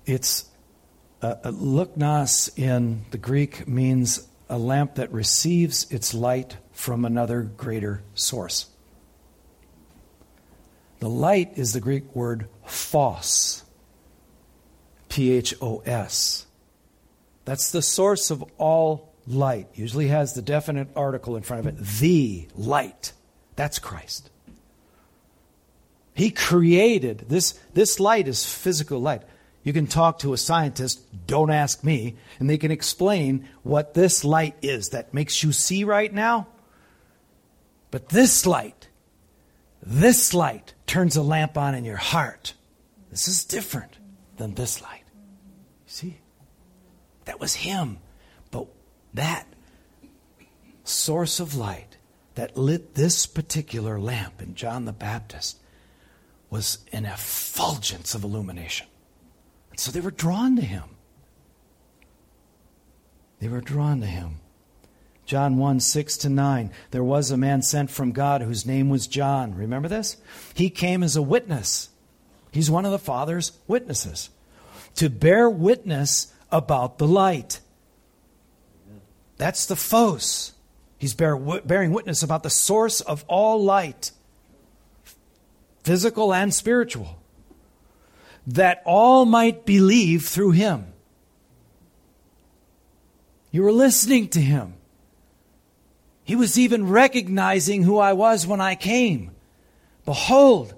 It's 0.07 0.49
uh, 1.21 1.35
uh 1.43 1.51
luknos 1.51 2.57
in 2.57 3.05
the 3.11 3.19
Greek 3.19 3.67
means 3.67 4.27
a 4.49 4.57
lamp 4.57 4.95
that 4.95 5.11
receives 5.11 5.91
its 5.91 6.13
light 6.13 6.57
from 6.71 7.05
another 7.05 7.41
greater 7.41 8.03
source. 8.13 8.67
The 10.99 11.09
light 11.09 11.57
is 11.57 11.73
the 11.73 11.81
Greek 11.81 12.15
word 12.15 12.47
phos. 12.65 13.63
P 15.09 15.31
H 15.31 15.53
O 15.61 15.79
S. 15.85 16.47
That's 17.45 17.71
the 17.71 17.81
source 17.81 18.31
of 18.31 18.43
all 18.57 19.13
light. 19.27 19.67
Usually 19.75 20.07
has 20.07 20.33
the 20.33 20.41
definite 20.41 20.87
article 20.95 21.35
in 21.35 21.43
front 21.43 21.65
of 21.65 21.67
it. 21.67 21.85
The 21.99 22.47
light. 22.55 23.13
That's 23.55 23.79
Christ. 23.79 24.29
He 26.15 26.31
created 26.31 27.25
this. 27.29 27.59
This 27.73 27.99
light 27.99 28.27
is 28.27 28.45
physical 28.45 28.99
light. 28.99 29.23
You 29.63 29.71
can 29.71 29.87
talk 29.87 30.19
to 30.19 30.33
a 30.33 30.37
scientist, 30.37 31.01
don't 31.25 31.49
ask 31.49 31.83
me, 31.83 32.17
and 32.39 32.49
they 32.49 32.57
can 32.57 32.71
explain 32.71 33.47
what 33.63 33.93
this 33.93 34.25
light 34.25 34.55
is 34.61 34.89
that 34.89 35.13
makes 35.13 35.41
you 35.41 35.53
see 35.53 35.85
right 35.85 36.13
now. 36.13 36.47
But 37.91 38.09
this 38.09 38.45
light, 38.45 38.89
this 39.81 40.33
light 40.33 40.73
turns 40.85 41.15
a 41.15 41.23
lamp 41.23 41.57
on 41.57 41.75
in 41.75 41.85
your 41.85 41.97
heart. 41.97 42.53
This 43.09 43.27
is 43.27 43.45
different 43.45 43.97
than 44.37 44.55
this 44.55 44.81
light. 44.81 45.03
See? 45.85 46.17
That 47.25 47.39
was 47.39 47.53
him. 47.53 47.99
But 48.51 48.67
that 49.13 49.47
source 50.83 51.39
of 51.39 51.55
light 51.55 51.97
that 52.35 52.57
lit 52.57 52.95
this 52.95 53.25
particular 53.25 53.99
lamp 53.99 54.41
in 54.41 54.55
John 54.55 54.85
the 54.85 54.91
Baptist 54.91 55.59
was 56.49 56.79
an 56.91 57.05
effulgence 57.05 58.13
of 58.13 58.23
illumination. 58.23 58.87
So 59.75 59.91
they 59.91 60.01
were 60.01 60.11
drawn 60.11 60.55
to 60.55 60.61
him. 60.61 60.83
They 63.39 63.47
were 63.47 63.61
drawn 63.61 63.99
to 64.01 64.07
him. 64.07 64.39
John 65.25 65.57
1 65.57 65.79
6 65.79 66.17
to 66.17 66.29
9. 66.29 66.71
There 66.91 67.03
was 67.03 67.31
a 67.31 67.37
man 67.37 67.61
sent 67.61 67.89
from 67.89 68.11
God 68.11 68.41
whose 68.41 68.65
name 68.65 68.89
was 68.89 69.07
John. 69.07 69.55
Remember 69.55 69.87
this? 69.87 70.17
He 70.53 70.69
came 70.69 71.03
as 71.03 71.15
a 71.15 71.21
witness. 71.21 71.89
He's 72.51 72.69
one 72.69 72.85
of 72.85 72.91
the 72.91 72.99
Father's 72.99 73.53
witnesses 73.67 74.29
to 74.95 75.09
bear 75.09 75.49
witness 75.49 76.33
about 76.51 76.97
the 76.99 77.07
light. 77.07 77.59
That's 79.37 79.65
the 79.65 79.75
phos. 79.75 80.53
He's 80.97 81.13
bear, 81.13 81.35
bearing 81.35 81.91
witness 81.91 82.23
about 82.23 82.43
the 82.43 82.49
source 82.49 83.01
of 83.01 83.25
all 83.27 83.61
light, 83.61 84.11
physical 85.83 86.33
and 86.33 86.53
spiritual, 86.53 87.22
that 88.47 88.81
all 88.85 89.25
might 89.25 89.65
believe 89.65 90.25
through 90.25 90.51
him. 90.51 90.87
You 93.51 93.63
were 93.63 93.71
listening 93.71 94.29
to 94.29 94.41
him. 94.41 94.73
He 96.23 96.35
was 96.35 96.57
even 96.57 96.89
recognizing 96.89 97.83
who 97.83 97.97
I 97.97 98.13
was 98.13 98.47
when 98.47 98.61
I 98.61 98.75
came. 98.75 99.31
Behold, 100.05 100.73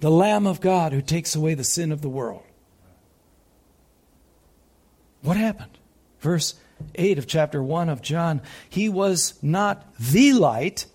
the 0.00 0.10
Lamb 0.10 0.46
of 0.46 0.60
God 0.60 0.92
who 0.92 1.02
takes 1.02 1.34
away 1.34 1.54
the 1.54 1.64
sin 1.64 1.92
of 1.92 2.02
the 2.02 2.08
world. 2.08 2.42
What 5.22 5.36
happened? 5.36 5.78
Verse 6.20 6.54
8 6.94 7.18
of 7.18 7.26
chapter 7.26 7.62
1 7.62 7.88
of 7.88 8.02
John. 8.02 8.42
He 8.68 8.88
was 8.88 9.34
not 9.42 9.94
the 9.98 10.32
light, 10.32 10.86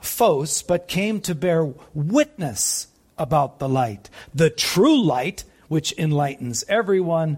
phos, 0.00 0.62
but 0.62 0.88
came 0.88 1.20
to 1.22 1.34
bear 1.34 1.72
witness 1.92 2.88
about 3.18 3.58
the 3.58 3.68
light. 3.68 4.10
The 4.34 4.50
true 4.50 5.02
light, 5.02 5.44
which 5.74 5.92
enlightens 5.98 6.62
everyone, 6.68 7.36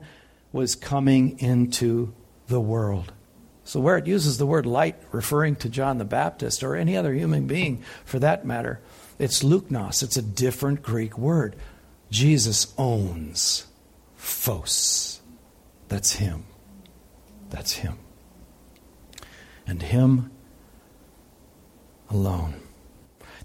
was 0.53 0.75
coming 0.75 1.39
into 1.39 2.13
the 2.49 2.61
world. 2.61 3.11
So, 3.65 3.81
where 3.81 3.97
it 3.97 4.07
uses 4.07 4.37
the 4.37 4.45
word 4.45 4.67
light, 4.67 4.97
referring 5.11 5.57
to 5.57 5.71
John 5.71 5.97
the 5.97 6.05
Baptist 6.05 6.63
or 6.63 6.77
any 6.77 6.99
other 6.99 7.15
human 7.15 7.47
being 7.47 7.83
for 8.05 8.19
that 8.19 8.45
matter, 8.45 8.79
it's 9.19 9.43
luknos. 9.43 10.03
It's 10.03 10.19
a 10.19 10.23
different 10.23 10.83
Greek 10.83 11.17
word. 11.17 11.57
Jesus 12.11 12.75
owns 12.77 13.65
phos. 14.17 15.23
That's 15.89 16.17
him. 16.17 16.45
That's 17.49 17.73
him. 17.73 17.99
And 19.67 19.81
him 19.81 20.31
alone. 22.11 22.61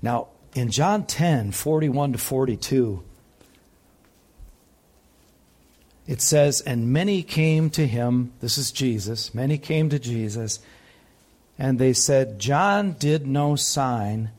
Now, 0.02 0.28
in 0.54 0.70
John 0.70 1.06
10, 1.06 1.54
41 1.54 2.12
to 2.12 2.18
42, 2.18 3.06
it 6.12 6.22
says, 6.22 6.60
And 6.60 6.92
many 6.92 7.24
came 7.24 7.70
to 7.70 7.88
him, 7.88 8.34
this 8.42 8.58
is 8.58 8.74
Jesus, 8.74 9.34
many 9.34 9.58
came 9.58 9.90
to 9.92 9.98
Jesus, 9.98 10.60
and 11.58 11.80
they 11.80 11.94
said, 11.94 12.38
John 12.38 12.98
did 13.00 13.26
no 13.26 13.56
sign, 13.56 14.32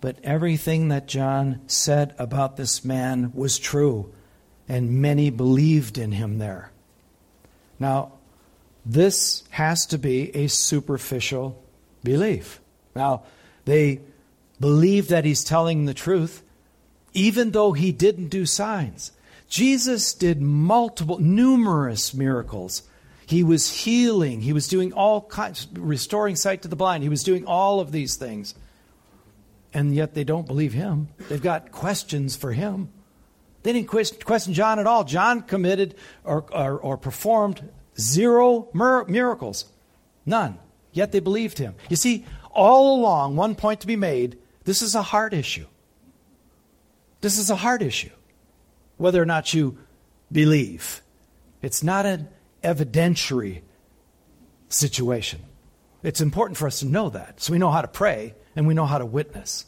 but 0.00 0.16
everything 0.24 0.88
that 0.88 1.06
John 1.06 1.60
said 1.66 2.14
about 2.18 2.56
this 2.56 2.86
man 2.86 3.32
was 3.34 3.58
true, 3.58 4.10
and 4.66 5.02
many 5.02 5.28
believed 5.28 5.98
in 5.98 6.12
him 6.12 6.38
there. 6.38 6.70
Now, 7.78 8.12
this 8.86 9.42
has 9.50 9.84
to 9.88 9.98
be 9.98 10.34
a 10.34 10.46
superficial 10.46 11.62
belief. 12.02 12.62
Now, 12.96 13.24
they 13.66 14.00
believe 14.58 15.08
that 15.08 15.26
he's 15.26 15.44
telling 15.44 15.84
the 15.84 15.92
truth, 15.92 16.42
even 17.12 17.50
though 17.50 17.72
he 17.72 17.92
didn't 17.92 18.28
do 18.28 18.46
signs. 18.46 19.12
Jesus 19.50 20.14
did 20.14 20.40
multiple, 20.40 21.18
numerous 21.18 22.14
miracles. 22.14 22.84
He 23.26 23.42
was 23.42 23.68
healing. 23.82 24.40
He 24.40 24.52
was 24.52 24.68
doing 24.68 24.92
all 24.92 25.22
kinds, 25.22 25.66
restoring 25.74 26.36
sight 26.36 26.62
to 26.62 26.68
the 26.68 26.76
blind. 26.76 27.02
He 27.02 27.08
was 27.08 27.24
doing 27.24 27.44
all 27.46 27.80
of 27.80 27.90
these 27.90 28.14
things. 28.14 28.54
And 29.74 29.94
yet 29.94 30.14
they 30.14 30.24
don't 30.24 30.46
believe 30.46 30.72
him. 30.72 31.08
They've 31.28 31.42
got 31.42 31.72
questions 31.72 32.36
for 32.36 32.52
him. 32.52 32.90
They 33.64 33.72
didn't 33.72 33.88
question 33.88 34.54
John 34.54 34.78
at 34.78 34.86
all. 34.86 35.04
John 35.04 35.42
committed 35.42 35.96
or, 36.24 36.46
or, 36.52 36.78
or 36.78 36.96
performed 36.96 37.68
zero 37.98 38.68
miracles. 38.72 39.64
None. 40.24 40.58
Yet 40.92 41.10
they 41.10 41.20
believed 41.20 41.58
him. 41.58 41.74
You 41.88 41.96
see, 41.96 42.24
all 42.52 43.00
along, 43.00 43.36
one 43.36 43.56
point 43.56 43.80
to 43.80 43.86
be 43.86 43.96
made 43.96 44.38
this 44.64 44.82
is 44.82 44.94
a 44.94 45.02
heart 45.02 45.34
issue. 45.34 45.66
This 47.20 47.38
is 47.38 47.50
a 47.50 47.56
heart 47.56 47.82
issue 47.82 48.10
whether 49.00 49.20
or 49.20 49.24
not 49.24 49.54
you 49.54 49.78
believe. 50.30 51.00
It's 51.62 51.82
not 51.82 52.04
an 52.04 52.28
evidentiary 52.62 53.62
situation. 54.68 55.40
It's 56.02 56.20
important 56.20 56.58
for 56.58 56.66
us 56.66 56.80
to 56.80 56.86
know 56.86 57.08
that 57.08 57.40
so 57.40 57.52
we 57.52 57.58
know 57.58 57.70
how 57.70 57.80
to 57.80 57.88
pray 57.88 58.34
and 58.54 58.66
we 58.66 58.74
know 58.74 58.84
how 58.84 58.98
to 58.98 59.06
witness. 59.06 59.64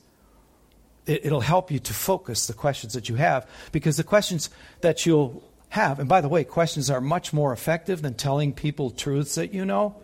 It, 1.07 1.33
will 1.33 1.41
help 1.41 1.71
you 1.71 1.79
to 1.81 1.95
focus 1.95 2.47
the 2.47 2.53
questions 2.53 2.93
that 2.93 3.09
you 3.09 3.17
have 3.17 3.49
because 3.73 3.97
the 3.97 4.05
questions 4.05 4.51
that 4.83 5.05
you'll 5.05 5.43
have, 5.71 5.99
and 5.99 6.09
by 6.09 6.21
the 6.21 6.29
way, 6.29 6.45
questions 6.45 6.91
are 6.91 7.01
much 7.01 7.33
more 7.33 7.53
effective 7.53 8.03
than 8.03 8.15
telling 8.15 8.53
people 8.53 8.91
truths 8.91 9.35
that 9.37 9.53
you 9.53 9.65
know. 9.65 9.97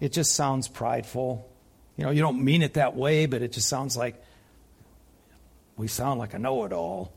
It 0.00 0.12
just 0.12 0.34
sounds 0.34 0.66
prideful. 0.66 1.48
You 1.96 2.04
know, 2.04 2.10
you 2.10 2.20
don't 2.20 2.44
mean 2.44 2.62
it 2.62 2.74
that 2.74 2.96
way, 2.96 3.26
but 3.26 3.40
it 3.40 3.52
just 3.52 3.68
sounds 3.68 3.96
like 3.96 4.20
we 5.76 5.86
sound 5.86 6.18
like 6.18 6.34
a 6.34 6.38
know 6.38 6.64
it 6.64 6.72
all 6.72 7.12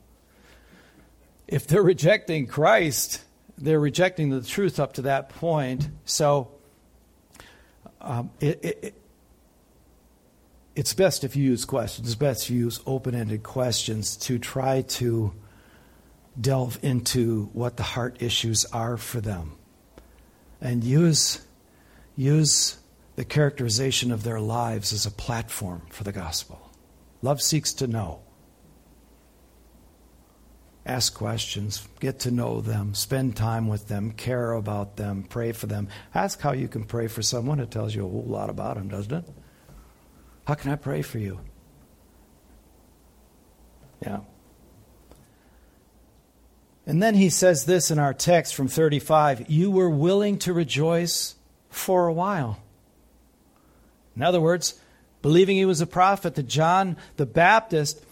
if 1.47 1.67
they're 1.67 1.83
rejecting 1.83 2.47
Christ, 2.47 3.23
they're 3.57 3.79
rejecting 3.79 4.29
the 4.29 4.41
truth 4.41 4.79
up 4.79 4.93
to 4.93 5.03
that 5.03 5.29
point. 5.29 5.87
So 6.05 6.51
um, 8.01 8.31
it, 8.39 8.59
it, 8.63 9.01
it's 10.75 10.93
best 10.93 11.23
if 11.23 11.35
you 11.35 11.43
use 11.43 11.65
questions. 11.65 12.07
It's 12.07 12.15
best 12.15 12.47
to 12.47 12.53
use 12.53 12.81
open 12.85 13.15
ended 13.15 13.43
questions 13.43 14.17
to 14.17 14.39
try 14.39 14.81
to 14.81 15.33
delve 16.39 16.77
into 16.81 17.49
what 17.53 17.77
the 17.77 17.83
heart 17.83 18.17
issues 18.21 18.65
are 18.65 18.97
for 18.97 19.21
them 19.21 19.53
and 20.59 20.83
use, 20.83 21.45
use 22.17 22.77
the 23.15 23.23
characterization 23.23 24.11
of 24.11 24.23
their 24.23 24.39
lives 24.39 24.91
as 24.91 25.05
a 25.05 25.11
platform 25.11 25.83
for 25.89 26.03
the 26.03 26.11
gospel. 26.11 26.71
Love 27.21 27.41
seeks 27.41 27.73
to 27.73 27.87
know. 27.87 28.19
Ask 30.85 31.15
questions, 31.15 31.87
get 31.99 32.19
to 32.21 32.31
know 32.31 32.61
them, 32.61 32.93
spend 32.93 33.35
time 33.35 33.67
with 33.67 33.87
them, 33.87 34.11
care 34.11 34.53
about 34.53 34.97
them, 34.97 35.23
pray 35.23 35.51
for 35.51 35.65
them. 35.65 35.87
Ask 36.13 36.41
how 36.41 36.51
you 36.51 36.67
can 36.67 36.83
pray 36.83 37.07
for 37.07 37.23
someone. 37.23 37.59
It 37.59 37.71
tells 37.71 37.95
you 37.95 38.05
a 38.05 38.09
whole 38.09 38.25
lot 38.27 38.51
about 38.51 38.75
them, 38.75 38.89
doesn't 38.89 39.11
it? 39.11 39.25
How 40.45 40.53
can 40.53 40.71
I 40.71 40.75
pray 40.75 41.01
for 41.01 41.17
you? 41.17 41.39
Yeah. 44.05 44.19
And 46.85 47.01
then 47.01 47.15
he 47.15 47.29
says 47.29 47.65
this 47.65 47.89
in 47.89 47.97
our 47.97 48.13
text 48.13 48.53
from 48.53 48.67
35 48.67 49.49
You 49.49 49.71
were 49.71 49.89
willing 49.89 50.37
to 50.39 50.53
rejoice 50.53 51.35
for 51.69 52.07
a 52.07 52.13
while. 52.13 52.59
In 54.15 54.21
other 54.21 54.39
words, 54.39 54.79
believing 55.23 55.57
he 55.57 55.65
was 55.65 55.81
a 55.81 55.87
prophet, 55.87 56.35
that 56.35 56.47
John 56.47 56.95
the 57.17 57.25
Baptist, 57.25 58.05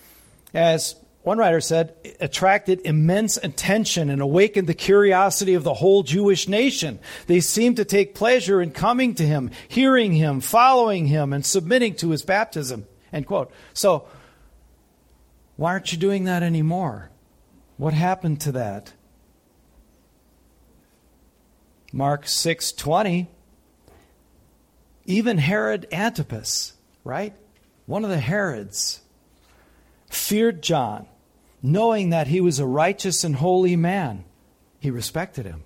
as 0.56 0.96
one 1.24 1.38
writer 1.38 1.62
said, 1.62 1.96
attracted 2.20 2.82
immense 2.84 3.38
attention 3.38 4.10
and 4.10 4.22
awakened 4.22 4.68
the 4.68 4.74
curiosity 4.74 5.54
of 5.54 5.64
the 5.64 5.74
whole 5.74 6.04
Jewish 6.04 6.50
nation. 6.50 7.00
They 7.28 7.40
seemed 7.40 7.78
to 7.78 7.86
take 7.86 8.14
pleasure 8.14 8.62
in 8.62 8.72
coming 8.72 9.16
to 9.16 9.26
him, 9.26 9.50
hearing 9.70 10.12
him, 10.12 10.42
following 10.42 11.08
him, 11.08 11.32
and 11.32 11.46
submitting 11.46 11.96
to 11.96 12.10
his 12.10 12.24
baptism. 12.24 12.88
End 13.14 13.26
quote. 13.26 13.52
So, 13.74 14.06
why 15.56 15.72
aren't 15.72 15.94
you 15.94 15.98
doing 15.98 16.26
that 16.26 16.44
anymore? 16.44 17.10
What 17.78 17.94
happened 17.94 18.42
to 18.42 18.52
that? 18.54 18.92
Mark 21.94 22.26
6:20 22.26 23.28
Even 25.06 25.38
Herod 25.38 25.88
Antipas, 25.92 26.74
right? 27.06 27.34
One 27.86 28.04
of 28.04 28.10
the 28.10 28.20
Herods 28.20 29.02
feared 30.10 30.62
John, 30.62 31.08
knowing 31.64 32.10
that 32.10 32.28
he 32.28 32.42
was 32.42 32.60
a 32.60 32.68
righteous 32.68 33.24
and 33.24 33.38
holy 33.38 33.78
man. 33.78 34.26
He 34.80 34.92
respected 34.92 35.46
him. 35.46 35.64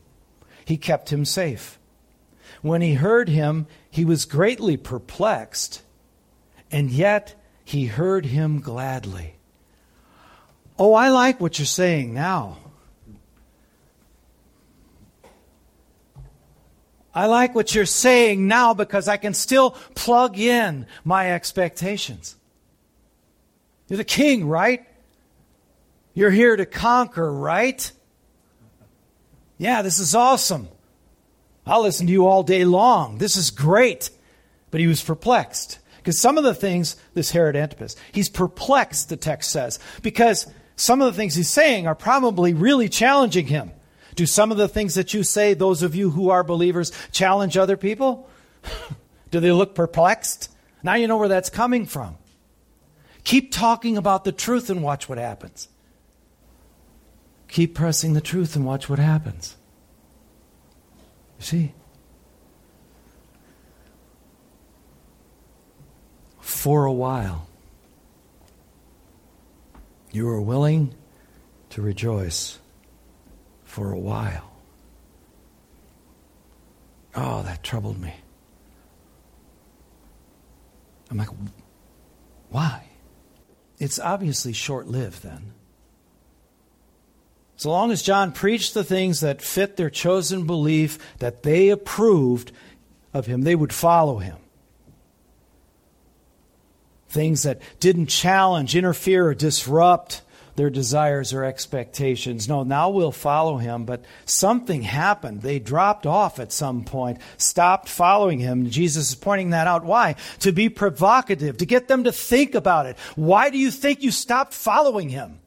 He 0.64 0.78
kept 0.78 1.12
him 1.12 1.26
safe. 1.26 1.80
When 2.62 2.82
he 2.82 2.94
heard 2.94 3.28
him, 3.28 3.66
he 3.90 4.06
was 4.06 4.26
greatly 4.26 4.78
perplexed, 4.78 5.82
and 6.72 6.92
yet 6.92 7.34
he 7.66 7.88
heard 7.88 8.28
him 8.28 8.62
gladly. 8.62 9.36
Oh, 10.78 10.94
I 10.94 11.10
like 11.10 11.42
what 11.42 11.58
you're 11.58 11.66
saying 11.66 12.14
now. 12.14 12.58
I 17.14 17.26
like 17.26 17.56
what 17.56 17.74
you're 17.74 17.88
saying 17.88 18.48
now 18.48 18.76
because 18.76 19.08
I 19.08 19.18
can 19.18 19.34
still 19.34 19.72
plug 19.96 20.38
in 20.38 20.86
my 21.04 21.32
expectations. 21.32 22.36
You're 23.88 23.98
the 23.98 24.04
king, 24.04 24.48
right? 24.48 24.86
You're 26.18 26.32
here 26.32 26.56
to 26.56 26.66
conquer, 26.66 27.32
right? 27.32 27.92
Yeah, 29.60 29.84
this 29.84 30.00
is 30.00 30.16
awesome. 30.16 30.68
I'll 31.64 31.84
listen 31.84 32.08
to 32.08 32.12
you 32.12 32.26
all 32.26 32.42
day 32.42 32.66
long. 32.66 33.20
This 33.20 33.38
is 33.38 33.52
great. 33.52 34.10
But 34.72 34.80
he 34.80 34.88
was 34.88 35.04
perplexed. 35.04 35.78
Because 35.98 36.20
some 36.20 36.40
of 36.40 36.44
the 36.44 36.56
things, 36.56 36.96
this 37.14 37.30
Herod 37.30 37.56
Antipas, 37.56 37.96
he's 38.12 38.30
perplexed, 38.30 39.10
the 39.10 39.16
text 39.16 39.52
says, 39.52 39.78
because 40.02 40.48
some 40.76 41.04
of 41.04 41.06
the 41.06 41.16
things 41.16 41.36
he's 41.36 41.52
saying 41.52 41.86
are 41.86 41.94
probably 41.94 42.56
really 42.56 42.90
challenging 42.90 43.46
him. 43.46 43.72
Do 44.16 44.26
some 44.26 44.52
of 44.52 44.58
the 44.58 44.68
things 44.68 44.96
that 44.96 45.14
you 45.14 45.22
say, 45.22 45.54
those 45.54 45.84
of 45.84 45.94
you 45.94 46.10
who 46.10 46.32
are 46.32 46.44
believers, 46.44 46.92
challenge 47.12 47.58
other 47.58 47.78
people? 47.78 48.28
Do 49.30 49.40
they 49.40 49.52
look 49.52 49.76
perplexed? 49.76 50.50
Now 50.82 50.96
you 50.96 51.06
know 51.06 51.18
where 51.18 51.28
that's 51.28 51.52
coming 51.52 51.86
from. 51.86 52.18
Keep 53.24 53.52
talking 53.52 53.98
about 53.98 54.24
the 54.24 54.32
truth 54.32 54.72
and 54.72 54.82
watch 54.82 55.08
what 55.08 55.20
happens. 55.20 55.68
Keep 57.48 57.76
pressing 57.76 58.14
the 58.14 58.22
truth 58.22 58.56
and 58.56 58.66
watch 58.66 58.90
what 58.90 59.00
happens. 59.00 59.56
You 61.40 61.46
see? 61.46 61.74
For 66.40 66.86
a 66.86 66.94
while, 66.94 67.48
you 70.12 70.26
were 70.26 70.42
willing 70.42 70.96
to 71.70 71.82
rejoice 71.82 72.60
for 73.64 73.92
a 73.92 74.00
while. 74.00 74.52
Oh, 77.16 77.44
that 77.44 77.64
troubled 77.64 78.00
me. 78.00 78.14
I'm 81.10 81.18
like, 81.18 81.30
why? 82.50 82.86
It's 83.80 84.00
obviously 84.00 84.54
short 84.54 84.88
lived 84.88 85.24
then. 85.24 85.54
So 87.58 87.70
long 87.70 87.92
as 87.92 88.02
John 88.02 88.32
preached 88.32 88.74
the 88.74 88.84
things 88.84 89.20
that 89.20 89.42
fit 89.42 89.76
their 89.76 89.90
chosen 89.90 90.46
belief, 90.46 90.98
that 91.20 91.44
they 91.44 91.70
approved 91.70 92.52
of 93.14 93.26
him, 93.26 93.42
they 93.42 93.56
would 93.56 93.74
follow 93.74 94.20
him 94.20 94.38
things 97.10 97.44
that 97.44 97.62
didn't 97.80 98.08
challenge, 98.08 98.76
interfere, 98.76 99.28
or 99.28 99.34
disrupt 99.34 100.22
their 100.56 100.70
desires 100.70 101.34
or 101.34 101.44
expectations. 101.44 102.50
No, 102.50 102.64
now 102.64 102.90
we'll 102.90 103.12
follow 103.12 103.58
him, 103.58 103.86
but 103.86 104.04
something 104.26 104.82
happened. 104.82 105.42
They 105.42 105.60
dropped 105.60 106.08
off 106.08 106.40
at 106.40 106.52
some 106.52 106.84
point, 106.84 107.20
stopped 107.38 107.90
following 107.90 108.40
him. 108.40 108.70
Jesus 108.70 109.10
is 109.10 109.16
pointing 109.16 109.52
that 109.52 109.68
out. 109.68 109.84
Why? 109.84 110.16
To 110.40 110.52
be 110.52 110.70
provocative, 110.70 111.58
to 111.58 111.66
get 111.66 111.88
them 111.88 112.06
to 112.06 112.12
think 112.12 112.56
about 112.56 112.88
it. 112.88 112.98
Why 113.16 113.50
do 113.50 113.58
you 113.58 113.70
think 113.70 114.02
you 114.02 114.12
stopped 114.12 114.54
following 114.54 115.10
him? 115.10 115.40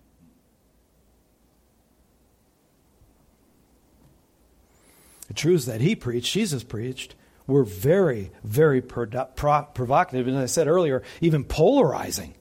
The 5.31 5.35
truths 5.35 5.67
that 5.67 5.81
he 5.81 5.95
preached, 5.95 6.33
Jesus 6.33 6.65
preached, 6.65 7.15
were 7.47 7.63
very, 7.63 8.33
very 8.43 8.83
provocative. 8.83 10.27
And 10.27 10.37
as 10.37 10.43
I 10.43 10.47
said 10.47 10.67
earlier, 10.67 11.05
even 11.21 11.45
polarizing. 11.45 12.35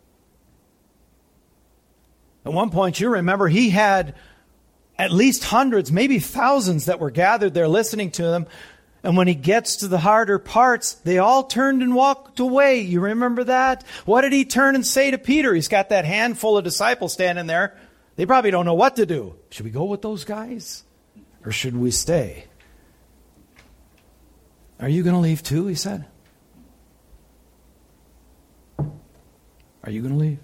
At 2.43 2.51
one 2.51 2.71
point, 2.71 2.99
you 2.99 3.09
remember 3.09 3.47
he 3.47 3.69
had 3.69 4.15
at 4.97 5.11
least 5.11 5.43
hundreds, 5.43 5.91
maybe 5.91 6.17
thousands 6.17 6.85
that 6.85 6.99
were 6.99 7.11
gathered 7.11 7.53
there 7.53 7.67
listening 7.67 8.09
to 8.13 8.33
him. 8.33 8.47
And 9.03 9.15
when 9.15 9.27
he 9.27 9.35
gets 9.35 9.75
to 9.77 9.87
the 9.87 9.99
harder 9.99 10.39
parts, 10.39 10.93
they 10.93 11.19
all 11.19 11.43
turned 11.43 11.83
and 11.83 11.93
walked 11.93 12.39
away. 12.39 12.81
You 12.81 13.01
remember 13.01 13.43
that? 13.43 13.83
What 14.05 14.21
did 14.21 14.33
he 14.33 14.45
turn 14.45 14.73
and 14.73 14.83
say 14.83 15.11
to 15.11 15.19
Peter? 15.19 15.53
He's 15.53 15.67
got 15.67 15.89
that 15.89 16.05
handful 16.05 16.57
of 16.57 16.63
disciples 16.63 17.13
standing 17.13 17.45
there. 17.45 17.77
They 18.15 18.25
probably 18.25 18.49
don't 18.49 18.65
know 18.65 18.73
what 18.73 18.95
to 18.95 19.05
do. 19.05 19.35
Should 19.51 19.65
we 19.65 19.71
go 19.71 19.83
with 19.83 20.01
those 20.01 20.25
guys? 20.25 20.85
Or 21.45 21.51
should 21.51 21.77
we 21.77 21.91
stay? 21.91 22.45
Are 24.79 24.89
you 24.89 25.03
going 25.03 25.15
to 25.15 25.21
leave 25.21 25.43
too? 25.43 25.67
He 25.67 25.75
said. 25.75 26.05
Are 29.83 29.91
you 29.91 30.01
going 30.01 30.13
to 30.13 30.19
leave? 30.19 30.39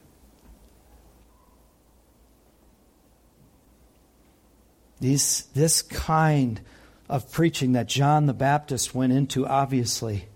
These, 5.00 5.46
this 5.54 5.82
kind 5.82 6.62
of 7.10 7.32
preaching 7.32 7.74
that 7.74 7.88
John 7.88 8.26
the 8.26 8.34
Baptist 8.34 8.96
went 8.96 9.14
into, 9.14 9.46
obviously, 9.46 10.28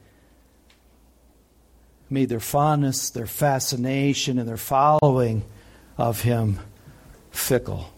made 2.09 2.29
their 2.29 2.39
fondness, 2.39 3.09
their 3.09 3.25
fascination, 3.25 4.37
and 4.37 4.47
their 4.47 4.57
following 4.57 5.43
of 5.97 6.21
him 6.21 6.59
fickle, 7.31 7.91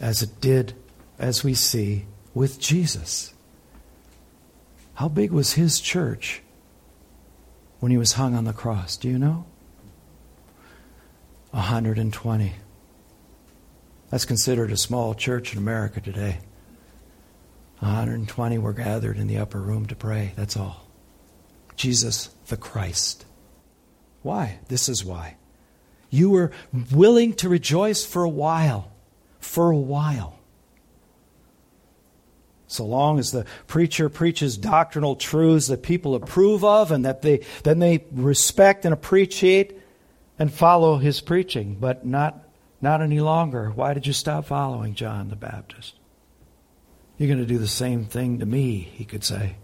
as 0.00 0.22
it 0.22 0.40
did, 0.40 0.74
as 1.18 1.44
we 1.44 1.54
see, 1.54 2.06
with 2.34 2.58
Jesus. 2.60 3.31
How 4.94 5.08
big 5.08 5.32
was 5.32 5.54
his 5.54 5.80
church 5.80 6.42
when 7.80 7.90
he 7.90 7.98
was 7.98 8.12
hung 8.12 8.34
on 8.34 8.44
the 8.44 8.52
cross? 8.52 8.96
Do 8.96 9.08
you 9.08 9.18
know? 9.18 9.46
120. 11.50 12.52
That's 14.10 14.24
considered 14.24 14.70
a 14.70 14.76
small 14.76 15.14
church 15.14 15.52
in 15.52 15.58
America 15.58 16.00
today. 16.00 16.38
120 17.80 18.58
were 18.58 18.72
gathered 18.72 19.16
in 19.16 19.26
the 19.26 19.38
upper 19.38 19.60
room 19.60 19.86
to 19.86 19.96
pray. 19.96 20.32
That's 20.36 20.56
all. 20.56 20.86
Jesus 21.76 22.30
the 22.46 22.56
Christ. 22.56 23.24
Why? 24.22 24.60
This 24.68 24.88
is 24.88 25.04
why. 25.04 25.36
You 26.10 26.30
were 26.30 26.52
willing 26.92 27.32
to 27.34 27.48
rejoice 27.48 28.04
for 28.04 28.22
a 28.22 28.28
while. 28.28 28.92
For 29.40 29.70
a 29.70 29.76
while. 29.76 30.38
So 32.72 32.84
long 32.86 33.18
as 33.18 33.30
the 33.30 33.44
preacher 33.66 34.08
preaches 34.08 34.56
doctrinal 34.56 35.16
truths 35.16 35.66
that 35.66 35.82
people 35.82 36.14
approve 36.14 36.64
of 36.64 36.90
and 36.90 37.04
that 37.04 37.22
they 37.22 37.40
then 37.62 37.78
they 37.78 38.04
respect 38.12 38.84
and 38.84 38.94
appreciate 38.94 39.78
and 40.38 40.52
follow 40.52 40.96
his 40.96 41.20
preaching, 41.20 41.76
but 41.78 42.04
not 42.06 42.48
Not 42.82 43.00
any 43.00 43.20
longer. 43.20 43.70
Why 43.70 43.94
did 43.94 44.08
you 44.08 44.12
stop 44.12 44.46
following 44.46 44.94
John 44.96 45.28
the 45.28 45.36
Baptist? 45.36 45.94
You're 47.16 47.28
going 47.28 47.38
to 47.38 47.46
do 47.46 47.58
the 47.58 47.68
same 47.68 48.06
thing 48.06 48.40
to 48.40 48.46
me, 48.46 48.80
he 48.80 49.04
could 49.04 49.22
say. 49.22 49.54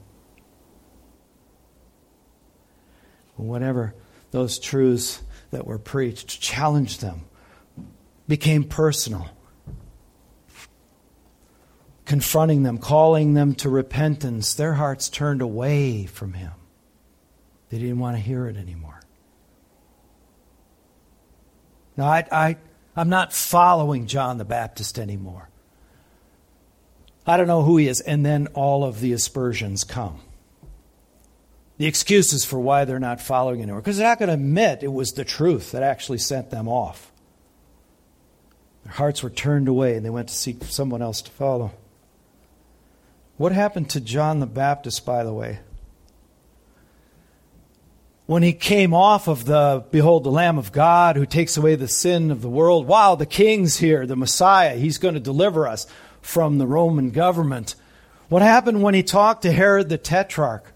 Whenever 3.36 3.94
those 4.30 4.60
truths 4.60 5.20
that 5.50 5.66
were 5.66 5.78
preached 5.78 6.40
challenged 6.40 7.00
them, 7.00 7.24
became 8.28 8.62
personal, 8.62 9.26
confronting 12.08 12.62
them, 12.62 12.78
calling 12.78 13.34
them 13.34 13.54
to 13.54 13.68
repentance, 13.68 14.54
their 14.54 14.72
hearts 14.72 15.10
turned 15.10 15.42
away 15.42 16.06
from 16.06 16.32
him. 16.32 16.52
They 17.68 17.78
didn't 17.78 17.98
want 17.98 18.16
to 18.16 18.22
hear 18.22 18.46
it 18.46 18.56
anymore. 18.56 18.98
Now, 21.98 22.06
I, 22.06 22.26
I, 22.32 22.56
I'm 22.96 23.10
not 23.10 23.34
following 23.34 24.06
John 24.06 24.38
the 24.38 24.46
Baptist 24.46 24.98
anymore. 24.98 25.50
I 27.26 27.36
don't 27.36 27.46
know 27.46 27.62
who 27.62 27.76
he 27.76 27.88
is. 27.88 28.00
And 28.00 28.24
then 28.24 28.46
all 28.54 28.84
of 28.84 29.00
the 29.00 29.12
aspersions 29.12 29.84
come. 29.84 30.18
The 31.76 31.84
excuses 31.84 32.42
for 32.42 32.58
why 32.58 32.86
they're 32.86 32.98
not 32.98 33.20
following 33.20 33.60
anymore. 33.60 33.82
Because 33.82 33.98
they're 33.98 34.08
not 34.08 34.18
going 34.18 34.28
to 34.28 34.34
admit 34.34 34.82
it 34.82 34.92
was 34.92 35.10
the 35.10 35.26
truth 35.26 35.72
that 35.72 35.82
actually 35.82 36.18
sent 36.18 36.48
them 36.48 36.68
off. 36.68 37.12
Their 38.84 38.94
hearts 38.94 39.22
were 39.22 39.28
turned 39.28 39.68
away 39.68 39.94
and 39.94 40.06
they 40.06 40.10
went 40.10 40.28
to 40.28 40.34
seek 40.34 40.64
someone 40.64 41.02
else 41.02 41.20
to 41.20 41.30
follow. 41.30 41.72
What 43.38 43.52
happened 43.52 43.88
to 43.90 44.00
John 44.00 44.40
the 44.40 44.46
Baptist, 44.46 45.06
by 45.06 45.22
the 45.22 45.32
way? 45.32 45.60
When 48.26 48.42
he 48.42 48.52
came 48.52 48.92
off 48.92 49.28
of 49.28 49.46
the, 49.46 49.84
behold, 49.90 50.24
the 50.24 50.30
Lamb 50.30 50.58
of 50.58 50.72
God 50.72 51.16
who 51.16 51.24
takes 51.24 51.56
away 51.56 51.76
the 51.76 51.88
sin 51.88 52.30
of 52.30 52.42
the 52.42 52.48
world. 52.50 52.86
Wow, 52.86 53.14
the 53.14 53.24
king's 53.24 53.78
here, 53.78 54.06
the 54.06 54.16
Messiah. 54.16 54.76
He's 54.76 54.98
going 54.98 55.14
to 55.14 55.20
deliver 55.20 55.66
us 55.66 55.86
from 56.20 56.58
the 56.58 56.66
Roman 56.66 57.10
government. 57.10 57.74
What 58.28 58.42
happened 58.42 58.82
when 58.82 58.94
he 58.94 59.02
talked 59.02 59.42
to 59.42 59.52
Herod 59.52 59.88
the 59.88 59.96
Tetrarch 59.96 60.72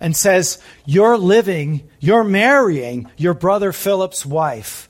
and 0.00 0.16
says, 0.16 0.60
You're 0.84 1.18
living, 1.18 1.88
you're 2.00 2.24
marrying 2.24 3.08
your 3.16 3.34
brother 3.34 3.72
Philip's 3.72 4.26
wife? 4.26 4.88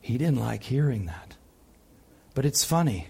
He 0.00 0.18
didn't 0.18 0.40
like 0.40 0.64
hearing 0.64 1.06
that. 1.06 1.29
But 2.40 2.46
it's 2.46 2.64
funny 2.64 3.08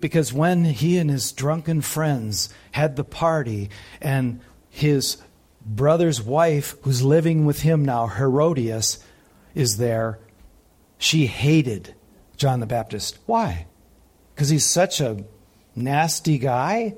because 0.00 0.32
when 0.32 0.64
he 0.64 0.98
and 0.98 1.08
his 1.08 1.30
drunken 1.30 1.82
friends 1.82 2.52
had 2.72 2.96
the 2.96 3.04
party 3.04 3.70
and 4.00 4.40
his 4.68 5.18
brother's 5.64 6.20
wife, 6.20 6.74
who's 6.82 7.00
living 7.00 7.46
with 7.46 7.60
him 7.60 7.84
now, 7.84 8.08
Herodias, 8.08 8.98
is 9.54 9.76
there, 9.76 10.18
she 10.98 11.26
hated 11.26 11.94
John 12.36 12.58
the 12.58 12.66
Baptist. 12.66 13.20
Why? 13.26 13.66
Because 14.34 14.48
he's 14.48 14.66
such 14.66 15.00
a 15.00 15.24
nasty 15.76 16.38
guy? 16.38 16.96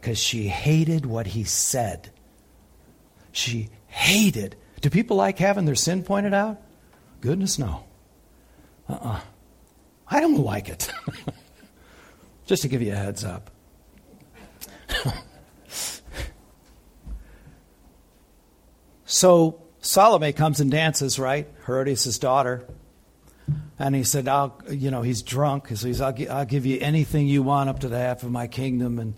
Because 0.00 0.18
she 0.18 0.48
hated 0.48 1.06
what 1.06 1.28
he 1.28 1.44
said. 1.44 2.10
She 3.30 3.68
hated. 3.86 4.56
Do 4.80 4.90
people 4.90 5.16
like 5.16 5.38
having 5.38 5.66
their 5.66 5.76
sin 5.76 6.02
pointed 6.02 6.34
out? 6.34 6.60
Goodness, 7.20 7.60
no. 7.60 7.84
Uh 8.88 8.94
uh-uh. 8.94 9.08
uh 9.12 9.20
I 10.08 10.20
don't 10.20 10.38
like 10.38 10.68
it. 10.68 10.90
Just 12.46 12.62
to 12.62 12.68
give 12.68 12.82
you 12.82 12.92
a 12.92 12.96
heads 12.96 13.24
up. 13.24 13.50
so 19.04 19.62
Salome 19.80 20.32
comes 20.32 20.60
and 20.60 20.70
dances, 20.70 21.18
right? 21.18 21.48
Herodias' 21.66 22.18
daughter. 22.18 22.66
And 23.78 23.94
he 23.94 24.04
said, 24.04 24.28
I'll, 24.28 24.58
you 24.70 24.90
know, 24.90 25.02
he's 25.02 25.22
drunk. 25.22 25.68
So 25.68 25.86
he's, 25.86 26.00
I'll, 26.00 26.14
I'll 26.30 26.44
give 26.44 26.64
you 26.64 26.78
anything 26.80 27.26
you 27.26 27.42
want 27.42 27.68
up 27.68 27.80
to 27.80 27.88
the 27.88 27.98
half 27.98 28.22
of 28.22 28.30
my 28.30 28.46
kingdom. 28.46 28.98
And 28.98 29.14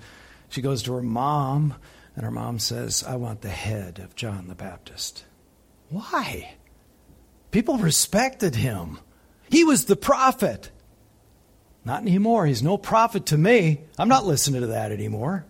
she 0.49 0.63
goes 0.63 0.83
to 0.85 0.95
her 0.95 1.03
mom, 1.03 1.75
and 2.15 2.25
her 2.25 2.31
mom 2.31 2.59
says, 2.59 3.05
I 3.05 3.17
want 3.17 3.43
the 3.43 3.49
head 3.49 3.99
of 3.99 4.15
John 4.15 4.49
the 4.49 4.55
Baptist. 4.55 5.25
Why? 5.91 6.55
People 7.51 7.79
respected 7.79 8.55
him. 8.55 8.99
He 9.49 9.63
was 9.63 9.85
the 9.85 9.97
prophet. 9.97 10.71
Not 11.87 12.03
anymore. 12.03 12.47
He's 12.47 12.65
no 12.65 12.77
prophet 12.77 13.27
to 13.27 13.39
me. 13.39 13.81
I'm 13.97 14.09
not 14.09 14.27
listening 14.27 14.63
to 14.63 14.67
that 14.69 14.91
anymore. 14.91 15.47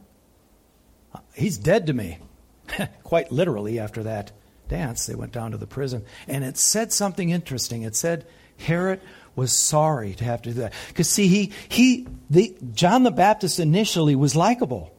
He's 1.34 1.56
dead 1.56 1.86
to 1.86 1.94
me. 1.94 2.18
Quite 3.02 3.32
literally, 3.32 3.78
after 3.78 4.02
that 4.02 4.32
dance, 4.68 5.06
they 5.06 5.14
went 5.14 5.32
down 5.32 5.52
to 5.52 5.56
the 5.56 5.66
prison. 5.66 6.04
And 6.28 6.44
it 6.44 6.58
said 6.58 6.92
something 6.92 7.30
interesting. 7.30 7.82
It 7.82 7.96
said 7.96 8.26
Herod 8.58 9.00
was 9.34 9.50
sorry 9.50 10.12
to 10.16 10.24
have 10.24 10.42
to 10.42 10.50
do 10.50 10.60
that. 10.60 10.74
Because, 10.88 11.08
see, 11.08 11.26
he, 11.26 11.52
he, 11.70 12.06
the, 12.28 12.54
John 12.74 13.02
the 13.02 13.10
Baptist 13.10 13.58
initially 13.58 14.14
was 14.14 14.36
likable. 14.36 14.94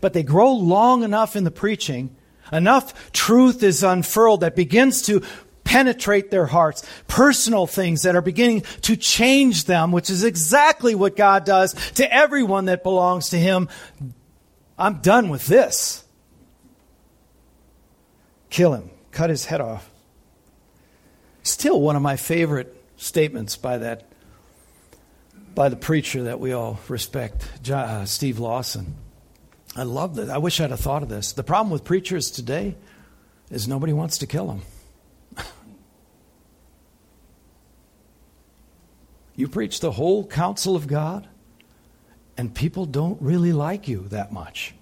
But 0.00 0.12
they 0.12 0.22
grow 0.22 0.52
long 0.52 1.02
enough 1.02 1.34
in 1.34 1.42
the 1.42 1.50
preaching, 1.50 2.14
enough 2.52 3.10
truth 3.10 3.64
is 3.64 3.82
unfurled 3.82 4.42
that 4.42 4.54
begins 4.54 5.02
to 5.02 5.22
penetrate 5.74 6.30
their 6.30 6.46
hearts, 6.46 6.88
personal 7.08 7.66
things 7.66 8.02
that 8.02 8.14
are 8.14 8.22
beginning 8.22 8.60
to 8.82 8.94
change 8.94 9.64
them, 9.64 9.90
which 9.90 10.08
is 10.08 10.22
exactly 10.22 10.94
what 10.94 11.16
God 11.16 11.44
does 11.44 11.72
to 11.94 12.14
everyone 12.14 12.66
that 12.66 12.84
belongs 12.84 13.30
to 13.30 13.36
Him. 13.36 13.68
I'm 14.78 15.00
done 15.00 15.30
with 15.30 15.46
this. 15.46 16.04
Kill 18.50 18.72
him, 18.72 18.88
cut 19.10 19.30
his 19.30 19.46
head 19.46 19.60
off. 19.60 19.90
Still 21.42 21.80
one 21.80 21.96
of 21.96 22.02
my 22.02 22.14
favorite 22.14 22.80
statements 22.96 23.56
by 23.56 23.78
that 23.78 24.06
by 25.56 25.68
the 25.68 25.76
preacher 25.76 26.24
that 26.24 26.38
we 26.38 26.52
all 26.52 26.78
respect, 26.88 27.48
uh, 27.68 28.04
Steve 28.04 28.38
Lawson. 28.38 28.94
I 29.74 29.82
love 29.82 30.14
that. 30.16 30.30
I 30.30 30.38
wish 30.38 30.60
I'd 30.60 30.70
have 30.70 30.78
thought 30.78 31.02
of 31.02 31.08
this. 31.08 31.32
The 31.32 31.42
problem 31.42 31.72
with 31.72 31.82
preachers 31.82 32.30
today 32.30 32.76
is 33.50 33.66
nobody 33.66 33.92
wants 33.92 34.18
to 34.18 34.28
kill 34.28 34.46
them. 34.46 34.62
You 39.36 39.48
preach 39.48 39.80
the 39.80 39.92
whole 39.92 40.26
counsel 40.26 40.76
of 40.76 40.86
God, 40.86 41.28
and 42.36 42.54
people 42.54 42.86
don't 42.86 43.20
really 43.20 43.52
like 43.52 43.88
you 43.88 44.06
that 44.08 44.32
much. 44.32 44.74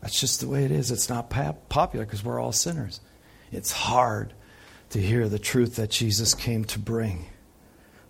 That's 0.00 0.20
just 0.20 0.40
the 0.40 0.48
way 0.48 0.64
it 0.64 0.70
is. 0.70 0.90
It's 0.90 1.08
not 1.08 1.30
popular 1.30 2.04
because 2.04 2.22
we're 2.24 2.40
all 2.40 2.52
sinners. 2.52 3.00
It's 3.50 3.72
hard 3.72 4.34
to 4.90 5.00
hear 5.00 5.28
the 5.28 5.38
truth 5.38 5.76
that 5.76 5.90
Jesus 5.90 6.34
came 6.34 6.64
to 6.66 6.78
bring. 6.78 7.26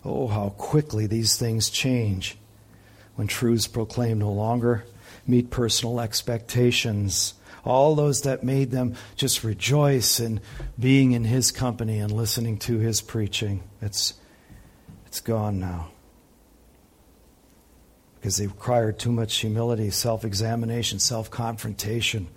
Oh, 0.03 0.27
how 0.27 0.49
quickly 0.49 1.07
these 1.07 1.37
things 1.37 1.69
change 1.69 2.37
when 3.15 3.27
truths 3.27 3.67
proclaimed 3.67 4.19
no 4.19 4.31
longer 4.31 4.85
meet 5.25 5.49
personal 5.49 5.99
expectations. 5.99 7.33
All 7.65 7.95
those 7.95 8.21
that 8.21 8.43
made 8.43 8.71
them 8.71 8.95
just 9.15 9.43
rejoice 9.43 10.19
in 10.19 10.39
being 10.79 11.11
in 11.11 11.25
his 11.25 11.51
company 11.51 11.99
and 11.99 12.11
listening 12.11 12.57
to 12.59 12.77
his 12.77 13.01
preaching. 13.01 13.63
It's, 13.81 14.13
it's 15.07 15.19
gone 15.19 15.59
now. 15.59 15.89
Because 18.15 18.37
they 18.37 18.47
required 18.47 18.99
too 18.99 19.11
much 19.11 19.35
humility, 19.37 19.89
self 19.89 20.23
examination, 20.23 20.99
self 20.99 21.29
confrontation, 21.29 22.27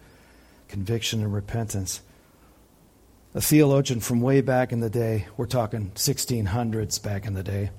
conviction, 0.68 1.22
and 1.22 1.32
repentance 1.32 2.00
a 3.34 3.40
theologian 3.40 4.00
from 4.00 4.20
way 4.20 4.40
back 4.40 4.72
in 4.72 4.80
the 4.80 4.90
day, 4.90 5.26
we're 5.36 5.46
talking 5.46 5.90
1600s 5.94 7.02
back 7.02 7.26
in 7.26 7.34
the 7.34 7.42
day, 7.42 7.70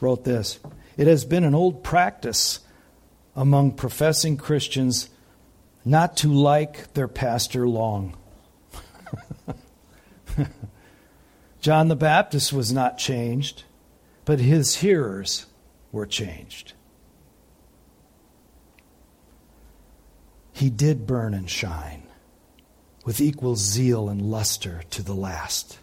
wrote 0.00 0.24
this 0.24 0.58
It 0.96 1.06
has 1.06 1.24
been 1.24 1.44
an 1.44 1.54
old 1.54 1.84
practice 1.84 2.60
among 3.34 3.72
professing 3.72 4.36
Christians 4.36 5.10
not 5.86 6.16
to 6.18 6.32
like 6.32 6.92
their 6.94 7.06
pastor 7.06 7.66
long. 7.68 8.16
John 11.60 11.86
the 11.86 11.96
Baptist 11.96 12.52
was 12.52 12.72
not 12.72 12.98
changed, 12.98 13.62
but 14.24 14.40
his 14.40 14.74
hearers 14.76 15.46
were 15.92 16.04
changed. 16.04 16.72
He 20.52 20.70
did 20.70 21.06
burn 21.06 21.34
and 21.34 21.48
shine 21.48 22.02
with 23.04 23.20
equal 23.20 23.54
zeal 23.54 24.08
and 24.08 24.20
luster 24.20 24.82
to 24.90 25.02
the 25.02 25.14
last. 25.14 25.78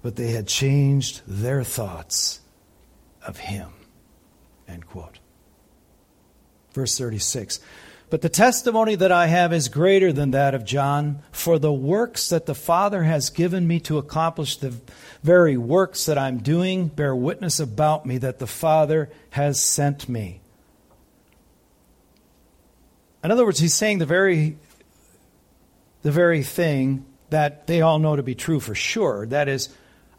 But 0.00 0.16
they 0.16 0.30
had 0.30 0.46
changed 0.46 1.20
their 1.26 1.62
thoughts 1.64 2.40
of 3.26 3.36
him. 3.36 3.72
End 4.66 4.86
quote. 4.86 5.18
Verse 6.72 6.96
36. 6.96 7.60
But 8.10 8.20
the 8.20 8.28
testimony 8.28 8.94
that 8.96 9.10
I 9.10 9.26
have 9.26 9.52
is 9.52 9.68
greater 9.68 10.12
than 10.12 10.30
that 10.32 10.54
of 10.54 10.64
John, 10.64 11.22
for 11.32 11.58
the 11.58 11.72
works 11.72 12.28
that 12.28 12.46
the 12.46 12.54
Father 12.54 13.02
has 13.02 13.30
given 13.30 13.66
me 13.66 13.80
to 13.80 13.98
accomplish, 13.98 14.56
the 14.56 14.74
very 15.22 15.56
works 15.56 16.06
that 16.06 16.18
I'm 16.18 16.38
doing, 16.38 16.88
bear 16.88 17.16
witness 17.16 17.58
about 17.58 18.06
me 18.06 18.18
that 18.18 18.38
the 18.38 18.46
Father 18.46 19.10
has 19.30 19.60
sent 19.60 20.08
me. 20.08 20.40
In 23.24 23.30
other 23.30 23.46
words, 23.46 23.58
he's 23.58 23.74
saying 23.74 23.98
the 23.98 24.06
very 24.06 24.58
the 26.02 26.12
very 26.12 26.42
thing 26.42 27.06
that 27.30 27.66
they 27.66 27.80
all 27.80 27.98
know 27.98 28.14
to 28.14 28.22
be 28.22 28.34
true 28.34 28.60
for 28.60 28.74
sure. 28.74 29.26
That 29.26 29.48
is, 29.48 29.70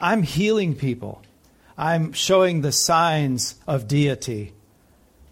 I'm 0.01 0.23
healing 0.23 0.75
people. 0.75 1.21
I'm 1.77 2.11
showing 2.11 2.61
the 2.61 2.71
signs 2.71 3.55
of 3.67 3.88
deity. 3.88 4.53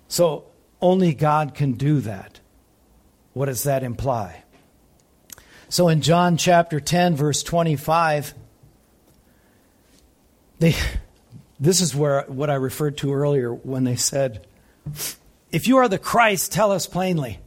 So 0.08 0.46
only 0.80 1.16
God 1.16 1.56
can 1.56 1.74
do 1.74 2.00
that. 2.02 2.40
What 3.34 3.48
does 3.48 3.64
that 3.64 3.84
imply? 3.84 4.44
So 5.70 5.90
in 5.90 6.02
John 6.02 6.38
chapter 6.38 6.80
10, 6.80 7.16
verse 7.16 7.42
25, 7.42 8.36
they, 10.60 10.76
this 11.60 11.82
is 11.82 11.96
where 11.96 12.24
what 12.28 12.50
I 12.50 12.56
referred 12.56 12.98
to 13.00 13.14
earlier 13.14 13.52
when 13.52 13.84
they 13.84 13.96
said, 13.96 14.46
If 15.52 15.68
you 15.68 15.78
are 15.78 15.88
the 15.88 15.98
Christ, 15.98 16.52
tell 16.52 16.72
us 16.72 16.86
plainly. 16.86 17.40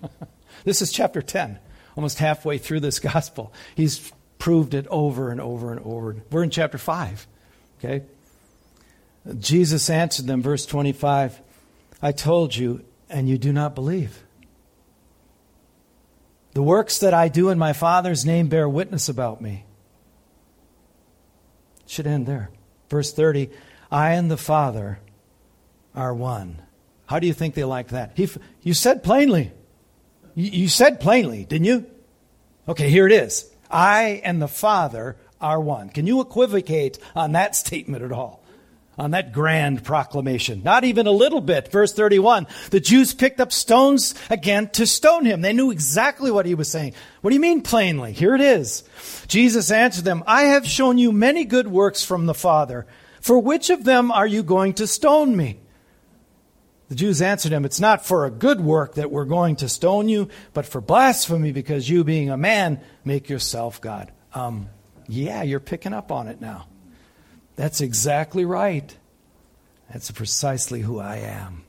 this 0.64 0.80
is 0.80 0.90
chapter 0.90 1.20
10, 1.20 1.58
almost 1.94 2.18
halfway 2.18 2.56
through 2.56 2.80
this 2.80 2.98
gospel. 2.98 3.52
He's 3.74 4.10
proved 4.38 4.72
it 4.72 4.86
over 4.88 5.30
and 5.30 5.40
over 5.40 5.70
and 5.70 5.80
over. 5.84 6.16
We're 6.30 6.44
in 6.44 6.50
chapter 6.50 6.78
5. 6.78 7.26
Okay? 7.78 8.04
Jesus 9.38 9.90
answered 9.90 10.26
them, 10.26 10.42
verse 10.42 10.64
25 10.64 11.40
I 12.00 12.12
told 12.12 12.54
you, 12.54 12.84
and 13.10 13.28
you 13.28 13.38
do 13.38 13.52
not 13.52 13.74
believe. 13.74 14.22
The 16.58 16.64
works 16.64 16.98
that 16.98 17.14
I 17.14 17.28
do 17.28 17.50
in 17.50 17.56
my 17.56 17.72
Father's 17.72 18.26
name 18.26 18.48
bear 18.48 18.68
witness 18.68 19.08
about 19.08 19.40
me. 19.40 19.64
It 21.84 21.88
should 21.88 22.08
end 22.08 22.26
there. 22.26 22.50
Verse 22.90 23.12
30 23.12 23.50
I 23.92 24.14
and 24.14 24.28
the 24.28 24.36
Father 24.36 24.98
are 25.94 26.12
one. 26.12 26.60
How 27.06 27.20
do 27.20 27.28
you 27.28 27.32
think 27.32 27.54
they 27.54 27.62
like 27.62 27.90
that? 27.90 28.10
He, 28.16 28.28
you 28.60 28.74
said 28.74 29.04
plainly. 29.04 29.52
You, 30.34 30.50
you 30.50 30.68
said 30.68 30.98
plainly, 30.98 31.44
didn't 31.44 31.66
you? 31.66 31.86
Okay, 32.68 32.90
here 32.90 33.06
it 33.06 33.12
is. 33.12 33.48
I 33.70 34.20
and 34.24 34.42
the 34.42 34.48
Father 34.48 35.14
are 35.40 35.60
one. 35.60 35.90
Can 35.90 36.08
you 36.08 36.20
equivocate 36.20 36.98
on 37.14 37.30
that 37.32 37.54
statement 37.64 38.02
at 38.02 38.10
all? 38.10 38.37
On 38.98 39.12
that 39.12 39.32
grand 39.32 39.84
proclamation. 39.84 40.62
Not 40.64 40.84
even 40.84 41.06
a 41.06 41.12
little 41.12 41.40
bit. 41.40 41.70
Verse 41.70 41.92
31. 41.92 42.46
The 42.70 42.80
Jews 42.80 43.14
picked 43.14 43.40
up 43.40 43.52
stones 43.52 44.14
again 44.28 44.68
to 44.70 44.86
stone 44.86 45.24
him. 45.24 45.40
They 45.40 45.52
knew 45.52 45.70
exactly 45.70 46.30
what 46.30 46.46
he 46.46 46.54
was 46.54 46.70
saying. 46.70 46.94
What 47.20 47.30
do 47.30 47.34
you 47.34 47.40
mean 47.40 47.62
plainly? 47.62 48.12
Here 48.12 48.34
it 48.34 48.40
is. 48.40 48.82
Jesus 49.28 49.70
answered 49.70 50.04
them, 50.04 50.24
I 50.26 50.42
have 50.42 50.66
shown 50.66 50.98
you 50.98 51.12
many 51.12 51.44
good 51.44 51.68
works 51.68 52.04
from 52.04 52.26
the 52.26 52.34
Father. 52.34 52.86
For 53.20 53.38
which 53.38 53.70
of 53.70 53.84
them 53.84 54.10
are 54.10 54.26
you 54.26 54.42
going 54.42 54.74
to 54.74 54.86
stone 54.86 55.36
me? 55.36 55.60
The 56.88 56.94
Jews 56.94 57.20
answered 57.20 57.52
him, 57.52 57.64
It's 57.64 57.80
not 57.80 58.06
for 58.06 58.24
a 58.24 58.30
good 58.30 58.60
work 58.60 58.94
that 58.94 59.10
we're 59.10 59.26
going 59.26 59.56
to 59.56 59.68
stone 59.68 60.08
you, 60.08 60.28
but 60.54 60.64
for 60.64 60.80
blasphemy, 60.80 61.52
because 61.52 61.88
you, 61.88 62.02
being 62.02 62.30
a 62.30 62.36
man, 62.36 62.80
make 63.04 63.28
yourself 63.28 63.80
God. 63.80 64.10
Um, 64.34 64.70
yeah, 65.06 65.42
you're 65.42 65.60
picking 65.60 65.92
up 65.92 66.10
on 66.10 66.28
it 66.28 66.40
now. 66.40 66.66
That's 67.58 67.80
exactly 67.80 68.44
right. 68.44 68.96
That's 69.92 70.12
precisely 70.12 70.80
who 70.80 71.00
I 71.00 71.16
am. 71.16 71.64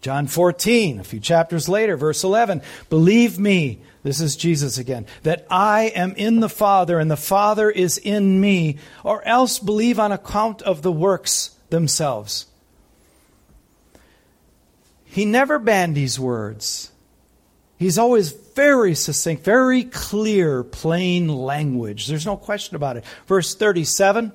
John 0.00 0.28
14, 0.28 1.00
a 1.00 1.04
few 1.04 1.18
chapters 1.18 1.68
later, 1.68 1.96
verse 1.96 2.22
11. 2.22 2.62
Believe 2.88 3.36
me, 3.36 3.80
this 4.04 4.20
is 4.20 4.36
Jesus 4.36 4.78
again, 4.78 5.06
that 5.24 5.44
I 5.50 5.86
am 5.96 6.12
in 6.12 6.38
the 6.38 6.48
Father 6.48 7.00
and 7.00 7.10
the 7.10 7.16
Father 7.16 7.68
is 7.68 7.98
in 7.98 8.40
me, 8.40 8.78
or 9.02 9.26
else 9.26 9.58
believe 9.58 9.98
on 9.98 10.12
account 10.12 10.62
of 10.62 10.82
the 10.82 10.92
works 10.92 11.50
themselves. 11.70 12.46
He 15.04 15.24
never 15.24 15.58
bandies 15.58 16.20
words. 16.20 16.92
He's 17.76 17.98
always 17.98 18.30
very 18.30 18.94
succinct, 18.94 19.42
very 19.42 19.82
clear, 19.82 20.62
plain 20.62 21.26
language. 21.26 22.06
There's 22.06 22.24
no 22.24 22.36
question 22.36 22.76
about 22.76 22.98
it. 22.98 23.04
Verse 23.26 23.56
37 23.56 24.30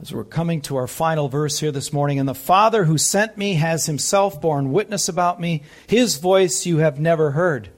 as 0.00 0.12
we're 0.12 0.24
coming 0.24 0.62
to 0.62 0.76
our 0.76 0.86
final 0.86 1.28
verse 1.28 1.58
here 1.58 1.72
this 1.72 1.92
morning, 1.92 2.18
and 2.18 2.28
the 2.28 2.34
Father 2.34 2.84
who 2.84 2.96
sent 2.96 3.36
me 3.36 3.54
has 3.54 3.84
himself 3.86 4.40
borne 4.40 4.72
witness 4.72 5.08
about 5.08 5.40
me. 5.40 5.62
His 5.86 6.16
voice 6.16 6.64
you 6.64 6.78
have 6.78 6.98
never 6.98 7.32
heard, 7.32 7.68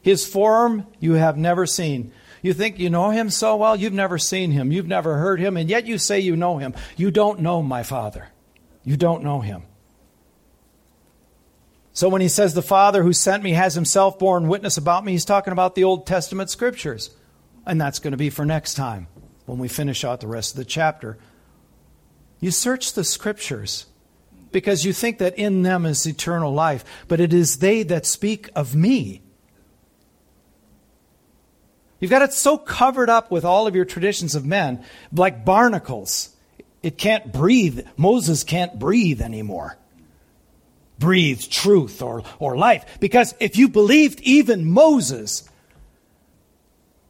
his 0.00 0.26
form 0.26 0.86
you 0.98 1.14
have 1.14 1.36
never 1.36 1.66
seen. 1.66 2.12
You 2.40 2.54
think 2.54 2.78
you 2.78 2.88
know 2.88 3.10
him 3.10 3.30
so 3.30 3.56
well? 3.56 3.76
You've 3.76 3.92
never 3.92 4.16
seen 4.16 4.52
him, 4.52 4.72
you've 4.72 4.86
never 4.86 5.18
heard 5.18 5.40
him, 5.40 5.56
and 5.56 5.68
yet 5.68 5.86
you 5.86 5.98
say 5.98 6.20
you 6.20 6.36
know 6.36 6.58
him. 6.58 6.74
You 6.96 7.10
don't 7.10 7.40
know 7.40 7.62
my 7.62 7.82
Father. 7.82 8.28
You 8.84 8.96
don't 8.96 9.22
know 9.22 9.40
him. 9.40 9.64
So 11.92 12.08
when 12.08 12.22
he 12.22 12.28
says 12.28 12.54
the 12.54 12.62
Father 12.62 13.02
who 13.02 13.12
sent 13.12 13.42
me 13.42 13.52
has 13.52 13.74
himself 13.74 14.18
borne 14.18 14.48
witness 14.48 14.76
about 14.76 15.04
me, 15.04 15.12
he's 15.12 15.24
talking 15.24 15.52
about 15.52 15.74
the 15.74 15.84
Old 15.84 16.06
Testament 16.06 16.48
scriptures. 16.48 17.10
And 17.66 17.78
that's 17.78 17.98
going 17.98 18.12
to 18.12 18.16
be 18.16 18.30
for 18.30 18.46
next 18.46 18.74
time 18.74 19.08
when 19.46 19.58
we 19.58 19.68
finish 19.68 20.04
out 20.04 20.20
the 20.20 20.28
rest 20.28 20.52
of 20.52 20.58
the 20.58 20.64
chapter. 20.64 21.18
You 22.40 22.50
search 22.50 22.92
the 22.92 23.04
scriptures 23.04 23.86
because 24.52 24.84
you 24.84 24.92
think 24.92 25.18
that 25.18 25.38
in 25.38 25.62
them 25.62 25.84
is 25.84 26.06
eternal 26.06 26.52
life, 26.52 26.84
but 27.08 27.20
it 27.20 27.32
is 27.32 27.58
they 27.58 27.82
that 27.84 28.06
speak 28.06 28.48
of 28.54 28.74
me. 28.74 29.22
You've 32.00 32.10
got 32.10 32.22
it 32.22 32.32
so 32.32 32.56
covered 32.56 33.10
up 33.10 33.30
with 33.30 33.44
all 33.44 33.66
of 33.66 33.74
your 33.74 33.84
traditions 33.84 34.34
of 34.34 34.46
men, 34.46 34.84
like 35.12 35.44
barnacles. 35.44 36.30
It 36.82 36.96
can't 36.96 37.32
breathe. 37.32 37.86
Moses 37.96 38.44
can't 38.44 38.78
breathe 38.78 39.20
anymore. 39.20 39.76
Breathe 40.98 41.42
truth 41.42 42.00
or, 42.02 42.22
or 42.38 42.56
life. 42.56 42.84
Because 43.00 43.34
if 43.40 43.56
you 43.56 43.68
believed 43.68 44.20
even 44.20 44.64
Moses, 44.64 45.48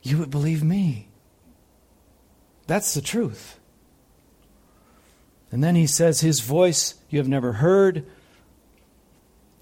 you 0.02 0.18
would 0.18 0.30
believe 0.30 0.62
me. 0.62 1.08
That's 2.66 2.94
the 2.94 3.02
truth. 3.02 3.57
And 5.50 5.64
then 5.64 5.74
he 5.74 5.86
says, 5.86 6.20
His 6.20 6.40
voice 6.40 6.94
you 7.08 7.18
have 7.18 7.28
never 7.28 7.54
heard, 7.54 8.06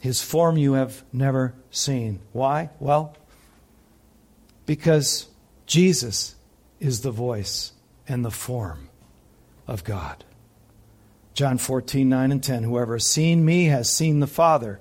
His 0.01 0.22
form 0.22 0.57
you 0.57 0.74
have 0.74 1.05
never 1.12 1.55
seen. 1.70 2.20
Why? 2.32 2.70
Well, 2.80 3.16
because 4.66 5.28
Jesus 5.66 6.34
is 6.80 7.01
the 7.01 7.11
voice 7.11 7.72
and 8.09 8.24
the 8.24 8.30
form 8.30 8.89
of 9.66 9.84
God. 9.84 10.24
John 11.34 11.59
14, 11.59 12.09
9 12.09 12.32
and 12.32 12.43
10. 12.43 12.62
Whoever 12.62 12.95
has 12.95 13.07
seen 13.07 13.45
me 13.45 13.66
has 13.66 13.93
seen 13.93 14.20
the 14.20 14.26
Father. 14.26 14.80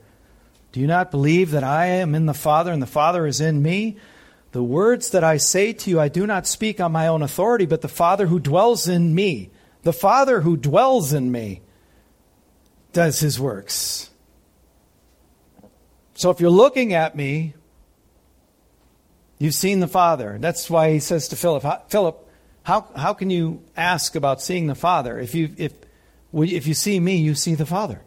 Do 0.72 0.80
you 0.80 0.88
not 0.88 1.12
believe 1.12 1.52
that 1.52 1.64
I 1.64 1.88
am 1.88 2.16
in 2.16 2.26
the 2.26 2.34
Father 2.34 2.72
and 2.72 2.82
the 2.82 2.88
Father 2.88 3.28
is 3.28 3.42
in 3.42 3.62
me? 3.62 3.98
The 4.52 4.64
words 4.64 5.12
that 5.12 5.24
I 5.24 5.38
say 5.38 5.74
to 5.74 5.90
you, 5.90 6.00
I 6.00 6.08
do 6.08 6.26
not 6.26 6.48
speak 6.48 6.80
on 6.80 6.94
my 6.94 7.08
own 7.08 7.22
authority, 7.22 7.66
but 7.66 7.82
the 7.82 7.90
Father 7.90 8.28
who 8.28 8.40
dwells 8.40 8.88
in 8.88 9.14
me 9.14 9.52
the 9.86 9.94
Father 9.94 10.42
who 10.42 10.58
dwells 10.58 11.14
in 11.14 11.32
me 11.32 11.62
does 12.92 13.20
his 13.20 13.40
works. 13.40 14.10
So 16.16 16.32
if 16.32 16.40
you're 16.40 16.50
looking 16.50 16.94
at 16.94 17.16
me, 17.16 17.54
you've 19.38 19.54
seen 19.54 19.82
the 19.82 19.88
Father. 19.88 20.38
That's 20.40 20.72
why 20.72 20.92
he 20.92 21.00
says 21.00 21.28
to 21.28 21.36
Philip, 21.36 21.92
Philip, 21.92 22.28
how, 22.64 22.88
how 22.96 23.14
can 23.14 23.30
you 23.30 23.64
ask 23.78 24.16
about 24.16 24.42
seeing 24.42 24.66
the 24.66 24.74
Father? 24.74 25.20
If 25.20 25.36
you, 25.36 25.54
if, 25.56 25.74
if 26.34 26.66
you 26.66 26.74
see 26.74 27.00
me, 27.00 27.18
you 27.18 27.36
see 27.36 27.54
the 27.54 27.68
Father. 27.68 28.02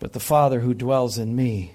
But 0.00 0.14
the 0.14 0.20
Father 0.20 0.58
who 0.58 0.74
dwells 0.74 1.16
in 1.16 1.36
me 1.36 1.74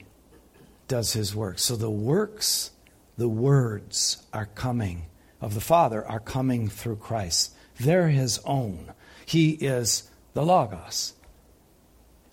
does 0.89 1.13
his 1.13 1.33
works. 1.33 1.63
So 1.63 1.77
the 1.77 1.89
works, 1.89 2.71
the 3.17 3.29
words 3.29 4.21
are 4.33 4.47
coming 4.47 5.05
of 5.45 5.53
the 5.53 5.61
Father 5.61 6.03
are 6.03 6.19
coming 6.19 6.67
through 6.67 6.95
Christ. 6.95 7.53
They're 7.79 8.09
his 8.09 8.39
own. 8.45 8.91
He 9.27 9.51
is 9.51 10.09
the 10.33 10.43
Logos. 10.43 11.13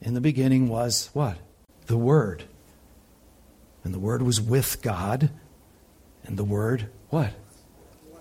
In 0.00 0.14
the 0.14 0.20
beginning 0.22 0.66
was 0.66 1.10
what? 1.12 1.36
The 1.88 1.98
Word. 1.98 2.44
And 3.84 3.92
the 3.92 3.98
Word 3.98 4.22
was 4.22 4.40
with 4.40 4.80
God. 4.80 5.28
And 6.24 6.38
the 6.38 6.44
Word, 6.44 6.88
what? 7.10 7.34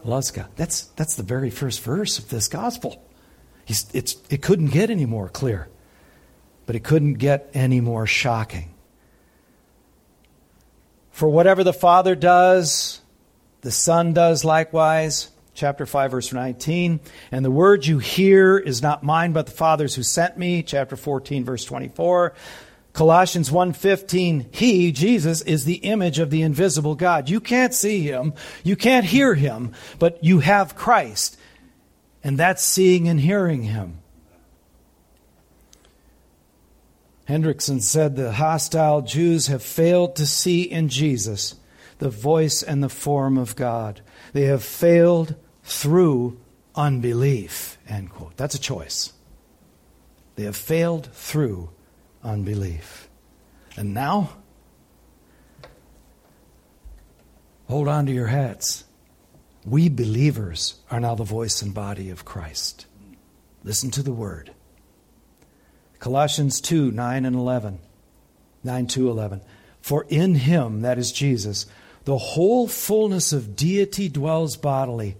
Loves 0.04 0.30
God. 0.30 0.50
That's, 0.58 0.82
that's 0.98 1.16
the 1.16 1.24
very 1.24 1.50
first 1.50 1.82
verse 1.82 2.20
of 2.20 2.28
this 2.28 2.50
gospel. 2.50 3.02
He's, 3.64 3.90
it's, 3.94 4.18
it 4.30 4.42
couldn't 4.42 4.72
get 4.72 4.90
any 4.90 5.06
more 5.06 5.30
clear, 5.30 5.70
but 6.66 6.76
it 6.76 6.84
couldn't 6.84 7.14
get 7.14 7.50
any 7.54 7.80
more 7.80 8.06
shocking. 8.06 8.74
For 11.12 11.30
whatever 11.30 11.64
the 11.64 11.72
Father 11.72 12.14
does, 12.14 13.01
the 13.62 13.72
Son 13.72 14.14
does 14.14 14.44
likewise. 14.44 15.30
Chapter 15.54 15.86
5, 15.86 16.12
verse 16.12 16.34
19. 16.34 17.00
And 17.32 17.46
the 17.46 17.52
word 17.52 17.86
you 17.86 18.00
hear 18.00 18.58
is 18.58 18.82
not 18.82 19.04
mine, 19.04 19.34
but 19.34 19.46
the 19.46 19.52
Father's 19.52 19.96
who 19.96 20.04
sent 20.04 20.38
me. 20.38 20.64
Chapter 20.64 20.96
14, 20.96 21.44
verse 21.44 21.66
24. 21.66 22.34
Colossians 22.94 23.50
1:15 23.50 24.54
He 24.54 24.92
Jesus 24.92 25.42
is 25.42 25.64
the 25.64 25.76
image 25.76 26.20
of 26.20 26.30
the 26.30 26.42
invisible 26.42 26.96
God. 26.96 27.30
You 27.30 27.40
can't 27.40 27.74
see 27.74 28.02
him, 28.02 28.34
you 28.64 28.76
can't 28.76 29.06
hear 29.06 29.34
him, 29.34 29.72
but 29.98 30.22
you 30.24 30.40
have 30.40 30.76
Christ. 30.76 31.38
And 32.24 32.38
that's 32.38 32.64
seeing 32.64 33.08
and 33.08 33.20
hearing 33.20 33.64
him. 33.64 34.00
Hendriksen 37.30 37.82
said 37.82 38.16
the 38.16 38.34
hostile 38.34 39.02
Jews 39.02 39.48
have 39.48 39.64
failed 39.64 40.18
to 40.18 40.26
see 40.26 40.64
in 40.64 40.90
Jesus 40.90 41.56
the 42.02 42.10
voice 42.10 42.64
and 42.64 42.82
the 42.82 42.90
form 42.90 43.38
of 43.38 43.56
God. 43.56 44.02
They 44.34 44.46
have 44.46 44.64
failed 44.64 45.36
through 45.64 46.40
unbelief. 46.74 47.78
End 47.88 48.10
quote. 48.10 48.36
That's 48.38 48.56
a 48.56 48.60
choice. 48.60 49.14
They 50.36 50.44
have 50.46 50.56
failed 50.56 51.12
through 51.14 51.70
unbelief. 52.24 53.08
And 53.78 53.94
now, 53.94 54.32
hold 57.68 57.88
on 57.88 58.08
to 58.08 58.12
your 58.12 58.28
hats. 58.28 58.84
We 59.64 59.88
believers 59.88 60.80
are 60.90 61.00
now 61.00 61.14
the 61.14 61.24
voice 61.24 61.62
and 61.62 61.72
body 61.72 62.10
of 62.10 62.26
Christ. 62.26 62.88
Listen 63.64 63.92
to 63.92 64.02
the 64.02 64.12
word. 64.12 64.52
Colossians 66.00 66.62
2 66.62 66.90
9 66.90 67.26
and 67.26 67.36
11. 67.36 67.78
9 68.64 68.88
to 68.88 69.08
11. 69.08 69.42
For 69.82 70.08
in 70.10 70.34
him, 70.34 70.82
that 70.82 70.98
is 70.98 71.12
Jesus, 71.12 71.68
the 72.04 72.18
whole 72.18 72.68
fullness 72.68 73.32
of 73.32 73.56
deity 73.56 74.10
dwells 74.10 74.58
bodily, 74.58 75.18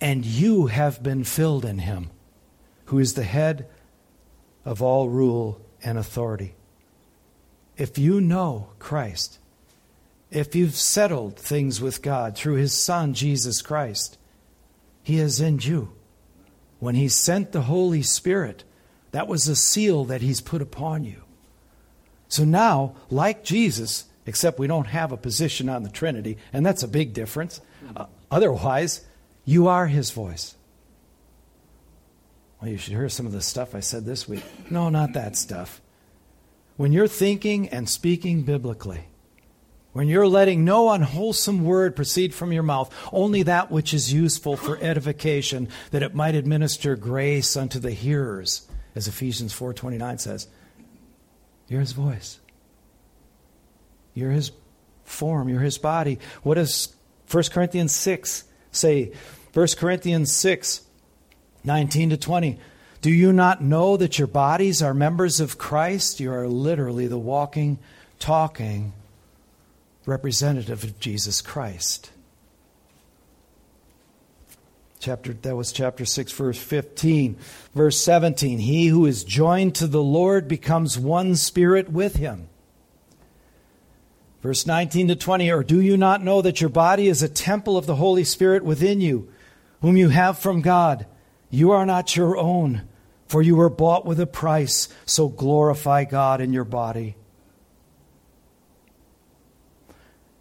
and 0.00 0.24
you 0.24 0.66
have 0.66 1.02
been 1.02 1.24
filled 1.24 1.64
in 1.64 1.78
him, 1.78 2.10
who 2.86 2.98
is 2.98 3.14
the 3.14 3.24
head 3.24 3.68
of 4.64 4.82
all 4.82 5.08
rule 5.08 5.60
and 5.82 5.96
authority. 5.96 6.54
If 7.76 7.98
you 7.98 8.20
know 8.20 8.68
Christ, 8.78 9.38
if 10.30 10.54
you've 10.54 10.74
settled 10.74 11.36
things 11.36 11.80
with 11.80 12.02
God 12.02 12.36
through 12.36 12.56
his 12.56 12.72
Son, 12.72 13.14
Jesus 13.14 13.62
Christ, 13.62 14.18
he 15.02 15.18
is 15.18 15.40
in 15.40 15.60
you. 15.60 15.92
When 16.80 16.96
he 16.96 17.08
sent 17.08 17.52
the 17.52 17.62
Holy 17.62 18.02
Spirit, 18.02 18.64
that 19.12 19.28
was 19.28 19.46
a 19.46 19.54
seal 19.54 20.04
that 20.06 20.22
he's 20.22 20.40
put 20.40 20.60
upon 20.60 21.04
you. 21.04 21.22
So 22.26 22.44
now, 22.44 22.96
like 23.10 23.44
Jesus, 23.44 24.06
except 24.26 24.58
we 24.58 24.66
don't 24.66 24.86
have 24.86 25.12
a 25.12 25.16
position 25.16 25.68
on 25.68 25.82
the 25.82 25.90
Trinity, 25.90 26.38
and 26.52 26.64
that's 26.64 26.82
a 26.82 26.88
big 26.88 27.12
difference. 27.12 27.60
Uh, 27.96 28.06
otherwise, 28.30 29.04
you 29.44 29.68
are 29.68 29.86
his 29.86 30.10
voice. 30.10 30.56
Well, 32.60 32.70
you 32.70 32.78
should 32.78 32.94
hear 32.94 33.08
some 33.08 33.26
of 33.26 33.32
the 33.32 33.42
stuff 33.42 33.74
I 33.74 33.80
said 33.80 34.04
this 34.04 34.28
week. 34.28 34.42
No, 34.70 34.88
not 34.88 35.12
that 35.12 35.36
stuff. 35.36 35.82
When 36.76 36.92
you're 36.92 37.08
thinking 37.08 37.68
and 37.68 37.88
speaking 37.88 38.42
biblically, 38.42 39.06
when 39.92 40.08
you're 40.08 40.26
letting 40.26 40.64
no 40.64 40.90
unwholesome 40.90 41.64
word 41.64 41.94
proceed 41.94 42.34
from 42.34 42.52
your 42.52 42.64
mouth, 42.64 42.92
only 43.12 43.44
that 43.44 43.70
which 43.70 43.94
is 43.94 44.12
useful 44.12 44.56
for 44.56 44.76
edification, 44.78 45.68
that 45.92 46.02
it 46.02 46.14
might 46.14 46.34
administer 46.34 46.96
grace 46.96 47.56
unto 47.56 47.78
the 47.78 47.92
hearers, 47.92 48.66
as 48.96 49.06
Ephesians 49.06 49.52
4:29 49.52 50.18
says. 50.18 50.48
You're 51.68 51.80
his 51.80 51.92
voice. 51.92 52.40
You're 54.14 54.30
his 54.30 54.52
form, 55.04 55.48
you're 55.48 55.60
his 55.60 55.78
body. 55.78 56.18
What 56.42 56.54
does 56.54 56.94
1 57.30 57.44
Corinthians 57.52 57.94
6 57.94 58.44
say? 58.72 59.12
1 59.52 59.66
Corinthians 59.76 60.32
6 60.32 60.80
19 61.66 62.10
to 62.10 62.16
20. 62.16 62.58
Do 63.00 63.10
you 63.10 63.32
not 63.32 63.62
know 63.62 63.96
that 63.96 64.18
your 64.18 64.26
bodies 64.26 64.82
are 64.82 64.94
members 64.94 65.40
of 65.40 65.58
Christ? 65.58 66.20
You 66.20 66.32
are 66.32 66.48
literally 66.48 67.06
the 67.06 67.18
walking, 67.18 67.78
talking 68.18 68.92
representative 70.06 70.84
of 70.84 71.00
Jesus 71.00 71.40
Christ. 71.40 72.10
Chapter 75.00 75.34
that 75.34 75.54
was 75.54 75.72
chapter 75.72 76.04
6 76.04 76.32
verse 76.32 76.58
15. 76.58 77.36
Verse 77.74 78.00
17, 78.00 78.58
he 78.58 78.86
who 78.86 79.06
is 79.06 79.24
joined 79.24 79.74
to 79.76 79.86
the 79.86 80.02
Lord 80.02 80.48
becomes 80.48 80.98
one 80.98 81.36
spirit 81.36 81.90
with 81.90 82.16
him. 82.16 82.48
Verse 84.44 84.66
19 84.66 85.08
to 85.08 85.16
20, 85.16 85.50
or 85.50 85.64
do 85.64 85.80
you 85.80 85.96
not 85.96 86.22
know 86.22 86.42
that 86.42 86.60
your 86.60 86.68
body 86.68 87.08
is 87.08 87.22
a 87.22 87.30
temple 87.30 87.78
of 87.78 87.86
the 87.86 87.96
Holy 87.96 88.24
Spirit 88.24 88.62
within 88.62 89.00
you, 89.00 89.26
whom 89.80 89.96
you 89.96 90.10
have 90.10 90.38
from 90.38 90.60
God? 90.60 91.06
You 91.48 91.70
are 91.70 91.86
not 91.86 92.14
your 92.14 92.36
own, 92.36 92.82
for 93.26 93.40
you 93.40 93.56
were 93.56 93.70
bought 93.70 94.04
with 94.04 94.20
a 94.20 94.26
price, 94.26 94.90
so 95.06 95.30
glorify 95.30 96.04
God 96.04 96.42
in 96.42 96.52
your 96.52 96.64
body. 96.66 97.16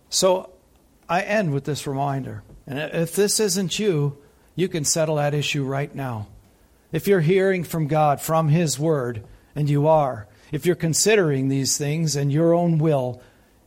So 0.09 0.49
I 1.07 1.21
end 1.21 1.53
with 1.53 1.63
this 1.63 1.87
reminder. 1.87 2.43
And 2.67 2.79
if 2.79 3.15
this 3.15 3.39
isn't 3.39 3.79
you, 3.79 4.17
you 4.53 4.67
can 4.67 4.83
settle 4.83 5.15
that 5.15 5.33
issue 5.33 5.63
right 5.63 5.95
now. 5.95 6.27
If 6.91 7.07
you're 7.07 7.21
hearing 7.21 7.63
from 7.63 7.87
God, 7.87 8.19
from 8.19 8.49
His 8.49 8.77
Word, 8.77 9.23
and 9.55 9.69
you 9.69 9.87
are, 9.87 10.27
if 10.51 10.65
you're 10.65 10.75
considering 10.75 11.47
these 11.47 11.77
things 11.77 12.17
and 12.17 12.33
your 12.33 12.53
own 12.53 12.79
will 12.79 13.21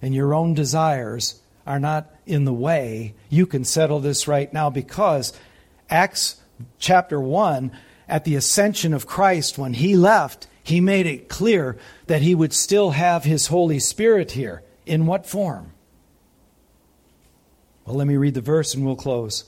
and 0.06 0.14
your 0.14 0.32
own 0.34 0.54
desires 0.54 1.40
are 1.66 1.80
not 1.80 2.14
in 2.26 2.44
the 2.44 2.52
way, 2.52 3.12
you 3.28 3.44
can 3.44 3.64
settle 3.64 3.98
this 3.98 4.28
right 4.28 4.52
now 4.52 4.70
because 4.70 5.32
Acts 5.90 6.36
chapter 6.78 7.20
1, 7.20 7.72
at 8.08 8.22
the 8.22 8.36
ascension 8.36 8.94
of 8.94 9.08
Christ, 9.08 9.58
when 9.58 9.74
He 9.74 9.96
left, 9.96 10.46
He 10.62 10.80
made 10.80 11.06
it 11.06 11.28
clear 11.28 11.76
that 12.06 12.22
He 12.22 12.36
would 12.36 12.52
still 12.52 12.92
have 12.92 13.24
His 13.24 13.48
Holy 13.48 13.80
Spirit 13.80 14.30
here. 14.30 14.62
In 14.86 15.06
what 15.06 15.26
form? 15.26 15.72
Well, 17.84 17.96
let 17.96 18.06
me 18.06 18.14
read 18.14 18.34
the 18.34 18.40
verse 18.40 18.74
and 18.74 18.86
we'll 18.86 18.94
close. 18.94 19.42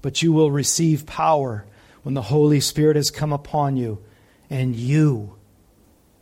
But 0.00 0.22
you 0.22 0.32
will 0.32 0.52
receive 0.52 1.06
power 1.06 1.66
when 2.04 2.14
the 2.14 2.22
Holy 2.22 2.60
Spirit 2.60 2.94
has 2.94 3.10
come 3.10 3.32
upon 3.32 3.76
you, 3.76 3.98
and 4.48 4.76
you 4.76 5.34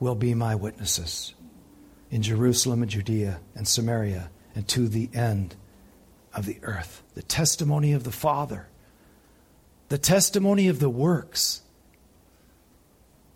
will 0.00 0.14
be 0.14 0.32
my 0.32 0.54
witnesses 0.54 1.34
in 2.12 2.22
Jerusalem 2.22 2.82
and 2.82 2.90
Judea 2.90 3.40
and 3.56 3.66
Samaria 3.66 4.30
and 4.54 4.68
to 4.68 4.86
the 4.86 5.08
end 5.14 5.56
of 6.34 6.44
the 6.44 6.58
earth. 6.62 7.02
The 7.14 7.22
testimony 7.22 7.94
of 7.94 8.04
the 8.04 8.12
Father, 8.12 8.68
the 9.88 9.98
testimony 9.98 10.68
of 10.68 10.78
the 10.78 10.90
works, 10.90 11.62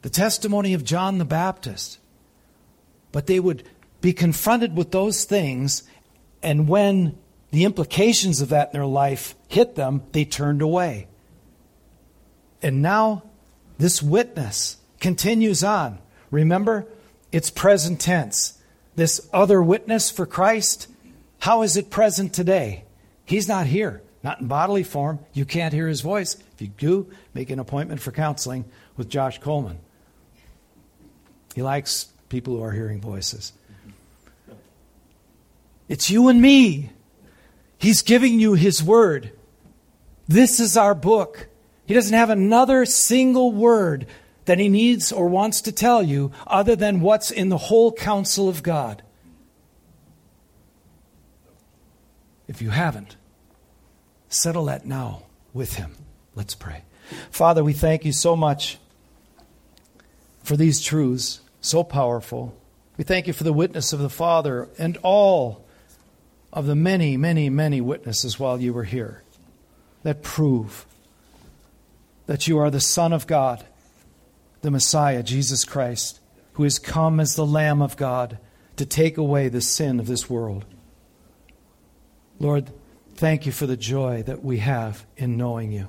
the 0.02 0.10
testimony 0.10 0.74
of 0.74 0.84
John 0.84 1.16
the 1.18 1.24
Baptist. 1.24 1.98
But 3.12 3.26
they 3.26 3.40
would 3.40 3.64
be 4.02 4.12
confronted 4.12 4.76
with 4.76 4.92
those 4.92 5.24
things, 5.24 5.82
and 6.42 6.68
when 6.68 7.16
the 7.50 7.64
implications 7.64 8.42
of 8.42 8.50
that 8.50 8.68
in 8.68 8.72
their 8.74 8.86
life 8.86 9.34
hit 9.48 9.74
them, 9.74 10.02
they 10.12 10.26
turned 10.26 10.60
away. 10.60 11.08
And 12.62 12.82
now 12.82 13.22
this 13.78 14.02
witness 14.02 14.76
continues 15.00 15.64
on. 15.64 15.98
Remember, 16.30 16.86
it's 17.32 17.48
present 17.48 18.00
tense. 18.00 18.55
This 18.96 19.28
other 19.32 19.62
witness 19.62 20.10
for 20.10 20.26
Christ, 20.26 20.88
how 21.38 21.62
is 21.62 21.76
it 21.76 21.90
present 21.90 22.32
today? 22.32 22.84
He's 23.24 23.46
not 23.46 23.66
here, 23.66 24.02
not 24.22 24.40
in 24.40 24.48
bodily 24.48 24.82
form. 24.82 25.20
You 25.32 25.44
can't 25.44 25.74
hear 25.74 25.86
his 25.86 26.00
voice. 26.00 26.34
If 26.54 26.62
you 26.62 26.68
do, 26.68 27.10
make 27.34 27.50
an 27.50 27.58
appointment 27.58 28.00
for 28.00 28.10
counseling 28.10 28.64
with 28.96 29.08
Josh 29.08 29.38
Coleman. 29.38 29.78
He 31.54 31.62
likes 31.62 32.06
people 32.28 32.56
who 32.56 32.62
are 32.62 32.72
hearing 32.72 33.00
voices. 33.00 33.52
It's 35.88 36.10
you 36.10 36.28
and 36.28 36.40
me. 36.40 36.90
He's 37.78 38.02
giving 38.02 38.40
you 38.40 38.54
His 38.54 38.82
Word. 38.82 39.32
This 40.26 40.58
is 40.58 40.76
our 40.76 40.94
book. 40.94 41.48
He 41.86 41.94
doesn't 41.94 42.16
have 42.16 42.30
another 42.30 42.84
single 42.84 43.52
word 43.52 44.06
that 44.46 44.58
He 44.58 44.68
needs 44.68 45.12
or 45.12 45.28
wants 45.28 45.60
to 45.62 45.72
tell 45.72 46.02
you 46.02 46.32
other 46.46 46.74
than 46.74 47.00
what's 47.00 47.30
in 47.30 47.48
the 47.48 47.58
whole 47.58 47.92
counsel 47.92 48.48
of 48.48 48.62
God. 48.62 49.02
If 52.48 52.62
you 52.62 52.70
haven't, 52.70 53.16
settle 54.28 54.66
that 54.66 54.86
now 54.86 55.24
with 55.52 55.74
Him. 55.74 55.94
Let's 56.34 56.54
pray. 56.54 56.82
Father, 57.30 57.62
we 57.62 57.72
thank 57.72 58.04
you 58.04 58.12
so 58.12 58.34
much 58.34 58.78
for 60.42 60.56
these 60.56 60.80
truths, 60.80 61.40
so 61.60 61.82
powerful. 61.82 62.56
We 62.96 63.04
thank 63.04 63.26
you 63.26 63.32
for 63.32 63.44
the 63.44 63.52
witness 63.52 63.92
of 63.92 63.98
the 63.98 64.10
Father 64.10 64.68
and 64.78 64.96
all 65.02 65.64
of 66.52 66.66
the 66.66 66.74
many, 66.74 67.16
many, 67.16 67.50
many 67.50 67.80
witnesses 67.80 68.38
while 68.38 68.60
you 68.60 68.72
were 68.72 68.84
here 68.84 69.22
that 70.02 70.22
prove 70.22 70.86
that 72.26 72.46
you 72.46 72.58
are 72.58 72.70
the 72.70 72.80
Son 72.80 73.12
of 73.12 73.26
God, 73.26 73.64
the 74.66 74.70
Messiah, 74.72 75.22
Jesus 75.22 75.64
Christ, 75.64 76.18
who 76.54 76.64
has 76.64 76.80
come 76.80 77.20
as 77.20 77.36
the 77.36 77.46
Lamb 77.46 77.80
of 77.80 77.96
God 77.96 78.40
to 78.74 78.84
take 78.84 79.16
away 79.16 79.48
the 79.48 79.60
sin 79.60 80.00
of 80.00 80.08
this 80.08 80.28
world. 80.28 80.64
Lord, 82.40 82.72
thank 83.14 83.46
you 83.46 83.52
for 83.52 83.68
the 83.68 83.76
joy 83.76 84.24
that 84.24 84.42
we 84.42 84.58
have 84.58 85.06
in 85.16 85.36
knowing 85.36 85.70
you. 85.70 85.86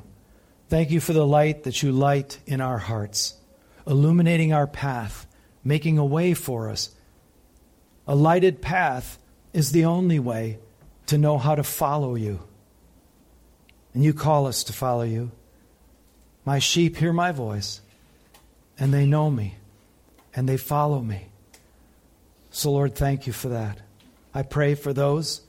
Thank 0.70 0.92
you 0.92 1.00
for 1.00 1.14
the 1.14 1.26
light 1.26 1.64
that 1.64 1.82
you 1.82 1.92
light 1.92 2.38
in 2.46 2.62
our 2.62 2.78
hearts, 2.78 3.34
illuminating 3.88 4.54
our 4.54 4.68
path, 4.68 5.26
making 5.64 5.98
a 5.98 6.06
way 6.06 6.36
for 6.36 6.70
us. 6.70 6.92
A 8.06 8.14
lighted 8.14 8.62
path 8.62 9.18
is 9.54 9.72
the 9.72 9.86
only 9.86 10.20
way 10.20 10.60
to 11.08 11.18
know 11.18 11.40
how 11.40 11.56
to 11.56 11.64
follow 11.64 12.14
you. 12.14 12.42
And 13.96 14.04
you 14.04 14.14
call 14.14 14.46
us 14.46 14.64
to 14.66 14.72
follow 14.72 15.02
you. 15.02 15.32
My 16.46 16.60
sheep 16.60 16.98
hear 16.98 17.12
my 17.12 17.32
voice, 17.32 17.82
and 18.80 18.94
they 18.94 19.06
know 19.06 19.30
me, 19.30 19.56
and 20.36 20.48
they 20.48 20.58
follow 20.58 21.02
me. 21.02 21.28
So, 22.52 22.72
Lord, 22.72 22.96
thank 22.96 23.28
you 23.28 23.34
for 23.34 23.50
that. 23.50 23.80
I 24.34 24.44
pray 24.44 24.76
for 24.76 24.94
those 24.94 25.42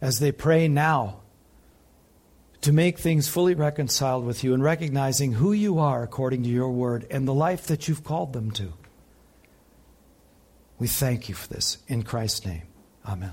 as 0.00 0.18
they 0.18 0.32
pray 0.32 0.68
now 0.68 1.20
to 2.62 2.72
make 2.72 2.98
things 2.98 3.28
fully 3.28 3.54
reconciled 3.54 4.24
with 4.24 4.42
you 4.44 4.54
and 4.54 4.62
recognizing 4.62 5.32
who 5.32 5.52
you 5.52 5.78
are 5.78 6.02
according 6.02 6.44
to 6.44 6.48
your 6.48 6.70
word 6.70 7.06
and 7.10 7.26
the 7.26 7.34
life 7.34 7.66
that 7.66 7.88
you've 7.88 8.04
called 8.04 8.32
them 8.32 8.50
to. 8.52 8.72
We 10.78 10.88
thank 10.88 11.28
you 11.28 11.34
for 11.34 11.48
this. 11.48 11.78
In 11.88 12.02
Christ's 12.02 12.46
name, 12.46 12.62
amen. 13.06 13.32